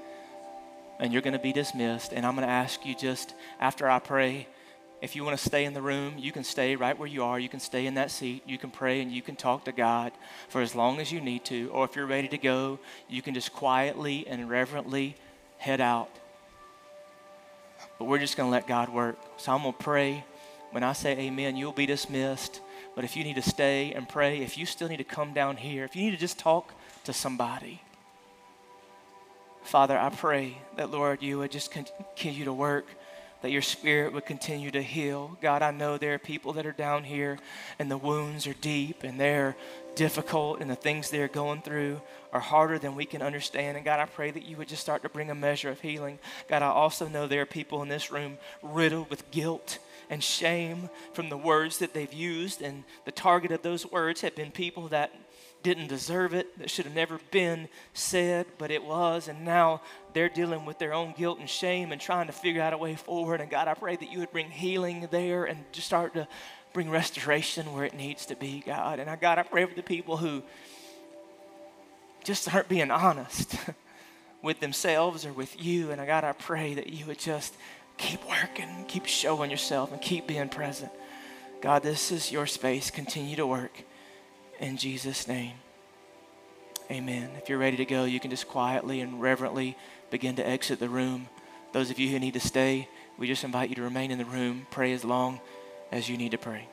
and 0.99 1.12
you're 1.12 1.23
going 1.23 1.35
to 1.35 1.39
be 1.39 1.53
dismissed. 1.53 2.12
And 2.12 2.27
I'm 2.27 2.35
going 2.35 2.47
to 2.47 2.53
ask 2.53 2.85
you 2.85 2.97
just 2.97 3.35
after 3.61 3.89
I 3.89 4.01
pray, 4.01 4.49
if 5.05 5.15
you 5.15 5.23
want 5.23 5.39
to 5.39 5.45
stay 5.45 5.67
in 5.67 5.75
the 5.75 5.83
room, 5.83 6.15
you 6.17 6.33
can 6.33 6.43
stay 6.43 6.77
right 6.77 6.99
where 6.99 7.07
you 7.07 7.23
are. 7.23 7.39
You 7.39 7.51
can 7.51 7.61
stay 7.61 7.87
in 7.87 7.95
that 7.95 8.11
seat. 8.11 8.43
You 8.47 8.57
can 8.57 8.71
pray 8.71 9.03
and 9.03 9.13
you 9.13 9.21
can 9.21 9.37
talk 9.37 9.67
to 9.67 9.73
God 9.73 10.13
for 10.49 10.63
as 10.63 10.75
long 10.75 10.99
as 10.99 11.13
you 11.13 11.21
need 11.21 11.45
to. 11.45 11.69
Or 11.75 11.85
if 11.85 11.95
you're 11.95 12.07
ready 12.07 12.27
to 12.29 12.39
go, 12.39 12.79
you 13.07 13.21
can 13.21 13.35
just 13.35 13.53
quietly 13.53 14.27
and 14.27 14.49
reverently 14.49 15.15
head 15.59 15.83
out. 15.83 16.09
But 17.99 18.07
we're 18.07 18.19
just 18.19 18.39
going 18.39 18.47
to 18.47 18.51
let 18.51 18.67
God 18.67 18.89
work. 18.89 19.19
So 19.37 19.53
I'm 19.53 19.61
going 19.61 19.75
to 19.75 19.79
pray. 19.79 20.25
When 20.71 20.83
I 20.83 20.95
say 20.95 21.13
amen, 21.19 21.57
you'll 21.57 21.73
be 21.73 21.87
dismissed. 21.87 22.63
But 22.97 23.05
if 23.05 23.15
you 23.15 23.25
need 23.25 23.37
to 23.37 23.43
stay 23.43 23.93
and 23.93 24.09
pray, 24.09 24.39
if 24.39 24.57
you 24.57 24.65
still 24.65 24.89
need 24.89 24.97
to 24.97 25.05
come 25.05 25.35
down 25.35 25.59
here, 25.59 25.85
if 25.85 25.95
you 25.95 26.03
need 26.03 26.13
to 26.13 26.17
just 26.17 26.39
talk 26.39 26.73
to 27.05 27.13
somebody, 27.13 27.83
Father, 29.65 29.99
I 29.99 30.09
pray 30.09 30.57
that, 30.77 30.91
Lord, 30.91 31.23
you 31.23 31.39
would 31.39 31.51
just 31.51 31.71
continue 31.71 32.47
to 32.47 32.53
work 32.55 32.87
that 33.45 33.51
your 33.51 33.61
spirit 33.61 34.15
would 34.15 34.25
continue 34.25 34.71
to 34.71 34.83
heal. 34.83 35.37
God, 35.43 35.61
I 35.61 35.71
know 35.71 35.99
there 35.99 36.15
are 36.15 36.19
people 36.19 36.55
that 36.55 36.65
are 36.65 36.73
down 36.73 37.05
here 37.05 37.39
and 37.79 37.91
the 37.91 37.99
wounds 37.99 38.47
are 38.47 38.55
deep 38.55 39.03
and 39.03 39.21
they're 39.21 39.55
difficult 39.97 40.61
and 40.63 40.71
the 40.71 40.75
things 40.75 41.11
they're 41.11 41.29
going 41.29 41.61
through 41.61 42.01
are 42.33 42.41
harder 42.41 42.79
than 42.79 42.95
we 42.95 43.05
can 43.05 43.21
understand. 43.21 43.77
And 43.77 43.85
God, 43.85 44.01
I 44.01 44.07
pray 44.07 44.31
that 44.31 44.47
you 44.47 44.57
would 44.57 44.69
just 44.69 44.81
start 44.81 45.03
to 45.03 45.11
bring 45.11 45.29
a 45.29 45.35
measure 45.35 45.69
of 45.69 45.79
healing. 45.79 46.19
God, 46.49 46.63
I 46.63 46.69
also 46.69 47.07
know 47.07 47.27
there 47.27 47.43
are 47.43 47.47
people 47.47 47.83
in 47.83 47.91
this 47.91 48.11
room 48.11 48.39
riddled 48.63 49.11
with 49.11 49.31
guilt 49.31 49.79
and 50.11 50.23
shame 50.23 50.89
from 51.13 51.29
the 51.29 51.37
words 51.37 51.79
that 51.79 51.95
they've 51.95 52.13
used. 52.13 52.63
And 52.63 52.85
the 53.05 53.13
target 53.13 53.53
of 53.53 53.63
those 53.63 53.91
words 53.91 54.21
have 54.23 54.35
been 54.35 54.51
people 54.51 54.89
that 54.89 55.15
didn't 55.65 55.89
deserve 55.89 56.35
it, 56.35 56.59
that 56.59 56.71
should 56.71 56.85
have 56.85 56.95
never 56.95 57.19
been 57.31 57.69
said, 57.95 58.47
but 58.59 58.71
it 58.71 58.85
was. 58.85 59.29
And 59.29 59.45
now 59.45 59.81
they're 60.13 60.29
dealing 60.29 60.67
with 60.67 60.79
their 60.79 60.93
own 60.93 61.15
guilt 61.17 61.41
and 61.41 61.49
shame 61.49 61.91
and 61.91 62.01
trying 62.01 62.27
to 62.27 62.33
figure 62.33 62.63
out 62.63 62.75
a 62.75 62.79
way 62.79 62.95
forward. 62.95 63.41
And 63.41 63.51
God, 63.51 63.67
I 63.67 63.75
pray 63.75 63.97
that 63.97 64.13
you 64.13 64.21
would 64.21 64.31
bring 64.31 64.51
healing 64.51 65.09
there 65.11 65.45
and 65.47 65.65
just 65.73 65.87
start 65.87 66.15
to 66.15 66.29
bring 66.75 66.91
restoration 66.91 67.73
where 67.73 67.85
it 67.85 67.95
needs 67.95 68.27
to 68.27 68.37
be, 68.37 68.63
God. 68.65 69.01
And 69.01 69.09
I, 69.09 69.17
God, 69.17 69.39
I 69.39 69.43
pray 69.43 69.65
for 69.65 69.75
the 69.75 69.83
people 69.83 70.19
who 70.19 70.43
just 72.25 72.53
aren't 72.53 72.69
being 72.69 72.91
honest 72.91 73.57
with 74.43 74.61
themselves 74.61 75.25
or 75.25 75.33
with 75.33 75.63
you. 75.63 75.91
And 75.93 76.01
I, 76.01 76.07
God, 76.07 76.25
I 76.25 76.33
pray 76.33 76.75
that 76.75 76.89
you 76.89 77.07
would 77.07 77.19
just 77.19 77.55
keep 77.97 78.21
working, 78.29 78.85
keep 78.89 79.07
showing 79.07 79.51
yourself, 79.51 79.93
and 79.93 80.01
keep 80.01 80.27
being 80.27 80.49
present. 80.49 80.93
God, 81.61 81.83
this 81.83 82.13
is 82.13 82.31
your 82.31 82.47
space. 82.47 82.91
Continue 82.91 83.37
to 83.37 83.47
work 83.47 83.73
in 84.61 84.77
Jesus' 84.77 85.27
name. 85.27 85.55
Amen. 86.91 87.31
If 87.41 87.49
you're 87.49 87.59
ready 87.59 87.79
to 87.79 87.85
go, 87.85 88.05
you 88.05 88.21
can 88.21 88.31
just 88.31 88.49
quietly 88.49 89.01
and 89.01 89.21
reverently 89.21 89.77
begin 90.11 90.37
to 90.37 90.47
exit 90.47 90.79
the 90.79 90.89
room. 90.89 91.29
Those 91.73 91.91
of 91.91 91.99
you 91.99 92.11
who 92.11 92.19
need 92.19 92.35
to 92.35 92.41
stay, 92.41 92.89
we 93.19 93.27
just 93.27 93.45
invite 93.45 93.71
you 93.71 93.75
to 93.77 93.83
remain 93.83 94.11
in 94.11 94.19
the 94.19 94.25
room. 94.25 94.67
Pray 94.71 94.93
as 94.93 95.05
long 95.05 95.41
as 95.91 96.09
you 96.09 96.17
need 96.17 96.33
to 96.33 96.39
pray. 96.39 96.69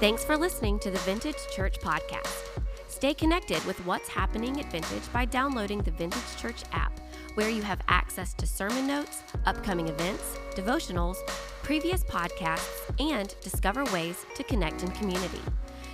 Thanks 0.00 0.24
for 0.24 0.36
listening 0.36 0.78
to 0.80 0.90
the 0.90 0.98
Vintage 0.98 1.36
Church 1.54 1.80
Podcast. 1.80 2.60
Stay 2.88 3.14
connected 3.14 3.64
with 3.64 3.78
what's 3.86 4.08
happening 4.08 4.60
at 4.60 4.70
Vintage 4.70 5.12
by 5.12 5.24
downloading 5.24 5.82
the 5.82 5.90
Vintage 5.90 6.36
Church 6.36 6.62
app, 6.72 7.00
where 7.34 7.50
you 7.50 7.62
have 7.62 7.80
access 7.88 8.34
to 8.34 8.46
sermon 8.46 8.86
notes, 8.86 9.22
upcoming 9.46 9.88
events, 9.88 10.38
devotionals, 10.54 11.16
previous 11.62 12.04
podcasts, 12.04 12.82
and 12.98 13.34
discover 13.40 13.84
ways 13.86 14.24
to 14.34 14.44
connect 14.44 14.82
in 14.82 14.90
community. 14.92 15.40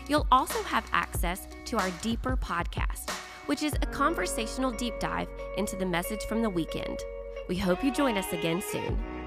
You'll 0.09 0.27
also 0.31 0.63
have 0.65 0.89
access 0.93 1.47
to 1.67 1.79
our 1.79 1.91
Deeper 2.03 2.37
podcast, 2.37 3.11
which 3.47 3.63
is 3.63 3.75
a 3.75 3.87
conversational 3.87 4.71
deep 4.71 4.99
dive 4.99 5.29
into 5.57 5.77
the 5.77 5.87
message 5.87 6.23
from 6.25 6.43
the 6.43 6.51
weekend. 6.51 6.99
We 7.49 7.57
hope 7.57 7.83
you 7.83 7.93
join 7.93 8.17
us 8.17 8.33
again 8.33 8.63
soon. 8.63 9.20